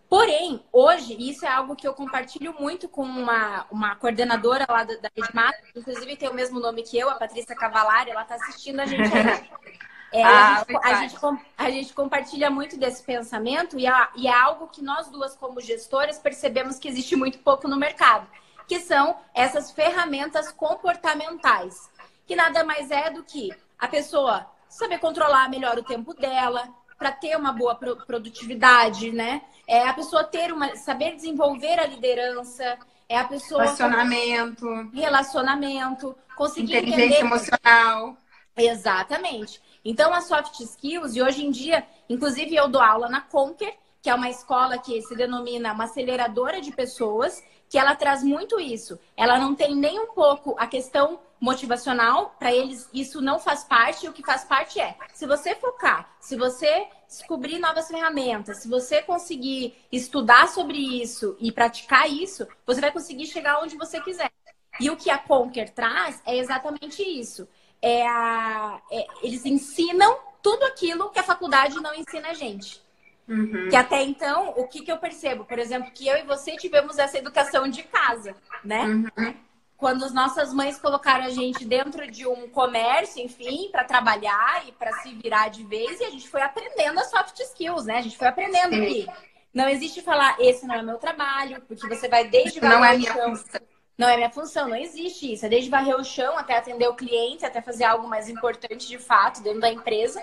Porém, 0.09 0.62
hoje, 0.72 1.16
isso 1.18 1.44
é 1.44 1.48
algo 1.48 1.74
que 1.74 1.86
eu 1.86 1.94
compartilho 1.94 2.55
muito 2.59 2.88
com 2.88 3.02
uma, 3.02 3.66
uma 3.70 3.96
coordenadora 3.96 4.66
lá 4.68 4.84
da, 4.84 5.11
Edmata, 5.16 5.59
inclusive 5.74 6.16
tem 6.16 6.28
o 6.28 6.34
mesmo 6.34 6.61
nome 6.61 6.82
que 6.82 6.98
eu, 6.98 7.09
a 7.11 7.14
Patrícia 7.14 7.55
Cavalari, 7.57 8.11
ela 8.11 8.22
está 8.22 8.34
assistindo 8.36 8.80
a 8.80 8.86
gente 8.86 9.02
aí. 9.02 9.50
É, 10.12 10.22
ah, 10.22 10.55
a, 10.55 10.59
gente, 10.59 10.76
a, 10.76 10.94
gente, 10.94 11.44
a, 11.59 11.70
gente, 11.70 11.92
compartilha 11.92 12.48
muito 12.48 12.76
desse 12.76 13.02
pensamento 13.02 13.76
e 13.76 13.84
é, 13.84 14.09
e 14.14 14.28
é 14.28 14.32
algo 14.32 14.68
que 14.68 14.80
nós 14.80 15.09
duas, 15.09 15.34
como 15.34 15.61
gestoras, 15.61 16.20
percebemos 16.20 16.78
que 16.78 16.86
existe 16.86 17.16
muito 17.16 17.40
pouco 17.40 17.66
no 17.66 17.76
mercado, 17.76 18.24
que 18.68 18.78
são 18.78 19.16
essas 19.34 19.72
ferramentas 19.72 20.52
comportamentais, 20.52 21.90
que 22.28 22.36
nada 22.36 22.62
mais 22.62 22.92
é 22.92 23.11
do 23.11 23.24
que 23.24 23.50
a 23.76 23.88
pessoa 23.88 24.48
saber 24.68 24.98
controlar 24.98 25.50
melhor 25.50 25.78
o 25.78 25.82
tempo 25.82 26.14
dela, 26.14 26.72
para 27.05 27.12
ter 27.12 27.36
uma 27.36 27.52
boa 27.52 27.74
produtividade, 27.74 29.12
né? 29.12 29.42
É 29.68 29.86
a 29.86 29.92
pessoa 29.92 30.24
ter 30.24 30.50
uma 30.50 30.74
saber 30.74 31.14
desenvolver 31.14 31.78
a 31.78 31.86
liderança, 31.86 32.78
é 33.07 33.18
a 33.18 33.24
pessoa 33.24 33.64
relacionamento, 33.64 34.66
relacionamento, 34.90 36.16
conseguir 36.34 36.78
inteligência 36.78 37.05
entender... 37.05 37.20
emocional. 37.20 38.16
Exatamente. 38.57 39.61
Então, 39.84 40.14
as 40.14 40.24
soft 40.24 40.59
skills, 40.61 41.14
e 41.14 41.20
hoje 41.20 41.44
em 41.44 41.50
dia, 41.50 41.86
inclusive 42.09 42.57
eu 42.57 42.68
dou 42.68 42.80
aula 42.80 43.07
na 43.07 43.20
Conquer, 43.20 43.76
que 44.00 44.09
é 44.09 44.14
uma 44.14 44.30
escola 44.30 44.78
que 44.78 45.02
se 45.02 45.14
denomina 45.14 45.74
uma 45.74 45.84
aceleradora 45.84 46.59
de 46.59 46.72
pessoas, 46.72 47.44
que 47.74 47.78
ela 47.78 47.96
traz 47.96 48.22
muito 48.22 48.60
isso. 48.60 49.00
Ela 49.16 49.36
não 49.36 49.52
tem 49.52 49.74
nem 49.74 49.98
um 49.98 50.06
pouco 50.14 50.54
a 50.56 50.64
questão 50.64 51.18
motivacional, 51.40 52.36
para 52.38 52.54
eles 52.54 52.88
isso 52.94 53.20
não 53.20 53.40
faz 53.40 53.64
parte, 53.64 54.06
o 54.06 54.12
que 54.12 54.24
faz 54.24 54.44
parte 54.44 54.78
é, 54.78 54.96
se 55.12 55.26
você 55.26 55.56
focar, 55.56 56.08
se 56.20 56.36
você 56.36 56.86
descobrir 57.08 57.58
novas 57.58 57.88
ferramentas, 57.88 58.58
se 58.58 58.68
você 58.68 59.02
conseguir 59.02 59.74
estudar 59.90 60.46
sobre 60.50 60.78
isso 61.02 61.36
e 61.40 61.50
praticar 61.50 62.08
isso, 62.08 62.46
você 62.64 62.80
vai 62.80 62.92
conseguir 62.92 63.26
chegar 63.26 63.60
onde 63.60 63.76
você 63.76 64.00
quiser. 64.00 64.30
E 64.78 64.88
o 64.88 64.96
que 64.96 65.10
a 65.10 65.18
Conquer 65.18 65.70
traz 65.70 66.22
é 66.24 66.36
exatamente 66.36 67.02
isso 67.02 67.48
é 67.82 68.06
a, 68.06 68.80
é, 68.90 69.06
eles 69.20 69.44
ensinam 69.44 70.16
tudo 70.40 70.64
aquilo 70.64 71.10
que 71.10 71.18
a 71.18 71.24
faculdade 71.24 71.74
não 71.82 71.92
ensina 71.92 72.28
a 72.28 72.34
gente. 72.34 72.84
Uhum. 73.28 73.68
Que 73.70 73.76
até 73.76 74.02
então, 74.02 74.50
o 74.56 74.66
que, 74.68 74.82
que 74.82 74.92
eu 74.92 74.98
percebo? 74.98 75.44
Por 75.44 75.58
exemplo, 75.58 75.90
que 75.92 76.06
eu 76.06 76.16
e 76.16 76.22
você 76.22 76.56
tivemos 76.56 76.98
essa 76.98 77.18
educação 77.18 77.68
de 77.68 77.82
casa, 77.82 78.34
né? 78.62 78.84
Uhum. 78.84 79.34
Quando 79.76 80.04
as 80.04 80.12
nossas 80.12 80.52
mães 80.52 80.78
colocaram 80.78 81.24
a 81.24 81.30
gente 81.30 81.64
dentro 81.64 82.10
de 82.10 82.26
um 82.26 82.48
comércio, 82.48 83.22
enfim, 83.22 83.68
para 83.70 83.84
trabalhar 83.84 84.66
e 84.68 84.72
para 84.72 84.92
se 85.00 85.14
virar 85.14 85.48
de 85.48 85.64
vez, 85.64 86.00
e 86.00 86.04
a 86.04 86.10
gente 86.10 86.28
foi 86.28 86.42
aprendendo 86.42 87.00
as 87.00 87.10
soft 87.10 87.38
skills, 87.40 87.86
né? 87.86 87.98
A 87.98 88.02
gente 88.02 88.16
foi 88.16 88.28
aprendendo 88.28 88.74
Sim. 88.74 88.86
que 88.86 89.06
não 89.52 89.68
existe 89.68 90.02
falar, 90.02 90.36
esse 90.38 90.66
não 90.66 90.74
é 90.74 90.82
meu 90.82 90.98
trabalho, 90.98 91.62
porque 91.66 91.88
você 91.88 92.08
vai 92.08 92.28
desde 92.28 92.60
não 92.60 92.84
é 92.84 92.96
minha 92.96 93.12
função 93.12 93.60
não 93.96 94.08
é 94.08 94.16
minha 94.16 94.30
função, 94.30 94.68
não 94.68 94.76
existe 94.76 95.32
isso. 95.32 95.46
É 95.46 95.48
desde 95.48 95.70
varrer 95.70 95.96
o 95.96 96.04
chão 96.04 96.36
até 96.36 96.56
atender 96.56 96.88
o 96.88 96.94
cliente, 96.94 97.46
até 97.46 97.62
fazer 97.62 97.84
algo 97.84 98.08
mais 98.08 98.28
importante 98.28 98.88
de 98.88 98.98
fato 98.98 99.40
dentro 99.40 99.60
da 99.60 99.70
empresa. 99.70 100.22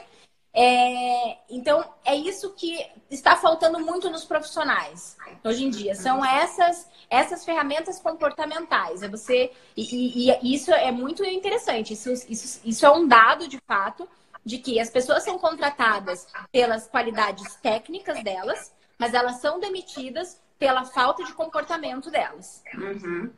É, 0.54 1.38
então, 1.50 1.84
é 2.04 2.14
isso 2.16 2.52
que 2.52 2.86
está 3.10 3.38
faltando 3.38 3.80
muito 3.80 4.10
nos 4.10 4.26
profissionais 4.26 5.18
hoje 5.44 5.64
em 5.64 5.70
dia. 5.70 5.96
São 5.96 6.24
essas 6.24 6.90
essas 7.10 7.44
ferramentas 7.44 8.00
comportamentais. 8.00 9.04
É 9.04 9.08
você 9.10 9.52
e, 9.76 10.30
e, 10.30 10.40
e 10.42 10.56
isso 10.56 10.72
é 10.72 10.92
muito 10.92 11.24
interessante. 11.26 11.94
Isso, 11.94 12.12
isso, 12.30 12.62
isso 12.64 12.86
é 12.86 12.90
um 12.90 13.06
dado 13.06 13.48
de 13.48 13.60
fato 13.68 14.08
de 14.46 14.58
que 14.58 14.80
as 14.80 14.90
pessoas 14.90 15.24
são 15.24 15.38
contratadas 15.38 16.28
pelas 16.52 16.88
qualidades 16.88 17.56
técnicas 17.58 18.24
delas, 18.24 18.74
mas 18.98 19.14
elas 19.14 19.42
são 19.42 19.60
demitidas 19.60 20.42
pela 20.58 20.86
falta 20.86 21.24
de 21.24 21.34
comportamento 21.34 22.10
delas. 22.10 22.64
Uhum. 22.76 23.32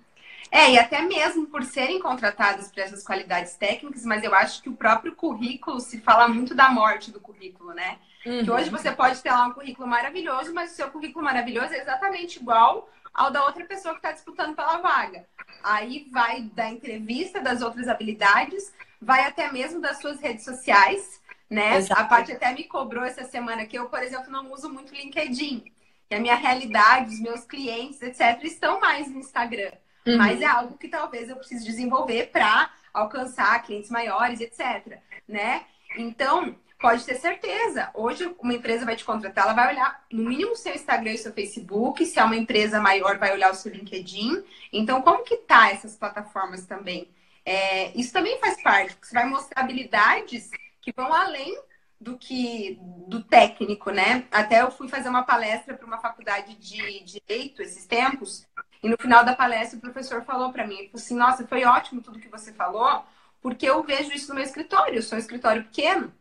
É, 0.52 0.72
e 0.72 0.78
até 0.78 1.02
mesmo 1.02 1.48
por 1.48 1.64
serem 1.64 2.00
contratadas 2.00 2.72
por 2.72 2.80
essas 2.80 3.04
qualidades 3.04 3.56
técnicas, 3.56 4.06
mas 4.06 4.24
eu 4.24 4.34
acho 4.36 4.62
que 4.62 4.70
o 4.70 4.76
próprio 4.76 5.16
currículo 5.16 5.80
se 5.80 6.00
fala 6.00 6.28
muito 6.28 6.54
da 6.54 6.70
morte 6.70 7.12
do 7.12 7.20
currículo, 7.20 7.74
né? 7.74 7.98
Uhum. 8.26 8.44
Que 8.44 8.52
hoje 8.52 8.70
você 8.70 8.92
pode 8.92 9.22
ter 9.22 9.32
lá 9.32 9.48
um 9.48 9.54
currículo 9.54 9.88
maravilhoso, 9.88 10.54
mas 10.54 10.72
o 10.72 10.76
seu 10.76 10.90
currículo 10.92 11.26
maravilhoso 11.26 11.74
é 11.74 11.80
exatamente 11.80 12.40
igual 12.40 12.90
ao 13.14 13.32
da 13.32 13.46
outra 13.46 13.66
pessoa 13.66 13.94
que 13.94 14.00
está 14.00 14.12
disputando 14.12 14.56
pela 14.56 14.78
vaga. 14.78 15.26
Aí 15.64 16.08
vai 16.12 16.42
da 16.42 16.70
entrevista, 16.70 17.42
das 17.42 17.62
outras 17.62 17.88
habilidades, 17.88 18.74
vai 19.02 19.26
até 19.26 19.52
mesmo 19.52 19.80
das 19.80 20.00
suas 20.00 20.20
redes 20.20 20.44
sociais, 20.44 21.22
né? 21.50 21.78
Exato. 21.78 22.02
A 22.02 22.06
parte 22.06 22.32
até 22.32 22.52
me 22.54 22.64
cobrou 22.64 23.04
essa 23.04 23.24
semana 23.24 23.66
que 23.66 23.78
eu, 23.78 23.88
por 23.88 24.02
exemplo, 24.02 24.32
não 24.32 24.52
uso 24.52 24.70
muito 24.70 24.94
LinkedIn. 24.94 25.72
E 26.10 26.16
a 26.16 26.20
minha 26.20 26.36
realidade, 26.36 27.14
os 27.14 27.20
meus 27.20 27.44
clientes, 27.44 28.02
etc., 28.02 28.44
estão 28.44 28.80
mais 28.80 29.08
no 29.10 29.20
Instagram. 29.20 29.72
Uhum. 30.06 30.18
Mas 30.18 30.42
é 30.42 30.46
algo 30.46 30.78
que 30.78 30.88
talvez 30.88 31.30
eu 31.30 31.36
precise 31.36 31.64
desenvolver 31.64 32.28
para 32.28 32.70
alcançar 32.94 33.62
clientes 33.64 33.90
maiores, 33.90 34.40
etc. 34.42 35.00
Né? 35.28 35.64
Então, 35.98 36.56
pode 36.80 37.06
ter 37.06 37.16
certeza. 37.16 37.90
Hoje, 37.94 38.36
uma 38.40 38.54
empresa 38.54 38.86
vai 38.86 38.96
te 38.96 39.06
contratar, 39.06 39.46
ela 39.46 39.54
vai 39.54 39.74
olhar 39.74 40.06
no 40.12 40.24
mínimo 40.24 40.52
o 40.52 40.56
seu 40.56 40.74
Instagram 40.74 41.14
e 41.14 41.18
seu 41.18 41.32
Facebook. 41.32 42.06
Se 42.06 42.20
é 42.20 42.24
uma 42.24 42.36
empresa 42.36 42.82
maior, 42.82 43.18
vai 43.18 43.32
olhar 43.32 43.52
o 43.52 43.56
seu 43.56 43.72
LinkedIn. 43.72 44.44
Então, 44.72 45.02
como 45.02 45.24
que 45.24 45.38
tá 45.38 45.72
essas 45.72 45.96
plataformas 45.96 46.66
também? 46.66 47.10
É, 47.46 47.98
isso 47.98 48.12
também 48.12 48.40
faz 48.40 48.62
parte, 48.62 48.94
porque 48.94 49.08
você 49.08 49.14
vai 49.14 49.26
mostrar 49.26 49.62
habilidades 49.62 50.50
que 50.82 50.92
vão 50.92 51.14
além 51.14 51.58
do 52.00 52.18
que 52.18 52.78
do 53.08 53.24
técnico, 53.24 53.90
né? 53.90 54.26
Até 54.30 54.62
eu 54.62 54.72
fui 54.72 54.90
fazer 54.90 55.08
uma 55.08 55.24
palestra 55.24 55.74
para 55.74 55.86
uma 55.88 56.00
faculdade 56.00 56.56
de 56.56 57.02
direito 57.04 57.62
esses 57.62 57.86
tempos 57.86 58.46
e 58.84 58.90
no 58.90 58.98
final 58.98 59.24
da 59.24 59.34
palestra, 59.34 59.78
o 59.78 59.82
professor 59.82 60.24
falou 60.24 60.52
para 60.52 60.68
mim, 60.68 60.90
assim, 60.94 61.16
nossa, 61.16 61.48
foi 61.48 61.64
ótimo 61.64 62.02
tudo 62.02 62.20
que 62.20 62.28
você 62.28 62.52
falou, 62.52 63.06
porque 63.42 63.66
eu 63.66 63.82
vejo 63.82 64.12
isso 64.12 64.28
no 64.28 64.36
meu 64.36 64.44
escritório. 64.44 64.96
Eu 64.96 65.02
sou 65.02 65.18
um 65.18 65.22
escritório 65.22 65.64
pequeno. 65.64 66.14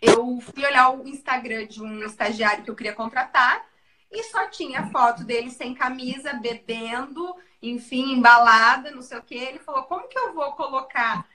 Eu 0.00 0.40
fui 0.40 0.64
olhar 0.64 0.90
o 0.90 1.06
Instagram 1.06 1.66
de 1.66 1.82
um 1.82 2.04
estagiário 2.04 2.62
que 2.62 2.70
eu 2.70 2.76
queria 2.76 2.92
contratar 2.92 3.66
e 4.10 4.22
só 4.24 4.48
tinha 4.48 4.86
foto 4.90 5.24
dele 5.24 5.50
sem 5.50 5.74
camisa, 5.74 6.32
bebendo, 6.34 7.34
enfim, 7.60 8.12
embalada, 8.12 8.92
não 8.92 9.02
sei 9.02 9.18
o 9.18 9.22
que. 9.22 9.34
Ele 9.34 9.58
falou: 9.58 9.82
como 9.84 10.08
que 10.08 10.18
eu 10.18 10.32
vou 10.32 10.52
colocar 10.52 11.26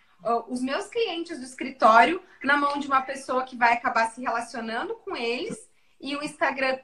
os 0.47 0.61
meus 0.61 0.87
clientes 0.87 1.39
do 1.39 1.43
escritório 1.43 2.21
na 2.43 2.55
mão 2.55 2.77
de 2.79 2.87
uma 2.87 3.01
pessoa 3.01 3.43
que 3.43 3.57
vai 3.57 3.73
acabar 3.73 4.09
se 4.11 4.21
relacionando 4.21 4.95
com 4.95 5.15
eles 5.15 5.69
e 6.01 6.15
o 6.15 6.23
Instagram 6.23 6.79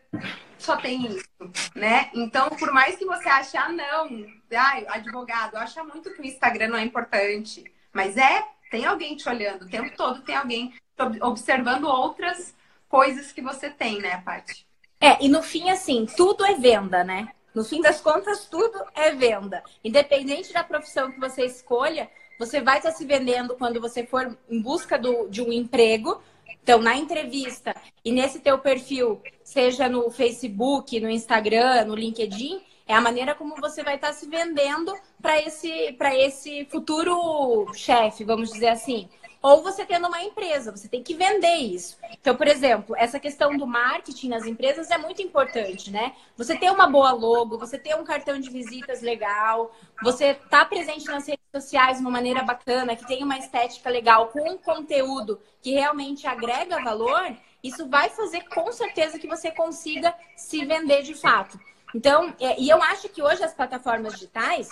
só 0.57 0.77
tem 0.77 1.07
isso, 1.07 1.27
né? 1.75 2.09
Então, 2.13 2.49
por 2.49 2.71
mais 2.71 2.95
que 2.95 3.05
você 3.05 3.27
ache, 3.27 3.57
ah, 3.57 3.69
não, 3.69 4.25
ai, 4.55 4.85
advogado, 4.89 5.55
acha 5.55 5.83
muito 5.83 6.13
que 6.13 6.21
o 6.21 6.25
Instagram 6.25 6.69
não 6.69 6.77
é 6.77 6.83
importante. 6.83 7.63
Mas 7.91 8.15
é, 8.15 8.43
tem 8.69 8.85
alguém 8.85 9.15
te 9.15 9.27
olhando, 9.27 9.63
o 9.63 9.69
tempo 9.69 9.95
todo 9.95 10.21
tem 10.21 10.35
alguém 10.35 10.73
observando 11.21 11.85
outras 11.85 12.55
coisas 12.87 13.31
que 13.31 13.41
você 13.41 13.69
tem, 13.69 13.99
né, 13.99 14.21
Paty? 14.23 14.65
É, 14.99 15.23
e 15.23 15.29
no 15.29 15.43
fim, 15.43 15.69
assim, 15.69 16.05
tudo 16.05 16.45
é 16.45 16.55
venda, 16.55 17.03
né? 17.03 17.29
No 17.53 17.63
fim 17.63 17.81
das 17.81 18.01
contas, 18.01 18.45
tudo 18.45 18.83
é 18.93 19.11
venda. 19.11 19.63
Independente 19.83 20.53
da 20.53 20.63
profissão 20.63 21.11
que 21.11 21.19
você 21.19 21.45
escolha, 21.45 22.09
você 22.39 22.61
vai 22.61 22.77
estar 22.77 22.91
se 22.91 23.05
vendendo 23.05 23.55
quando 23.55 23.81
você 23.81 24.05
for 24.05 24.37
em 24.49 24.61
busca 24.61 24.97
do, 24.97 25.27
de 25.27 25.41
um 25.41 25.51
emprego, 25.51 26.21
então, 26.67 26.79
na 26.79 26.97
entrevista 26.97 27.75
e 28.03 28.11
nesse 28.11 28.39
teu 28.39 28.59
perfil, 28.59 29.21
seja 29.43 29.87
no 29.87 30.11
Facebook, 30.11 30.99
no 30.99 31.09
Instagram, 31.09 31.85
no 31.85 31.95
LinkedIn, 31.95 32.61
é 32.85 32.93
a 32.93 33.01
maneira 33.01 33.35
como 33.35 33.55
você 33.55 33.83
vai 33.83 33.95
estar 33.95 34.13
se 34.13 34.27
vendendo 34.27 34.93
para 35.21 35.41
esse, 35.41 35.95
esse 36.15 36.65
futuro 36.65 37.71
chefe, 37.73 38.23
vamos 38.23 38.51
dizer 38.51 38.69
assim. 38.69 39.09
Ou 39.41 39.61
você 39.61 39.85
tendo 39.85 40.07
uma 40.07 40.21
empresa, 40.21 40.71
você 40.71 40.87
tem 40.87 41.03
que 41.03 41.13
vender 41.13 41.55
isso. 41.55 41.97
Então, 42.19 42.35
por 42.35 42.47
exemplo, 42.47 42.95
essa 42.97 43.19
questão 43.19 43.55
do 43.55 43.67
marketing 43.67 44.29
nas 44.29 44.45
empresas 44.45 44.89
é 44.89 44.97
muito 44.97 45.21
importante, 45.21 45.91
né? 45.91 46.13
Você 46.35 46.57
ter 46.57 46.71
uma 46.71 46.87
boa 46.87 47.11
logo, 47.11 47.57
você 47.57 47.77
ter 47.77 47.95
um 47.95 48.03
cartão 48.03 48.39
de 48.39 48.49
visitas 48.49 49.01
legal, 49.01 49.71
você 50.01 50.33
tá 50.33 50.65
presente 50.65 51.05
nas 51.05 51.27
redes 51.27 51.45
sociais 51.53 51.97
de 51.97 52.03
uma 52.03 52.11
maneira 52.11 52.43
bacana, 52.43 52.95
que 52.95 53.07
tem 53.07 53.23
uma 53.23 53.37
estética 53.37 53.89
legal, 53.89 54.27
com 54.27 54.49
um 54.49 54.57
conteúdo 54.57 55.39
que 55.61 55.71
realmente 55.71 56.27
agrega 56.27 56.83
valor, 56.83 57.35
isso 57.63 57.87
vai 57.87 58.09
fazer 58.09 58.47
com 58.49 58.71
certeza 58.71 59.19
que 59.19 59.27
você 59.27 59.51
consiga 59.51 60.13
se 60.35 60.65
vender 60.65 61.03
de 61.03 61.13
fato. 61.13 61.59
Então, 61.93 62.33
é, 62.39 62.59
e 62.59 62.69
eu 62.69 62.81
acho 62.81 63.09
que 63.09 63.21
hoje 63.21 63.43
as 63.43 63.53
plataformas 63.53 64.13
digitais 64.13 64.69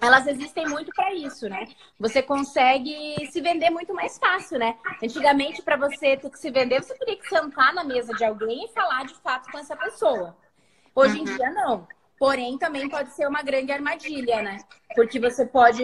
elas 0.00 0.26
existem 0.26 0.66
muito 0.66 0.90
para 0.94 1.14
isso, 1.14 1.48
né? 1.48 1.66
Você 1.98 2.22
consegue 2.22 3.26
se 3.30 3.40
vender 3.40 3.70
muito 3.70 3.94
mais 3.94 4.18
fácil, 4.18 4.58
né? 4.58 4.76
Antigamente, 5.02 5.62
para 5.62 5.76
você 5.76 6.16
ter 6.16 6.30
que 6.30 6.38
se 6.38 6.50
vender, 6.50 6.82
você 6.82 6.94
teria 6.94 7.16
que 7.16 7.28
sentar 7.28 7.72
na 7.74 7.84
mesa 7.84 8.12
de 8.12 8.24
alguém 8.24 8.64
e 8.64 8.72
falar 8.72 9.04
de 9.04 9.14
fato 9.14 9.50
com 9.50 9.58
essa 9.58 9.76
pessoa. 9.76 10.36
Hoje 10.94 11.18
em 11.18 11.28
uhum. 11.28 11.36
dia, 11.36 11.50
não. 11.50 11.88
Porém, 12.18 12.56
também 12.56 12.88
pode 12.88 13.10
ser 13.10 13.26
uma 13.26 13.42
grande 13.42 13.72
armadilha, 13.72 14.40
né? 14.40 14.58
Porque 14.94 15.18
você 15.18 15.44
pode, 15.44 15.82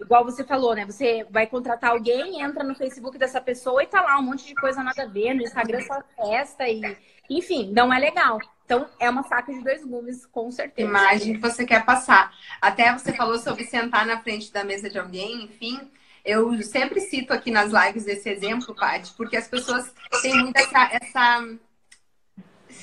igual 0.00 0.24
você 0.24 0.42
falou, 0.42 0.74
né? 0.74 0.84
Você 0.84 1.24
vai 1.30 1.46
contratar 1.46 1.90
alguém, 1.90 2.42
entra 2.42 2.64
no 2.64 2.74
Facebook 2.74 3.16
dessa 3.16 3.40
pessoa 3.40 3.82
e 3.82 3.86
tá 3.86 4.00
lá 4.02 4.18
um 4.18 4.22
monte 4.22 4.46
de 4.46 4.54
coisa 4.54 4.82
nada 4.82 5.04
a 5.04 5.06
ver, 5.06 5.34
no 5.34 5.42
Instagram 5.42 5.80
só 5.82 6.02
festa 6.16 6.68
e. 6.68 6.96
Enfim, 7.30 7.72
não 7.72 7.94
é 7.94 7.98
legal. 7.98 8.38
Então, 8.70 8.88
é 9.00 9.10
uma 9.10 9.24
faca 9.24 9.52
de 9.52 9.64
dois 9.64 9.84
gumes, 9.84 10.24
com 10.26 10.48
certeza. 10.48 10.88
Imagem 10.88 11.34
que 11.34 11.40
você 11.40 11.66
quer 11.66 11.84
passar. 11.84 12.32
Até 12.60 12.92
você 12.92 13.12
falou 13.12 13.36
sobre 13.36 13.64
sentar 13.64 14.06
na 14.06 14.22
frente 14.22 14.52
da 14.52 14.62
mesa 14.62 14.88
de 14.88 14.96
alguém, 14.96 15.42
enfim. 15.42 15.90
Eu 16.24 16.62
sempre 16.62 17.00
cito 17.00 17.32
aqui 17.32 17.50
nas 17.50 17.72
lives 17.72 18.06
esse 18.06 18.28
exemplo, 18.28 18.72
Paty, 18.72 19.12
porque 19.16 19.36
as 19.36 19.48
pessoas 19.48 19.92
têm 20.22 20.38
muito 20.38 20.56
essa, 20.56 20.88
essa. 20.92 21.48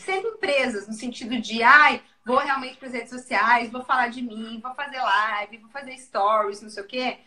Empresas, 0.10 0.90
no 0.90 0.94
sentido 0.94 1.40
de, 1.40 1.64
ai, 1.64 2.02
vou 2.26 2.38
realmente 2.38 2.76
para 2.76 2.90
as 2.90 2.94
redes 2.94 3.10
sociais, 3.10 3.72
vou 3.72 3.84
falar 3.86 4.10
de 4.10 4.22
mim, 4.22 4.60
vou 4.62 4.76
fazer 4.76 5.00
live, 5.00 5.58
vou 5.58 5.70
fazer 5.70 5.98
stories, 5.98 6.62
não 6.62 6.70
sei 6.70 6.84
o 6.84 6.88
quê. 6.88 7.18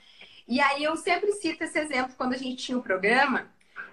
E 0.46 0.60
aí 0.60 0.84
eu 0.84 0.96
sempre 0.96 1.32
cito 1.32 1.64
esse 1.64 1.78
exemplo 1.78 2.14
quando 2.14 2.34
a 2.34 2.38
gente 2.38 2.62
tinha 2.62 2.76
o 2.76 2.82
programa 2.82 3.48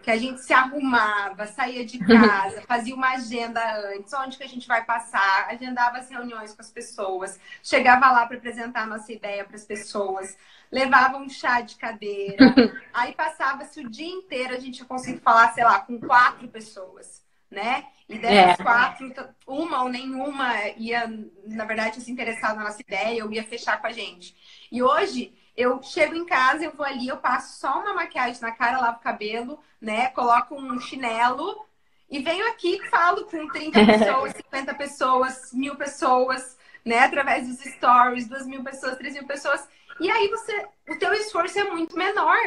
que 0.07 0.11
a 0.11 0.17
gente 0.17 0.39
se 0.39 0.53
arrumava, 0.53 1.45
saía 1.47 1.85
de 1.85 1.99
casa, 1.99 2.61
fazia 2.65 2.95
uma 2.95 3.15
agenda 3.15 3.61
antes, 3.89 4.13
onde 4.13 4.37
que 4.37 4.43
a 4.45 4.47
gente 4.47 4.65
vai 4.65 4.85
passar, 4.85 5.49
agendava 5.49 5.97
as 5.97 6.09
reuniões 6.09 6.53
com 6.53 6.61
as 6.61 6.71
pessoas, 6.71 7.37
chegava 7.61 8.09
lá 8.09 8.25
para 8.25 8.37
apresentar 8.37 8.83
a 8.83 8.85
nossa 8.85 9.11
ideia 9.11 9.43
para 9.43 9.57
as 9.57 9.65
pessoas, 9.65 10.37
levava 10.71 11.17
um 11.17 11.27
chá 11.27 11.59
de 11.59 11.75
cadeira, 11.75 12.37
aí 12.93 13.13
passava-se 13.15 13.81
o 13.81 13.89
dia 13.89 14.07
inteiro, 14.07 14.53
a 14.53 14.59
gente 14.61 14.79
ia 14.79 14.85
conseguir 14.85 15.19
falar, 15.19 15.51
sei 15.51 15.65
lá, 15.65 15.81
com 15.81 15.99
quatro 15.99 16.47
pessoas, 16.47 17.21
né? 17.51 17.87
E 18.07 18.17
dessas 18.17 18.61
é. 18.61 18.63
quatro, 18.63 19.13
uma 19.45 19.83
ou 19.83 19.89
nenhuma 19.89 20.69
ia, 20.77 21.05
na 21.43 21.65
verdade, 21.65 21.99
se 21.99 22.09
interessar 22.09 22.55
na 22.55 22.63
nossa 22.63 22.79
ideia, 22.81 23.25
ou 23.25 23.33
ia 23.33 23.43
fechar 23.43 23.81
com 23.81 23.87
a 23.87 23.91
gente. 23.91 24.33
E 24.71 24.81
hoje 24.81 25.33
eu 25.57 25.81
chego 25.81 26.15
em 26.15 26.23
casa, 26.23 26.63
eu 26.63 26.71
vou 26.71 26.85
ali, 26.85 27.07
eu 27.07 27.17
passo 27.17 27.59
só 27.59 27.81
uma 27.81 27.95
maquiagem 27.95 28.39
na 28.41 28.51
cara, 28.51 28.79
lavo 28.79 28.99
o 28.99 29.03
cabelo, 29.03 29.59
né? 29.81 30.09
Coloco 30.09 30.55
um 30.55 30.79
chinelo 30.79 31.65
e 32.09 32.19
venho 32.19 32.47
aqui 32.47 32.75
e 32.75 32.89
falo 32.89 33.25
com 33.25 33.47
30 33.47 33.83
pessoas, 33.83 34.33
50 34.33 34.73
pessoas, 34.75 35.53
mil 35.53 35.75
pessoas, 35.75 36.57
né? 36.85 36.99
Através 36.99 37.47
dos 37.47 37.59
stories, 37.73 38.27
duas 38.27 38.45
mil 38.45 38.63
pessoas, 38.63 38.97
três 38.97 39.15
mil 39.15 39.25
pessoas. 39.25 39.67
E 39.99 40.11
aí 40.11 40.27
você, 40.27 40.67
o 40.87 40.95
teu 40.99 41.11
esforço 41.13 41.57
é 41.59 41.63
muito 41.63 41.97
menor. 41.97 42.37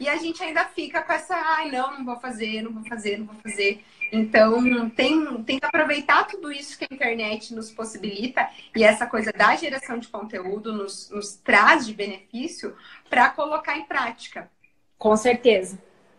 E 0.00 0.08
a 0.08 0.16
gente 0.16 0.42
ainda 0.42 0.64
fica 0.64 1.02
com 1.02 1.12
essa, 1.12 1.34
ai, 1.36 1.70
não, 1.70 1.98
não 1.98 2.04
vou 2.04 2.18
fazer, 2.18 2.62
não 2.62 2.72
vou 2.72 2.84
fazer, 2.86 3.18
não 3.18 3.26
vou 3.26 3.36
fazer. 3.36 3.84
Então, 4.10 4.88
tem, 4.90 5.42
tem 5.44 5.58
que 5.58 5.66
aproveitar 5.66 6.26
tudo 6.26 6.50
isso 6.50 6.78
que 6.78 6.86
a 6.90 6.94
internet 6.94 7.54
nos 7.54 7.70
possibilita 7.70 8.48
e 8.74 8.82
essa 8.82 9.06
coisa 9.06 9.32
da 9.32 9.54
geração 9.56 9.98
de 9.98 10.08
conteúdo 10.08 10.72
nos, 10.72 11.10
nos 11.10 11.36
traz 11.36 11.86
de 11.86 11.94
benefício 11.94 12.76
para 13.08 13.30
colocar 13.30 13.76
em 13.76 13.84
prática. 13.84 14.50
Com 14.96 15.16
certeza. 15.16 15.78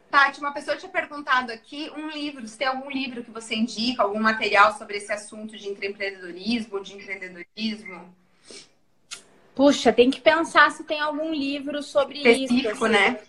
Tati, 0.09 0.39
uma 0.39 0.53
pessoa 0.53 0.75
tinha 0.75 0.91
perguntado 0.91 1.51
aqui 1.51 1.91
um 1.95 2.09
livro, 2.09 2.47
se 2.47 2.57
tem 2.57 2.67
algum 2.67 2.89
livro 2.89 3.23
que 3.23 3.29
você 3.29 3.55
indica, 3.55 4.01
algum 4.01 4.19
material 4.19 4.75
sobre 4.75 4.97
esse 4.97 5.11
assunto 5.11 5.55
de 5.55 5.69
empreendedorismo, 5.69 6.81
de 6.81 6.95
empreendedorismo? 6.95 8.13
Puxa, 9.53 9.93
tem 9.93 10.09
que 10.09 10.21
pensar 10.21 10.71
se 10.71 10.83
tem 10.83 10.99
algum 10.99 11.31
livro 11.31 11.83
sobre 11.83 12.17
Específico, 12.19 12.71
isso. 12.71 12.85
Assim. 12.85 12.93
né? 12.93 13.19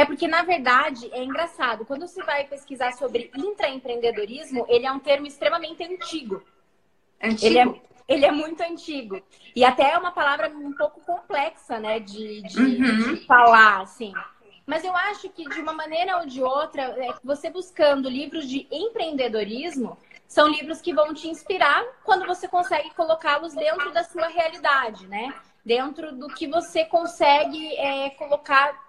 É 0.00 0.06
porque, 0.06 0.26
na 0.26 0.42
verdade, 0.42 1.10
é 1.12 1.22
engraçado. 1.22 1.84
Quando 1.84 2.08
você 2.08 2.22
vai 2.22 2.44
pesquisar 2.44 2.92
sobre 2.92 3.30
intraempreendedorismo, 3.36 4.64
ele 4.66 4.86
é 4.86 4.90
um 4.90 4.98
termo 4.98 5.26
extremamente 5.26 5.84
antigo. 5.84 6.42
Antigo? 7.22 7.44
Ele 7.44 7.58
é, 7.58 7.82
ele 8.08 8.24
é 8.24 8.32
muito 8.32 8.62
antigo. 8.62 9.22
E 9.54 9.62
até 9.62 9.90
é 9.92 9.98
uma 9.98 10.10
palavra 10.10 10.48
um 10.48 10.72
pouco 10.72 11.02
complexa, 11.02 11.78
né, 11.78 12.00
de, 12.00 12.40
de, 12.40 12.58
uhum. 12.58 13.14
de 13.14 13.26
falar, 13.26 13.82
assim. 13.82 14.14
Mas 14.64 14.84
eu 14.84 14.96
acho 14.96 15.28
que, 15.28 15.46
de 15.46 15.60
uma 15.60 15.74
maneira 15.74 16.16
ou 16.16 16.24
de 16.24 16.42
outra, 16.42 16.80
é, 16.82 17.14
você 17.22 17.50
buscando 17.50 18.08
livros 18.08 18.48
de 18.48 18.66
empreendedorismo, 18.70 19.98
são 20.26 20.48
livros 20.48 20.80
que 20.80 20.94
vão 20.94 21.12
te 21.12 21.28
inspirar 21.28 21.84
quando 22.04 22.26
você 22.26 22.48
consegue 22.48 22.88
colocá-los 22.94 23.52
dentro 23.52 23.92
da 23.92 24.02
sua 24.02 24.28
realidade, 24.28 25.06
né? 25.06 25.34
Dentro 25.62 26.16
do 26.16 26.28
que 26.28 26.46
você 26.46 26.86
consegue 26.86 27.76
é, 27.76 28.08
colocar 28.10 28.80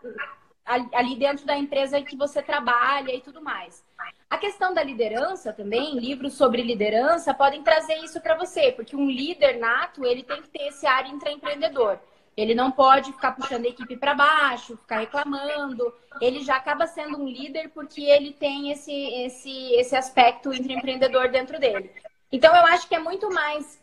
ali 0.94 1.16
dentro 1.16 1.46
da 1.46 1.58
empresa 1.58 2.02
que 2.02 2.16
você 2.16 2.42
trabalha 2.42 3.14
e 3.14 3.22
tudo 3.22 3.42
mais. 3.42 3.84
A 4.30 4.38
questão 4.38 4.74
da 4.74 4.82
liderança 4.82 5.52
também, 5.52 6.00
livros 6.00 6.34
sobre 6.34 6.62
liderança 6.62 7.34
podem 7.34 7.62
trazer 7.62 7.96
isso 7.96 8.22
para 8.22 8.36
você, 8.36 8.72
porque 8.72 8.96
um 8.96 9.10
líder 9.10 9.60
nato, 9.60 10.06
ele 10.06 10.24
tem 10.24 10.42
que 10.42 10.50
ter 10.50 10.68
esse 10.68 10.88
ar 10.88 11.08
intraempreendedor. 11.08 12.00
Ele 12.36 12.56
não 12.56 12.72
pode 12.72 13.12
ficar 13.12 13.34
puxando 13.34 13.66
a 13.66 13.70
equipe 13.70 13.98
para 13.98 14.16
baixo, 14.16 14.78
ficar 14.78 15.00
reclamando. 15.00 15.94
Ele 16.22 16.42
já 16.42 16.56
acaba 16.56 16.88
sendo 16.88 17.22
um 17.22 17.28
líder 17.28 17.70
porque 17.70 18.02
ele 18.02 18.32
tem 18.32 18.72
esse, 18.72 18.94
esse, 18.94 19.74
esse 19.74 19.96
aspecto 19.96 20.54
intraempreendedor 20.54 21.30
dentro 21.30 21.60
dele. 21.60 21.92
Então, 22.32 22.56
eu 22.56 22.66
acho 22.68 22.88
que 22.88 22.96
é 22.96 23.00
muito 23.00 23.30
mais 23.34 23.82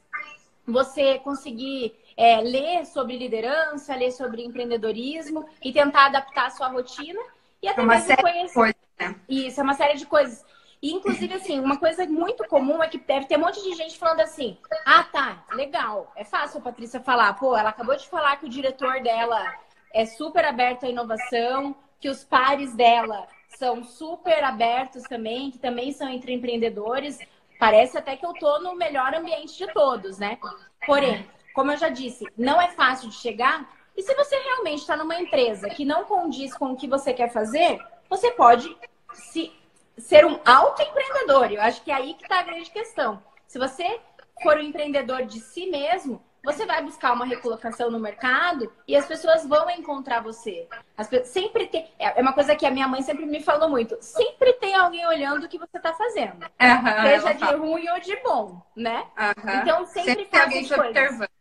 você 0.66 1.18
conseguir 1.18 1.94
é, 2.18 2.40
ler 2.40 2.84
sobre 2.84 3.16
liderança, 3.16 3.94
ler 3.94 4.10
sobre 4.10 4.44
empreendedorismo 4.44 5.48
e 5.62 5.72
tentar 5.72 6.06
adaptar 6.06 6.46
a 6.46 6.50
sua 6.50 6.66
rotina 6.66 7.20
e 7.62 7.68
até 7.68 7.80
é 7.80 7.84
mesmo 7.84 8.16
conhecer. 8.16 8.52
Coisa, 8.52 8.76
né? 8.98 9.14
Isso, 9.28 9.60
é 9.60 9.62
uma 9.62 9.74
série 9.74 9.96
de 9.96 10.04
coisas. 10.04 10.44
E, 10.82 10.92
inclusive, 10.92 11.32
assim, 11.34 11.60
uma 11.60 11.76
coisa 11.76 12.04
muito 12.06 12.44
comum 12.48 12.82
é 12.82 12.88
que 12.88 12.98
deve 12.98 13.26
ter 13.26 13.36
um 13.36 13.42
monte 13.42 13.62
de 13.62 13.72
gente 13.74 13.96
falando 13.96 14.20
assim: 14.20 14.58
ah, 14.84 15.04
tá, 15.04 15.44
legal. 15.52 16.12
É 16.16 16.24
fácil 16.24 16.58
a 16.58 16.62
Patrícia 16.62 16.98
falar, 16.98 17.32
pô, 17.34 17.56
ela 17.56 17.70
acabou 17.70 17.96
de 17.96 18.08
falar 18.08 18.36
que 18.36 18.46
o 18.46 18.50
diretor 18.50 19.00
dela 19.00 19.54
é 19.94 20.04
super 20.04 20.44
aberto 20.44 20.86
à 20.86 20.88
inovação, 20.88 21.74
que 22.00 22.08
os 22.08 22.24
pares 22.24 22.74
dela 22.74 23.28
são 23.56 23.84
super 23.84 24.42
abertos 24.42 25.04
também, 25.04 25.52
que 25.52 25.58
também 25.58 25.92
são 25.92 26.08
entre 26.08 26.32
empreendedores. 26.32 27.16
Parece 27.60 27.96
até 27.96 28.16
que 28.16 28.26
eu 28.26 28.32
tô 28.34 28.58
no 28.58 28.74
melhor 28.74 29.14
ambiente 29.14 29.56
de 29.56 29.72
todos, 29.72 30.18
né? 30.18 30.38
Porém, 30.86 31.26
como 31.54 31.72
eu 31.72 31.76
já 31.76 31.88
disse, 31.88 32.24
não 32.36 32.60
é 32.60 32.68
fácil 32.68 33.08
de 33.08 33.16
chegar. 33.16 33.68
E 33.96 34.02
se 34.02 34.14
você 34.14 34.36
realmente 34.36 34.80
está 34.80 34.96
numa 34.96 35.20
empresa 35.20 35.68
que 35.68 35.84
não 35.84 36.04
condiz 36.04 36.54
com 36.54 36.72
o 36.72 36.76
que 36.76 36.86
você 36.86 37.12
quer 37.12 37.32
fazer, 37.32 37.78
você 38.08 38.30
pode 38.30 38.76
se, 39.12 39.52
ser 39.96 40.24
um 40.24 40.38
autoempreendedor. 40.44 41.52
Eu 41.52 41.60
acho 41.62 41.82
que 41.82 41.90
é 41.90 41.94
aí 41.94 42.14
que 42.14 42.22
está 42.22 42.40
a 42.40 42.44
grande 42.44 42.70
questão. 42.70 43.22
Se 43.46 43.58
você 43.58 44.00
for 44.42 44.56
um 44.56 44.62
empreendedor 44.62 45.24
de 45.24 45.40
si 45.40 45.66
mesmo, 45.66 46.22
você 46.44 46.64
vai 46.64 46.82
buscar 46.82 47.12
uma 47.12 47.26
recolocação 47.26 47.90
no 47.90 47.98
mercado 47.98 48.72
e 48.86 48.96
as 48.96 49.06
pessoas 49.06 49.44
vão 49.46 49.68
encontrar 49.70 50.22
você. 50.22 50.68
As, 50.96 51.08
sempre 51.26 51.66
tem, 51.66 51.90
é, 51.98 52.18
é 52.18 52.22
uma 52.22 52.32
coisa 52.32 52.54
que 52.54 52.64
a 52.64 52.70
minha 52.70 52.86
mãe 52.86 53.02
sempre 53.02 53.26
me 53.26 53.42
falou 53.42 53.68
muito. 53.68 53.98
Sempre 54.00 54.54
tem 54.54 54.74
alguém 54.74 55.06
olhando 55.06 55.44
o 55.44 55.48
que 55.48 55.58
você 55.58 55.76
está 55.76 55.92
fazendo. 55.92 56.44
Uhum, 56.60 57.02
seja 57.02 57.32
de 57.32 57.54
ruim 57.54 57.88
ou 57.88 58.00
de 58.00 58.16
bom, 58.22 58.62
né? 58.76 59.06
Uhum. 59.18 59.60
Então 59.60 59.86
sempre, 59.86 60.10
sempre 60.10 60.24
tem 60.26 60.40
alguém 60.40 60.64
te 60.64 60.74
observando. 60.74 61.37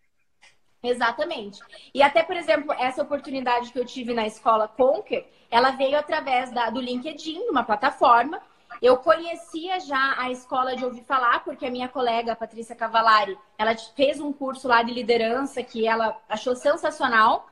Exatamente. 0.81 1.59
E 1.93 2.01
até, 2.01 2.23
por 2.23 2.35
exemplo, 2.35 2.73
essa 2.73 3.01
oportunidade 3.01 3.71
que 3.71 3.79
eu 3.79 3.85
tive 3.85 4.13
na 4.13 4.27
escola 4.27 4.67
Conquer, 4.67 5.29
ela 5.49 5.71
veio 5.71 5.97
através 5.97 6.51
da, 6.51 6.69
do 6.69 6.79
LinkedIn, 6.79 7.49
uma 7.49 7.63
plataforma. 7.63 8.41
Eu 8.81 8.97
conhecia 8.97 9.79
já 9.79 10.15
a 10.17 10.29
escola 10.29 10.75
de 10.75 10.85
ouvir 10.85 11.03
falar, 11.03 11.43
porque 11.43 11.65
a 11.65 11.71
minha 11.71 11.87
colega, 11.87 12.33
a 12.33 12.35
Patrícia 12.35 12.75
Cavalari, 12.75 13.37
ela 13.57 13.75
fez 13.95 14.19
um 14.19 14.31
curso 14.31 14.67
lá 14.67 14.83
de 14.83 14.93
liderança 14.93 15.63
que 15.63 15.87
ela 15.87 16.15
achou 16.29 16.55
sensacional. 16.55 17.49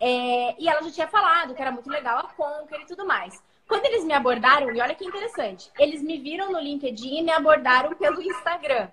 É, 0.00 0.60
e 0.60 0.68
ela 0.68 0.82
já 0.82 0.90
tinha 0.90 1.06
falado 1.06 1.54
que 1.54 1.62
era 1.62 1.70
muito 1.70 1.88
legal 1.88 2.18
a 2.18 2.24
Conquer 2.24 2.80
e 2.80 2.86
tudo 2.86 3.06
mais. 3.06 3.40
Quando 3.68 3.86
eles 3.86 4.04
me 4.04 4.12
abordaram, 4.12 4.74
e 4.74 4.80
olha 4.80 4.94
que 4.94 5.06
interessante, 5.06 5.70
eles 5.78 6.02
me 6.02 6.18
viram 6.18 6.52
no 6.52 6.58
LinkedIn 6.58 7.20
e 7.20 7.22
me 7.22 7.30
abordaram 7.30 7.94
pelo 7.94 8.20
Instagram. 8.20 8.88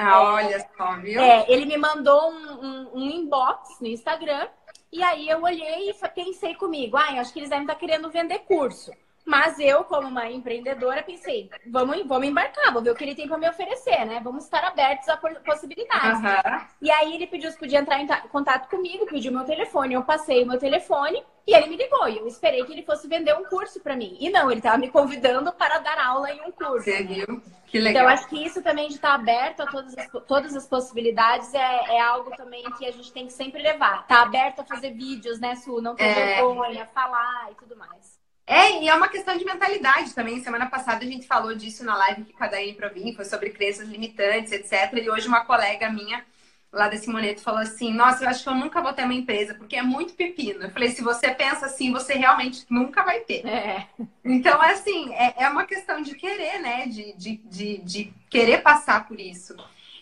Ah, 0.00 0.32
olha 0.34 0.66
só, 0.76 0.96
viu? 1.00 1.20
É, 1.20 1.44
ele 1.50 1.66
me 1.66 1.76
mandou 1.76 2.30
um, 2.30 2.52
um, 2.52 2.90
um, 2.94 3.10
inbox 3.10 3.80
no 3.80 3.86
Instagram 3.86 4.48
E 4.92 5.02
aí 5.02 5.28
eu 5.28 5.42
olhei 5.42 5.90
e 5.90 6.08
pensei 6.08 6.54
comigo, 6.54 6.96
ah, 6.96 7.20
acho 7.20 7.32
que 7.32 7.38
eles 7.38 7.50
devem 7.50 7.64
estar 7.64 7.76
querendo 7.76 8.10
vender 8.10 8.40
curso. 8.40 8.92
Mas 9.30 9.60
eu, 9.60 9.84
como 9.84 10.08
uma 10.08 10.28
empreendedora, 10.28 11.04
pensei, 11.04 11.48
vamos, 11.68 12.04
vamos 12.04 12.26
embarcar, 12.26 12.72
vou 12.72 12.82
ver 12.82 12.90
o 12.90 12.96
que 12.96 13.04
ele 13.04 13.14
tem 13.14 13.28
para 13.28 13.38
me 13.38 13.48
oferecer, 13.48 14.04
né? 14.04 14.20
Vamos 14.24 14.42
estar 14.42 14.64
abertos 14.64 15.08
a 15.08 15.16
possibilidades. 15.16 16.18
Uhum. 16.18 16.66
E 16.82 16.90
aí 16.90 17.14
ele 17.14 17.28
pediu 17.28 17.48
se 17.48 17.56
podia 17.56 17.78
entrar 17.78 18.00
em 18.00 18.08
contato 18.28 18.68
comigo, 18.68 19.06
pediu 19.06 19.30
meu 19.30 19.44
telefone, 19.44 19.94
eu 19.94 20.02
passei 20.02 20.42
o 20.42 20.48
meu 20.48 20.58
telefone 20.58 21.22
e 21.46 21.54
ele 21.54 21.68
me 21.68 21.76
ligou. 21.76 22.08
E 22.08 22.18
eu 22.18 22.26
esperei 22.26 22.64
que 22.64 22.72
ele 22.72 22.82
fosse 22.82 23.06
vender 23.06 23.32
um 23.36 23.44
curso 23.44 23.78
para 23.78 23.94
mim. 23.94 24.16
E 24.18 24.30
não, 24.30 24.50
ele 24.50 24.58
estava 24.58 24.78
me 24.78 24.90
convidando 24.90 25.52
para 25.52 25.78
dar 25.78 26.04
aula 26.04 26.28
em 26.32 26.40
um 26.40 26.50
curso. 26.50 26.82
Você 26.82 27.04
viu? 27.04 27.40
Que 27.66 27.78
legal. 27.78 28.02
Então, 28.02 28.12
acho 28.12 28.28
que 28.28 28.44
isso 28.44 28.60
também 28.60 28.88
de 28.88 28.94
estar 28.94 29.14
aberto 29.14 29.60
a 29.60 29.66
todas 29.66 29.96
as, 29.96 30.08
todas 30.26 30.56
as 30.56 30.66
possibilidades 30.66 31.54
é, 31.54 31.94
é 31.94 32.00
algo 32.00 32.36
também 32.36 32.64
que 32.72 32.84
a 32.84 32.90
gente 32.90 33.12
tem 33.12 33.26
que 33.26 33.32
sempre 33.32 33.62
levar. 33.62 34.08
Tá 34.08 34.22
aberto 34.22 34.62
a 34.62 34.64
fazer 34.64 34.90
vídeos, 34.90 35.38
né, 35.38 35.54
Su? 35.54 35.80
Não 35.80 35.94
ter 35.94 36.02
é... 36.02 36.14
vergonha, 36.34 36.84
falar 36.86 37.52
e 37.52 37.54
tudo 37.54 37.76
mais. 37.76 38.19
É, 38.46 38.82
e 38.82 38.88
é 38.88 38.94
uma 38.94 39.08
questão 39.08 39.36
de 39.36 39.44
mentalidade 39.44 40.12
também. 40.14 40.42
Semana 40.42 40.66
passada 40.68 41.04
a 41.04 41.08
gente 41.08 41.26
falou 41.26 41.54
disso 41.54 41.84
na 41.84 41.96
live 41.96 42.24
com 42.24 42.44
a 42.44 42.48
Daiane 42.48 42.74
Provin, 42.74 43.14
foi 43.14 43.24
sobre 43.24 43.50
crenças 43.50 43.88
limitantes, 43.88 44.52
etc. 44.52 44.92
E 44.94 45.10
hoje 45.10 45.28
uma 45.28 45.44
colega 45.44 45.90
minha 45.90 46.24
lá 46.72 46.88
da 46.88 46.96
Simoneto 46.96 47.40
falou 47.42 47.60
assim: 47.60 47.92
Nossa, 47.92 48.24
eu 48.24 48.28
acho 48.28 48.42
que 48.42 48.48
eu 48.48 48.54
nunca 48.54 48.80
vou 48.80 48.92
ter 48.92 49.04
uma 49.04 49.14
empresa, 49.14 49.54
porque 49.54 49.76
é 49.76 49.82
muito 49.82 50.14
pepino. 50.14 50.62
Eu 50.62 50.70
falei: 50.70 50.90
Se 50.90 51.02
você 51.02 51.30
pensa 51.30 51.66
assim, 51.66 51.92
você 51.92 52.14
realmente 52.14 52.64
nunca 52.68 53.02
vai 53.02 53.20
ter. 53.20 53.46
É. 53.46 53.88
Então, 54.24 54.60
assim, 54.60 55.12
é, 55.14 55.44
é 55.44 55.48
uma 55.48 55.64
questão 55.64 56.02
de 56.02 56.14
querer, 56.14 56.60
né? 56.60 56.86
De, 56.86 57.12
de, 57.14 57.36
de, 57.36 57.78
de 57.78 58.14
querer 58.28 58.62
passar 58.62 59.06
por 59.06 59.18
isso. 59.18 59.56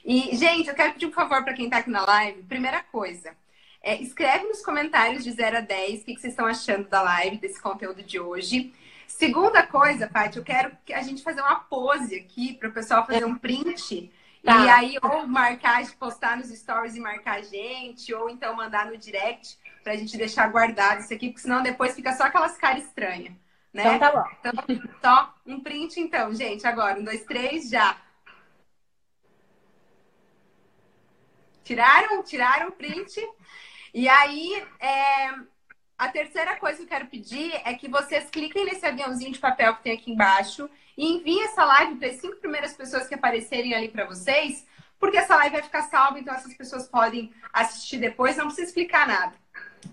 E, 0.05 0.37
gente, 0.37 0.69
eu 0.69 0.75
quero 0.75 0.93
pedir 0.93 1.07
um 1.07 1.13
favor 1.13 1.43
para 1.45 1.55
quem 1.55 1.67
está 1.67 1.79
aqui 1.79 1.91
na 1.91 2.05
live. 2.05 2.43
Primeira 2.43 2.83
coisa. 2.83 3.35
É, 3.89 4.03
escreve 4.03 4.45
nos 4.45 4.61
comentários 4.61 5.25
de 5.25 5.33
0 5.33 5.57
a 5.57 5.61
10 5.63 6.03
o 6.03 6.05
que, 6.05 6.15
que 6.15 6.21
vocês 6.21 6.35
estão 6.35 6.45
achando 6.45 6.87
da 6.91 7.01
live, 7.01 7.39
desse 7.39 7.59
conteúdo 7.59 8.03
de 8.03 8.21
hoje. 8.21 8.71
Segunda 9.07 9.67
coisa, 9.67 10.07
Paty, 10.07 10.37
eu 10.37 10.45
quero 10.45 10.77
que 10.85 10.93
a 10.93 11.01
gente 11.01 11.23
fazer 11.23 11.41
uma 11.41 11.61
pose 11.61 12.15
aqui 12.15 12.53
para 12.53 12.69
o 12.69 12.73
pessoal 12.73 13.07
fazer 13.07 13.25
um 13.25 13.39
print. 13.39 14.13
Tá. 14.45 14.63
E 14.63 14.69
aí, 14.69 14.99
ou 15.03 15.27
marcar, 15.27 15.83
postar 15.99 16.37
nos 16.37 16.51
stories 16.51 16.97
e 16.97 17.01
marcar 17.01 17.39
a 17.39 17.41
gente, 17.41 18.13
ou 18.13 18.29
então 18.29 18.55
mandar 18.55 18.85
no 18.85 18.99
direct 18.99 19.59
para 19.83 19.95
a 19.95 19.97
gente 19.97 20.19
deixar 20.19 20.49
guardado 20.49 21.01
isso 21.01 21.15
aqui, 21.15 21.29
porque 21.29 21.41
senão 21.41 21.63
depois 21.63 21.95
fica 21.95 22.13
só 22.13 22.25
aquelas 22.25 22.59
caras 22.59 22.85
estranhas. 22.85 23.33
Né? 23.73 23.95
Então 23.95 23.99
tá 23.99 24.13
bom. 24.13 24.29
Então, 24.39 24.89
só 25.03 25.35
um 25.47 25.61
print 25.61 25.99
então, 25.99 26.35
gente. 26.35 26.67
Agora, 26.67 27.01
um, 27.01 27.05
dois, 27.05 27.25
três, 27.25 27.71
já. 27.71 27.97
Tiraram? 31.65 32.23
Tiraram 32.23 32.69
o 32.69 32.73
print? 32.73 33.19
E 33.93 34.09
aí, 34.09 34.63
é, 34.81 35.31
a 35.99 36.09
terceira 36.09 36.57
coisa 36.57 36.79
que 36.79 36.85
eu 36.85 36.89
quero 36.89 37.07
pedir 37.07 37.53
é 37.65 37.75
que 37.75 37.89
vocês 37.89 38.31
cliquem 38.31 38.65
nesse 38.65 38.87
aviãozinho 38.87 39.33
de 39.33 39.39
papel 39.39 39.75
que 39.77 39.83
tem 39.83 39.93
aqui 39.95 40.13
embaixo 40.13 40.69
e 40.97 41.07
enviem 41.07 41.45
essa 41.45 41.65
live 41.65 41.97
para 41.97 42.09
as 42.09 42.17
cinco 42.17 42.37
primeiras 42.37 42.73
pessoas 42.75 43.07
que 43.07 43.15
aparecerem 43.15 43.75
ali 43.75 43.89
para 43.89 44.05
vocês, 44.05 44.67
porque 44.99 45.17
essa 45.17 45.37
live 45.37 45.57
vai 45.57 45.63
ficar 45.63 45.83
salva, 45.83 46.19
então 46.19 46.35
essas 46.35 46.55
pessoas 46.55 46.87
podem 46.89 47.33
assistir 47.53 47.99
depois, 47.99 48.37
não 48.37 48.47
precisa 48.47 48.69
explicar 48.69 49.07
nada. 49.07 49.35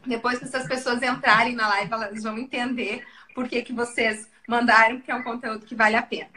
Depois 0.05 0.39
que 0.39 0.45
essas 0.45 0.67
pessoas 0.67 1.01
entrarem 1.01 1.55
na 1.55 1.67
live, 1.69 1.93
elas 1.93 2.23
vão 2.23 2.37
entender 2.37 3.05
por 3.33 3.47
que, 3.47 3.61
que 3.61 3.73
vocês 3.73 4.29
mandaram, 4.47 4.97
porque 4.97 5.11
é 5.11 5.15
um 5.15 5.23
conteúdo 5.23 5.65
que 5.65 5.75
vale 5.75 5.95
a 5.95 6.01
pena. 6.01 6.29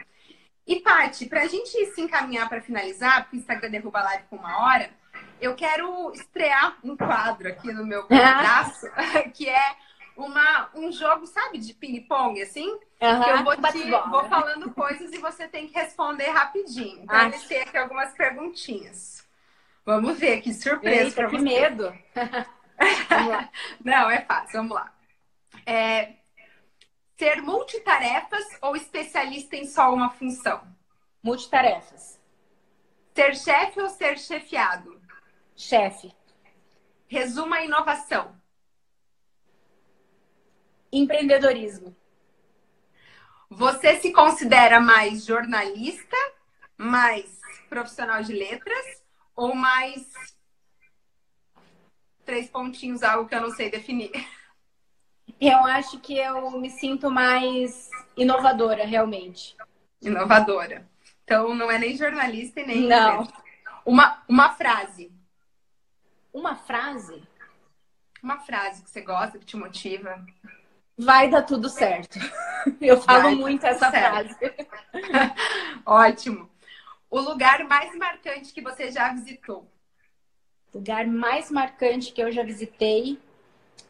E, 0.65 0.81
Paty, 0.81 1.25
para 1.25 1.41
a 1.41 1.47
gente 1.47 1.85
se 1.87 2.01
encaminhar 2.01 2.47
para 2.47 2.61
finalizar, 2.61 3.23
porque 3.23 3.37
o 3.37 3.39
Instagram 3.39 3.71
derruba 3.71 3.99
a 3.99 4.03
live 4.03 4.23
com 4.29 4.35
uma 4.35 4.59
hora, 4.63 4.91
eu 5.41 5.55
quero 5.55 6.11
estrear 6.13 6.77
um 6.83 6.95
quadro 6.95 7.47
aqui 7.47 7.71
no 7.71 7.85
meu 7.85 8.03
pedaço, 8.07 8.87
que 9.33 9.47
é 9.49 9.75
uma, 10.15 10.69
um 10.75 10.91
jogo, 10.91 11.25
sabe, 11.25 11.57
de 11.57 11.73
ping-pong, 11.73 12.41
assim? 12.41 12.69
Uhum, 12.69 13.23
que 13.23 13.29
eu 13.29 13.43
vou, 13.43 13.55
te, 13.55 14.09
vou 14.09 14.27
falando 14.27 14.73
coisas 14.73 15.13
e 15.13 15.17
você 15.17 15.47
tem 15.47 15.67
que 15.67 15.73
responder 15.73 16.29
rapidinho. 16.29 17.03
Então, 17.03 17.15
Acho... 17.15 17.25
eu 17.27 17.31
listei 17.31 17.61
aqui 17.61 17.77
algumas 17.77 18.13
perguntinhas. 18.13 19.25
Vamos 19.85 20.19
ver, 20.19 20.41
que 20.41 20.53
surpresa 20.53 21.27
você. 21.27 21.35
que 21.35 21.41
medo! 21.41 21.97
Não, 23.83 24.09
é 24.09 24.21
fácil, 24.21 24.59
vamos 24.59 24.75
lá. 24.75 24.93
É, 25.65 26.13
ser 27.17 27.41
multitarefas 27.41 28.45
ou 28.61 28.75
especialista 28.75 29.55
em 29.55 29.65
só 29.65 29.93
uma 29.93 30.09
função? 30.09 30.61
Multitarefas. 31.23 32.19
Ser 33.15 33.35
chefe 33.35 33.81
ou 33.81 33.89
ser 33.89 34.17
chefiado? 34.17 34.98
Chefe. 35.59 36.15
Resuma 37.05 37.57
a 37.57 37.65
inovação. 37.65 38.33
Empreendedorismo. 40.89 41.93
Você 43.49 43.99
se 43.99 44.13
considera 44.13 44.79
mais 44.79 45.25
jornalista, 45.25 46.15
mais 46.77 47.41
profissional 47.67 48.23
de 48.23 48.31
letras 48.31 49.03
ou 49.35 49.53
mais 49.53 50.07
três 52.23 52.49
pontinhos, 52.49 53.03
algo 53.03 53.27
que 53.27 53.35
eu 53.35 53.41
não 53.41 53.51
sei 53.51 53.69
definir? 53.69 54.11
Eu 55.41 55.57
acho 55.65 55.99
que 55.99 56.17
eu 56.17 56.51
me 56.51 56.69
sinto 56.69 57.11
mais 57.11 57.89
inovadora, 58.15 58.85
realmente. 58.85 59.57
Inovadora. 60.01 60.89
Então 61.25 61.53
não 61.53 61.69
é 61.69 61.77
nem 61.77 61.97
jornalista 61.97 62.61
e 62.61 62.65
nem. 62.65 62.87
Não. 62.87 63.27
Uma, 63.85 64.23
uma 64.27 64.53
frase 64.53 65.18
uma 66.33 66.55
frase? 66.55 67.23
Uma 68.21 68.39
frase 68.39 68.83
que 68.83 68.89
você 68.89 69.01
gosta, 69.01 69.39
que 69.39 69.45
te 69.45 69.55
motiva. 69.57 70.25
Vai 70.97 71.29
dar 71.29 71.43
tudo 71.43 71.69
certo. 71.69 72.19
Eu 72.81 73.01
falo 73.01 73.23
Vai 73.23 73.35
muito 73.35 73.65
essa 73.65 73.89
certo. 73.89 74.35
frase. 74.35 74.55
Ótimo. 75.85 76.49
O 77.09 77.19
lugar 77.19 77.63
mais 77.63 77.95
marcante 77.97 78.53
que 78.53 78.61
você 78.61 78.91
já 78.91 79.13
visitou? 79.13 79.71
O 80.73 80.77
lugar 80.77 81.07
mais 81.07 81.49
marcante 81.49 82.11
que 82.11 82.21
eu 82.21 82.31
já 82.31 82.43
visitei 82.43 83.17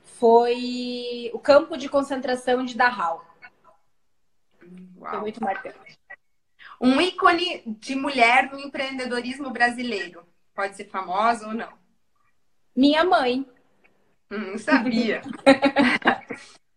foi 0.03 1.31
o 1.33 1.39
campo 1.39 1.75
de 1.75 1.89
concentração 1.89 2.63
de 2.63 2.77
Dachau. 2.77 3.25
Uau. 4.97 5.09
Foi 5.09 5.19
muito 5.21 5.43
marcante. 5.43 5.99
Um 6.79 7.01
ícone 7.01 7.63
de 7.65 7.95
mulher 7.95 8.51
no 8.51 8.59
empreendedorismo 8.59 9.49
brasileiro. 9.49 10.25
Pode 10.53 10.75
ser 10.75 10.85
famosa 10.85 11.47
ou 11.47 11.53
não? 11.53 11.78
Minha 12.75 13.03
mãe. 13.03 13.45
Hum, 14.31 14.57
sabia. 14.57 15.21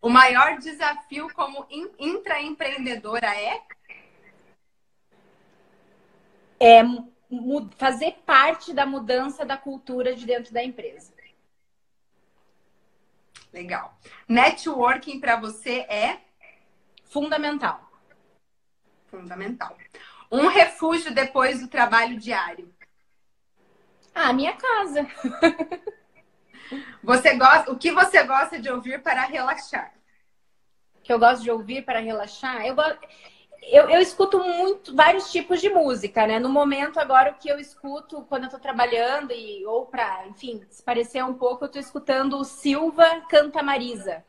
o 0.01 0.09
maior 0.09 0.59
desafio 0.59 1.29
como 1.35 1.67
intraempreendedora 1.99 3.35
é? 3.37 3.61
É 6.59 6.83
fazer 7.77 8.23
parte 8.27 8.73
da 8.73 8.85
mudança 8.85 9.45
da 9.45 9.57
cultura 9.57 10.15
de 10.15 10.27
dentro 10.27 10.53
da 10.53 10.63
empresa. 10.63 11.13
Legal. 13.53 13.99
Networking 14.27 15.21
para 15.21 15.37
você 15.37 15.81
é? 15.81 16.21
Fundamental. 17.05 17.91
Fundamental. 19.07 19.77
Um 20.31 20.47
refúgio 20.47 21.13
depois 21.13 21.61
do 21.61 21.69
trabalho 21.69 22.19
diário. 22.19 22.73
Ah, 24.15 24.33
minha 24.33 24.53
casa. 24.55 25.07
Você 27.03 27.35
gosta, 27.37 27.71
o 27.71 27.79
que 27.79 27.91
você 27.91 28.23
gosta 28.23 28.59
de 28.59 28.71
ouvir 28.71 29.03
para 29.03 29.23
relaxar? 29.23 29.93
Que 31.03 31.13
eu 31.13 31.19
gosto 31.19 31.43
de 31.43 31.51
ouvir 31.51 31.85
para 31.85 31.99
relaxar? 31.99 32.65
Eu, 32.65 32.77
eu, 33.63 33.91
eu 33.91 34.01
escuto 34.01 34.39
muito 34.39 34.95
vários 34.95 35.31
tipos 35.31 35.61
de 35.61 35.69
música, 35.69 36.27
né? 36.27 36.39
No 36.39 36.49
momento 36.49 36.99
agora 36.99 37.33
o 37.33 37.35
que 37.35 37.49
eu 37.49 37.59
escuto 37.59 38.25
quando 38.29 38.45
eu 38.45 38.51
tô 38.51 38.59
trabalhando 38.59 39.33
e 39.33 39.67
ou 39.67 39.87
para, 39.87 40.27
enfim, 40.29 40.65
se 40.71 40.83
parecer 40.83 41.25
um 41.25 41.35
pouco, 41.35 41.65
eu 41.65 41.69
tô 41.69 41.79
escutando 41.79 42.39
o 42.39 42.45
Silva 42.45 43.23
Canta 43.29 43.63
Marisa. 43.63 44.25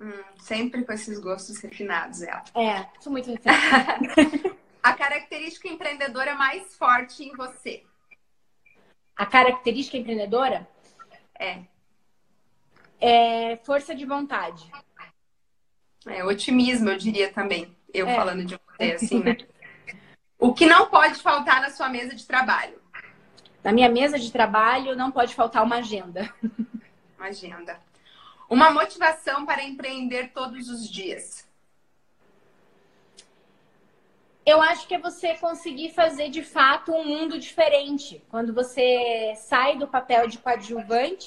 Hum, 0.00 0.24
sempre 0.40 0.84
com 0.84 0.92
esses 0.92 1.18
gostos 1.20 1.60
refinados, 1.60 2.22
ela. 2.22 2.42
É, 2.54 2.86
sou 3.00 3.12
muito 3.12 3.30
refinada. 3.30 4.08
A 4.82 4.94
característica 4.94 5.68
empreendedora 5.68 6.34
mais 6.34 6.74
forte 6.74 7.22
em 7.22 7.36
você? 7.36 7.84
A 9.16 9.26
característica 9.26 9.96
empreendedora? 9.96 10.68
É. 11.38 11.60
É 13.00 13.56
força 13.64 13.94
de 13.94 14.04
vontade. 14.06 14.70
É, 16.06 16.24
otimismo, 16.24 16.90
eu 16.90 16.98
diria 16.98 17.32
também. 17.32 17.76
Eu 17.92 18.08
é. 18.08 18.14
falando 18.16 18.44
de 18.44 18.56
você, 18.56 18.92
assim, 18.92 19.20
né? 19.20 19.36
o 20.38 20.52
que 20.52 20.66
não 20.66 20.88
pode 20.88 21.20
faltar 21.20 21.60
na 21.60 21.70
sua 21.70 21.88
mesa 21.88 22.14
de 22.14 22.26
trabalho? 22.26 22.80
Na 23.62 23.70
minha 23.70 23.88
mesa 23.88 24.18
de 24.18 24.32
trabalho 24.32 24.96
não 24.96 25.10
pode 25.12 25.34
faltar 25.34 25.62
uma 25.62 25.76
agenda. 25.76 26.32
Uma 27.16 27.28
agenda. 27.28 27.80
Uma 28.50 28.70
motivação 28.70 29.46
para 29.46 29.62
empreender 29.62 30.32
todos 30.32 30.68
os 30.68 30.90
dias. 30.90 31.46
Eu 34.44 34.60
acho 34.60 34.88
que 34.88 34.94
é 34.94 34.98
você 34.98 35.34
conseguir 35.36 35.90
fazer 35.90 36.28
de 36.28 36.42
fato 36.42 36.92
um 36.92 37.04
mundo 37.04 37.38
diferente. 37.38 38.24
Quando 38.28 38.52
você 38.52 39.34
sai 39.36 39.78
do 39.78 39.86
papel 39.86 40.26
de 40.26 40.38
coadjuvante 40.38 41.26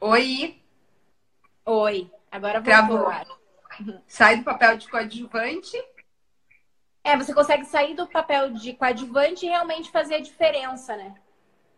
Oi. 0.00 0.60
Oi. 1.64 2.10
Agora 2.30 2.60
vou 2.60 2.64
Travou. 2.64 3.06
Sai 4.06 4.36
do 4.36 4.44
papel 4.44 4.76
de 4.76 4.86
coadjuvante 4.86 5.82
é, 7.04 7.16
você 7.18 7.34
consegue 7.34 7.66
sair 7.66 7.94
do 7.94 8.06
papel 8.06 8.50
de 8.54 8.72
coadjuvante 8.72 9.44
e 9.44 9.50
realmente 9.50 9.90
fazer 9.90 10.14
a 10.14 10.20
diferença, 10.20 10.96
né? 10.96 11.14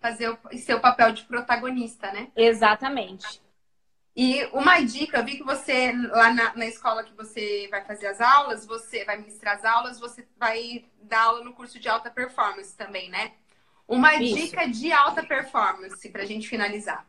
Fazer 0.01 0.31
o 0.31 0.39
seu 0.57 0.81
papel 0.81 1.13
de 1.13 1.25
protagonista, 1.25 2.13
né? 2.13 2.29
Exatamente. 2.37 3.43
E 4.15 4.47
uma 4.53 4.81
dica, 4.81 5.19
eu 5.19 5.25
vi 5.25 5.37
que 5.37 5.43
você, 5.43 5.93
lá 5.93 6.33
na, 6.33 6.55
na, 6.55 6.67
escola 6.67 7.05
que 7.05 7.13
você 7.13 7.69
vai 7.71 7.85
fazer 7.85 8.07
as 8.07 8.21
aulas, 8.21 8.65
você 8.65 9.05
vai 9.05 9.19
ministrar 9.19 9.57
as 9.57 9.65
aulas, 9.65 9.99
você 9.99 10.27
vai 10.39 10.87
dar 11.03 11.25
aula 11.25 11.45
no 11.45 11.53
curso 11.53 11.79
de 11.79 11.89
alta 11.89 12.09
performance 12.09 12.75
também, 12.75 13.11
né? 13.11 13.33
Uma 13.87 14.15
Isso. 14.15 14.37
dica 14.37 14.67
de 14.67 14.91
alta 14.91 15.23
performance 15.23 16.09
para 16.09 16.23
a 16.23 16.27
gente 16.27 16.49
finalizar. 16.49 17.07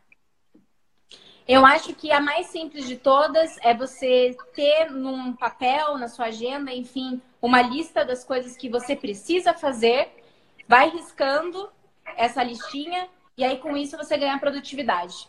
Eu 1.48 1.64
acho 1.64 1.94
que 1.94 2.12
a 2.12 2.20
mais 2.20 2.48
simples 2.48 2.86
de 2.86 2.96
todas 2.96 3.56
é 3.62 3.72
você 3.72 4.36
ter 4.54 4.90
num 4.90 5.32
papel, 5.32 5.96
na 5.96 6.06
sua 6.06 6.26
agenda, 6.26 6.70
enfim, 6.70 7.22
uma 7.40 7.62
lista 7.62 8.04
das 8.04 8.22
coisas 8.22 8.54
que 8.54 8.68
você 8.68 8.94
precisa 8.94 9.54
fazer, 9.54 10.10
vai 10.68 10.90
riscando 10.90 11.70
essa 12.18 12.42
listinha 12.42 13.08
e 13.34 13.42
aí 13.42 13.56
com 13.56 13.74
isso 13.78 13.96
você 13.96 14.18
ganha 14.18 14.38
produtividade. 14.38 15.26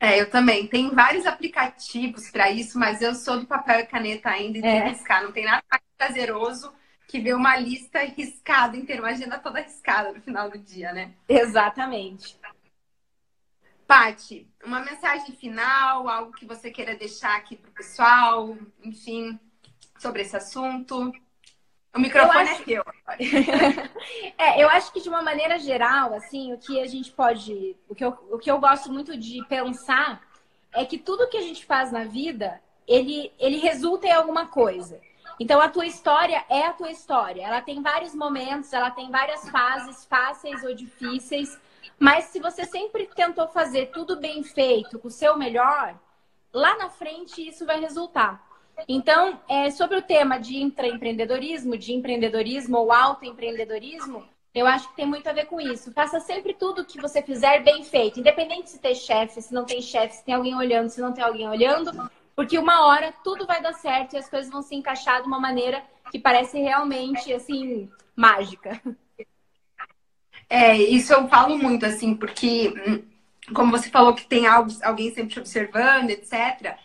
É, 0.00 0.18
eu 0.18 0.30
também. 0.30 0.66
Tem 0.66 0.88
vários 0.88 1.26
aplicativos 1.26 2.30
para 2.30 2.50
isso, 2.50 2.78
mas 2.78 3.02
eu 3.02 3.14
sou 3.14 3.40
do 3.40 3.46
papel 3.46 3.80
e 3.80 3.86
caneta 3.86 4.30
ainda 4.30 4.56
e 4.56 4.62
de 4.62 4.66
é. 4.66 4.88
riscar. 4.88 5.22
Não 5.22 5.32
tem 5.32 5.44
nada 5.44 5.62
mais 5.70 5.82
prazeroso 5.98 6.72
que 7.06 7.20
ver 7.20 7.34
uma 7.34 7.56
lista 7.56 8.00
riscada 8.00 8.74
inteira, 8.74 9.02
uma 9.02 9.10
agenda 9.10 9.38
toda 9.38 9.60
riscada 9.60 10.12
no 10.12 10.20
final 10.22 10.48
do 10.48 10.56
dia, 10.56 10.92
né? 10.92 11.12
Exatamente. 11.28 12.38
Pati, 13.92 14.48
uma 14.64 14.80
mensagem 14.80 15.36
final, 15.36 16.08
algo 16.08 16.32
que 16.32 16.46
você 16.46 16.70
queira 16.70 16.96
deixar 16.96 17.36
aqui 17.36 17.56
para 17.56 17.68
o 17.68 17.74
pessoal, 17.74 18.56
enfim, 18.82 19.38
sobre 19.98 20.22
esse 20.22 20.34
assunto. 20.34 21.12
O 21.94 21.98
microfone 21.98 22.48
é 22.48 22.52
acho... 22.52 22.62
é 22.62 22.64
teu. 22.64 22.84
é, 24.38 24.62
eu 24.62 24.70
acho 24.70 24.90
que 24.94 25.02
de 25.02 25.10
uma 25.10 25.20
maneira 25.20 25.58
geral, 25.58 26.14
assim, 26.14 26.54
o 26.54 26.58
que 26.58 26.80
a 26.80 26.86
gente 26.86 27.12
pode, 27.12 27.76
o 27.86 27.94
que 27.94 28.02
eu, 28.02 28.18
o 28.30 28.38
que 28.38 28.50
eu 28.50 28.58
gosto 28.58 28.90
muito 28.90 29.14
de 29.14 29.44
pensar 29.44 30.22
é 30.72 30.86
que 30.86 30.96
tudo 30.96 31.28
que 31.28 31.36
a 31.36 31.42
gente 31.42 31.66
faz 31.66 31.92
na 31.92 32.04
vida, 32.04 32.62
ele, 32.88 33.30
ele 33.38 33.58
resulta 33.58 34.06
em 34.06 34.12
alguma 34.12 34.46
coisa. 34.46 35.02
Então 35.38 35.60
a 35.60 35.68
tua 35.68 35.84
história 35.84 36.42
é 36.48 36.64
a 36.64 36.72
tua 36.72 36.90
história. 36.90 37.42
Ela 37.42 37.60
tem 37.60 37.82
vários 37.82 38.14
momentos, 38.14 38.72
ela 38.72 38.90
tem 38.90 39.10
várias 39.10 39.50
fases, 39.50 40.06
fáceis 40.06 40.64
ou 40.64 40.74
difíceis. 40.74 41.60
Mas 42.02 42.24
se 42.24 42.40
você 42.40 42.64
sempre 42.64 43.08
tentou 43.14 43.46
fazer 43.46 43.92
tudo 43.92 44.18
bem 44.18 44.42
feito, 44.42 44.98
com 44.98 45.06
o 45.06 45.10
seu 45.10 45.38
melhor, 45.38 45.96
lá 46.52 46.76
na 46.76 46.90
frente 46.90 47.46
isso 47.46 47.64
vai 47.64 47.78
resultar. 47.78 48.44
Então, 48.88 49.40
é, 49.48 49.70
sobre 49.70 49.98
o 49.98 50.02
tema 50.02 50.36
de 50.36 50.56
intraempreendedorismo, 50.56 51.78
de 51.78 51.92
empreendedorismo 51.92 52.76
ou 52.76 52.90
autoempreendedorismo, 52.90 54.24
eu 54.52 54.66
acho 54.66 54.88
que 54.88 54.96
tem 54.96 55.06
muito 55.06 55.28
a 55.28 55.32
ver 55.32 55.46
com 55.46 55.60
isso. 55.60 55.92
Faça 55.92 56.18
sempre 56.18 56.54
tudo 56.54 56.84
que 56.84 57.00
você 57.00 57.22
fizer 57.22 57.62
bem 57.62 57.84
feito, 57.84 58.18
independente 58.18 58.70
se 58.70 58.80
tem 58.80 58.96
chefe, 58.96 59.40
se 59.40 59.54
não 59.54 59.64
tem 59.64 59.80
chefe, 59.80 60.16
se 60.16 60.24
tem 60.24 60.34
alguém 60.34 60.56
olhando, 60.56 60.88
se 60.88 61.00
não 61.00 61.12
tem 61.12 61.22
alguém 61.22 61.48
olhando, 61.48 62.10
porque 62.34 62.58
uma 62.58 62.84
hora 62.84 63.14
tudo 63.22 63.46
vai 63.46 63.62
dar 63.62 63.74
certo 63.74 64.14
e 64.14 64.18
as 64.18 64.28
coisas 64.28 64.50
vão 64.50 64.60
se 64.60 64.74
encaixar 64.74 65.22
de 65.22 65.28
uma 65.28 65.38
maneira 65.38 65.80
que 66.10 66.18
parece 66.18 66.58
realmente 66.58 67.32
assim 67.32 67.88
mágica. 68.16 68.82
É, 70.54 70.76
isso 70.76 71.14
eu 71.14 71.26
falo 71.28 71.56
muito, 71.56 71.86
assim, 71.86 72.14
porque, 72.14 72.74
hum, 72.86 73.02
como 73.54 73.70
você 73.70 73.88
falou 73.88 74.14
que 74.14 74.26
tem 74.26 74.46
algo, 74.46 74.70
alguém 74.82 75.10
sempre 75.14 75.32
te 75.32 75.40
observando, 75.40 76.10
etc., 76.10 76.76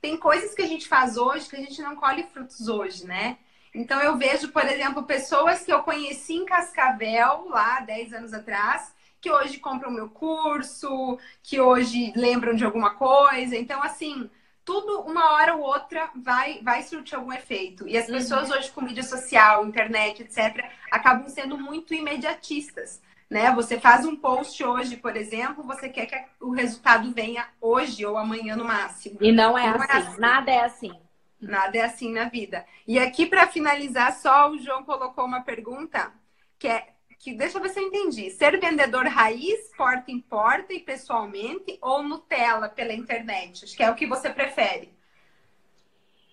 tem 0.00 0.16
coisas 0.16 0.54
que 0.54 0.62
a 0.62 0.66
gente 0.66 0.86
faz 0.86 1.16
hoje 1.16 1.48
que 1.48 1.56
a 1.56 1.58
gente 1.58 1.82
não 1.82 1.96
colhe 1.96 2.22
frutos 2.22 2.68
hoje, 2.68 3.04
né? 3.04 3.36
Então, 3.74 4.00
eu 4.00 4.16
vejo, 4.16 4.52
por 4.52 4.64
exemplo, 4.64 5.02
pessoas 5.02 5.64
que 5.64 5.72
eu 5.72 5.82
conheci 5.82 6.34
em 6.34 6.44
Cascavel, 6.44 7.48
lá 7.48 7.80
10 7.80 8.12
anos 8.12 8.32
atrás, 8.32 8.94
que 9.20 9.28
hoje 9.28 9.58
compram 9.58 9.90
meu 9.90 10.08
curso, 10.08 11.18
que 11.42 11.60
hoje 11.60 12.12
lembram 12.14 12.54
de 12.54 12.64
alguma 12.64 12.94
coisa. 12.94 13.56
Então, 13.56 13.82
assim, 13.82 14.30
tudo, 14.64 15.00
uma 15.00 15.32
hora 15.32 15.56
ou 15.56 15.62
outra, 15.62 16.10
vai, 16.14 16.60
vai 16.62 16.84
surtir 16.84 17.16
algum 17.16 17.32
efeito. 17.32 17.88
E 17.88 17.98
as 17.98 18.06
pessoas 18.06 18.50
uhum. 18.50 18.56
hoje 18.56 18.70
com 18.70 18.82
mídia 18.82 19.02
social, 19.02 19.66
internet, 19.66 20.22
etc., 20.22 20.64
acabam 20.92 21.28
sendo 21.28 21.58
muito 21.58 21.92
imediatistas 21.92 23.04
né? 23.28 23.52
Você 23.52 23.78
faz 23.78 24.04
um 24.04 24.16
post 24.16 24.62
hoje, 24.64 24.96
por 24.96 25.16
exemplo, 25.16 25.64
você 25.64 25.88
quer 25.88 26.06
que 26.06 26.16
o 26.40 26.50
resultado 26.50 27.12
venha 27.12 27.48
hoje 27.60 28.04
ou 28.06 28.16
amanhã 28.16 28.56
no 28.56 28.64
máximo. 28.64 29.18
E 29.20 29.32
não 29.32 29.58
é, 29.58 29.70
não 29.70 29.82
assim. 29.82 29.92
é 29.92 29.96
assim. 29.96 30.20
Nada 30.20 30.50
é 30.50 30.60
assim. 30.60 30.92
Nada 31.40 31.78
é 31.78 31.82
assim 31.82 32.12
na 32.12 32.28
vida. 32.28 32.64
E 32.86 32.98
aqui 32.98 33.26
para 33.26 33.46
finalizar, 33.46 34.12
só 34.12 34.50
o 34.50 34.58
João 34.58 34.84
colocou 34.84 35.24
uma 35.24 35.42
pergunta 35.42 36.12
que 36.58 36.68
é 36.68 36.88
que 37.18 37.34
deixa 37.34 37.58
eu 37.58 37.62
ver 37.62 37.70
se 37.70 37.80
eu 37.80 37.86
entendi. 37.86 38.30
Ser 38.30 38.60
vendedor 38.60 39.06
raiz, 39.06 39.72
porta 39.76 40.10
em 40.10 40.20
porta 40.20 40.72
e 40.72 40.80
pessoalmente 40.80 41.78
ou 41.80 42.02
Nutella 42.02 42.68
pela 42.68 42.92
internet? 42.92 43.64
Acho 43.64 43.76
que 43.76 43.82
é 43.82 43.90
o 43.90 43.94
que 43.94 44.06
você 44.06 44.30
prefere. 44.30 44.94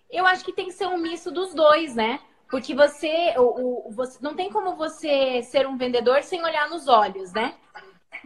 Eu 0.09 0.27
acho 0.27 0.45
que 0.45 0.53
tem 0.53 0.65
que 0.65 0.73
ser 0.73 0.85
um 0.85 0.97
misto 0.97 1.31
dos 1.31 1.53
dois, 1.53 1.95
né? 1.95 2.19
Porque 2.53 2.75
você, 2.75 3.33
o, 3.35 3.87
o, 3.87 3.91
você 3.93 4.19
não 4.21 4.35
tem 4.35 4.47
como 4.51 4.75
você 4.75 5.41
ser 5.41 5.65
um 5.65 5.75
vendedor 5.75 6.21
sem 6.21 6.45
olhar 6.45 6.69
nos 6.69 6.87
olhos, 6.87 7.33
né? 7.33 7.55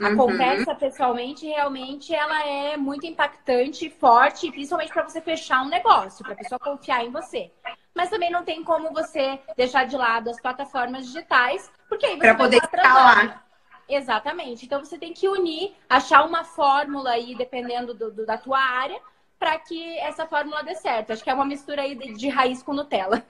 A 0.01 0.09
uhum. 0.09 0.17
conversa 0.17 0.75
pessoalmente 0.75 1.45
realmente 1.45 2.13
ela 2.13 2.45
é 2.45 2.75
muito 2.75 3.05
impactante, 3.05 3.89
forte, 3.89 4.51
principalmente 4.51 4.91
para 4.91 5.07
você 5.07 5.21
fechar 5.21 5.61
um 5.61 5.69
negócio, 5.69 6.25
para 6.25 6.33
a 6.33 6.35
pessoa 6.35 6.59
confiar 6.59 7.05
em 7.05 7.09
você. 7.09 7.49
Mas 7.95 8.09
também 8.09 8.29
não 8.29 8.43
tem 8.43 8.65
como 8.65 8.91
você 8.91 9.39
deixar 9.55 9.85
de 9.85 9.95
lado 9.95 10.29
as 10.29 10.41
plataformas 10.41 11.05
digitais, 11.05 11.71
porque 11.87 12.05
aí 12.05 12.17
você 12.17 12.19
pra 12.19 12.35
poder 12.35 12.57
escalar. 12.57 13.45
Exatamente. 13.87 14.65
Então 14.65 14.83
você 14.83 14.97
tem 14.97 15.13
que 15.13 15.29
unir, 15.29 15.73
achar 15.89 16.25
uma 16.25 16.43
fórmula 16.43 17.11
aí, 17.11 17.33
dependendo 17.33 17.93
do, 17.93 18.11
do 18.11 18.25
da 18.25 18.37
tua 18.37 18.59
área, 18.59 18.99
para 19.39 19.57
que 19.59 19.97
essa 19.99 20.25
fórmula 20.25 20.63
dê 20.63 20.75
certo. 20.75 21.13
Acho 21.13 21.23
que 21.23 21.29
é 21.29 21.33
uma 21.33 21.45
mistura 21.45 21.83
aí 21.83 21.95
de, 21.95 22.13
de 22.13 22.29
raiz 22.29 22.63
com 22.63 22.73
Nutella. 22.73 23.23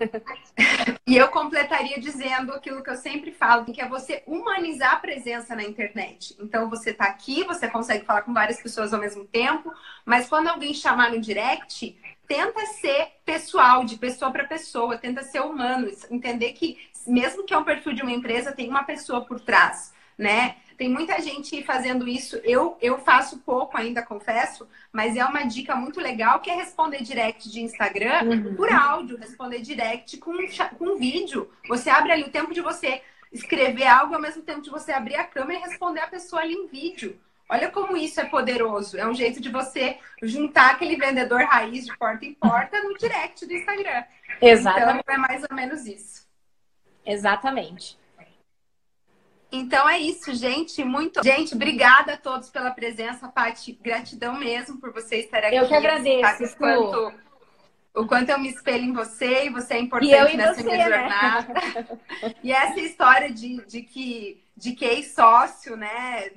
e 1.05 1.17
eu 1.17 1.27
completaria 1.29 1.99
dizendo 1.99 2.53
aquilo 2.53 2.81
que 2.81 2.89
eu 2.89 2.95
sempre 2.95 3.31
falo, 3.31 3.65
que 3.65 3.81
é 3.81 3.87
você 3.87 4.23
humanizar 4.25 4.93
a 4.93 4.99
presença 4.99 5.55
na 5.55 5.63
internet. 5.63 6.35
Então 6.39 6.69
você 6.69 6.91
está 6.91 7.05
aqui, 7.05 7.43
você 7.43 7.67
consegue 7.67 8.05
falar 8.05 8.21
com 8.21 8.33
várias 8.33 8.61
pessoas 8.61 8.93
ao 8.93 8.99
mesmo 8.99 9.25
tempo, 9.25 9.73
mas 10.05 10.29
quando 10.29 10.47
alguém 10.47 10.73
chamar 10.73 11.11
no 11.11 11.19
direct, 11.19 11.97
tenta 12.27 12.65
ser 12.65 13.07
pessoal, 13.25 13.83
de 13.83 13.97
pessoa 13.97 14.31
para 14.31 14.45
pessoa, 14.45 14.97
tenta 14.97 15.23
ser 15.23 15.41
humano, 15.41 15.89
entender 16.09 16.53
que 16.53 16.77
mesmo 17.05 17.45
que 17.45 17.53
é 17.53 17.57
um 17.57 17.63
perfil 17.63 17.93
de 17.93 18.01
uma 18.01 18.11
empresa, 18.11 18.51
tem 18.51 18.69
uma 18.69 18.83
pessoa 18.83 19.25
por 19.25 19.39
trás, 19.39 19.93
né? 20.17 20.57
Tem 20.77 20.87
muita 20.87 21.19
gente 21.19 21.63
fazendo 21.63 22.07
isso. 22.07 22.37
Eu, 22.43 22.77
eu 22.79 22.99
faço 22.99 23.39
pouco 23.39 23.75
ainda, 23.75 24.03
confesso, 24.03 24.67
mas 24.91 25.15
é 25.15 25.25
uma 25.25 25.43
dica 25.43 25.75
muito 25.75 25.99
legal 25.99 26.39
que 26.39 26.51
é 26.51 26.55
responder 26.55 27.01
direct 27.01 27.49
de 27.49 27.61
Instagram 27.61 28.23
uhum. 28.23 28.55
por 28.55 28.71
áudio, 28.71 29.17
responder 29.17 29.59
direct 29.61 30.17
com, 30.17 30.33
com 30.77 30.97
vídeo. 30.97 31.49
Você 31.67 31.89
abre 31.89 32.11
ali 32.11 32.23
o 32.23 32.29
tempo 32.29 32.53
de 32.53 32.61
você 32.61 33.01
escrever 33.33 33.87
algo 33.87 34.13
ao 34.13 34.21
mesmo 34.21 34.43
tempo 34.43 34.61
de 34.61 34.69
você 34.69 34.91
abrir 34.91 35.15
a 35.15 35.23
câmera 35.23 35.59
e 35.59 35.69
responder 35.69 36.01
a 36.01 36.07
pessoa 36.07 36.43
ali 36.43 36.53
em 36.53 36.67
vídeo. 36.67 37.19
Olha 37.49 37.71
como 37.71 37.97
isso 37.97 38.19
é 38.19 38.25
poderoso. 38.25 38.97
É 38.97 39.07
um 39.07 39.13
jeito 39.13 39.41
de 39.41 39.49
você 39.49 39.97
juntar 40.21 40.71
aquele 40.71 40.95
vendedor 40.95 41.41
raiz 41.43 41.85
de 41.85 41.97
porta 41.97 42.23
em 42.25 42.33
porta 42.33 42.81
no 42.83 42.95
direct 42.97 43.45
do 43.45 43.53
Instagram. 43.53 44.03
Exatamente. 44.41 44.99
Então 44.99 45.15
é 45.15 45.17
mais 45.17 45.43
ou 45.49 45.55
menos 45.55 45.87
isso. 45.87 46.27
Exatamente. 47.05 47.97
Então 49.51 49.87
é 49.87 49.97
isso, 49.97 50.33
gente. 50.33 50.83
Muito. 50.83 51.23
Gente, 51.23 51.55
obrigada 51.55 52.13
a 52.13 52.17
todos 52.17 52.49
pela 52.49 52.71
presença, 52.71 53.27
Paty. 53.27 53.73
Gratidão 53.81 54.37
mesmo 54.37 54.77
por 54.77 54.91
você 54.91 55.17
estar 55.17 55.43
aqui. 55.43 55.55
Eu 55.55 55.67
que 55.67 55.73
agradeço. 55.73 56.43
O 56.43 56.57
quanto, 56.57 57.13
o 57.93 58.07
quanto 58.07 58.29
eu 58.29 58.39
me 58.39 58.49
espelho 58.49 58.83
em 58.83 58.93
você 58.93 59.45
e 59.45 59.49
você 59.49 59.75
é 59.75 59.79
importante 59.79 60.37
nessa 60.37 60.61
você, 60.61 60.63
minha 60.63 60.89
né? 60.89 60.97
jornada. 60.97 62.01
e 62.43 62.51
essa 62.51 62.79
história 62.79 63.31
de, 63.31 63.65
de 63.65 63.81
que 63.81 64.43
de 64.57 64.73
que 64.73 64.85
ex-sócio, 64.85 65.77
né? 65.77 66.31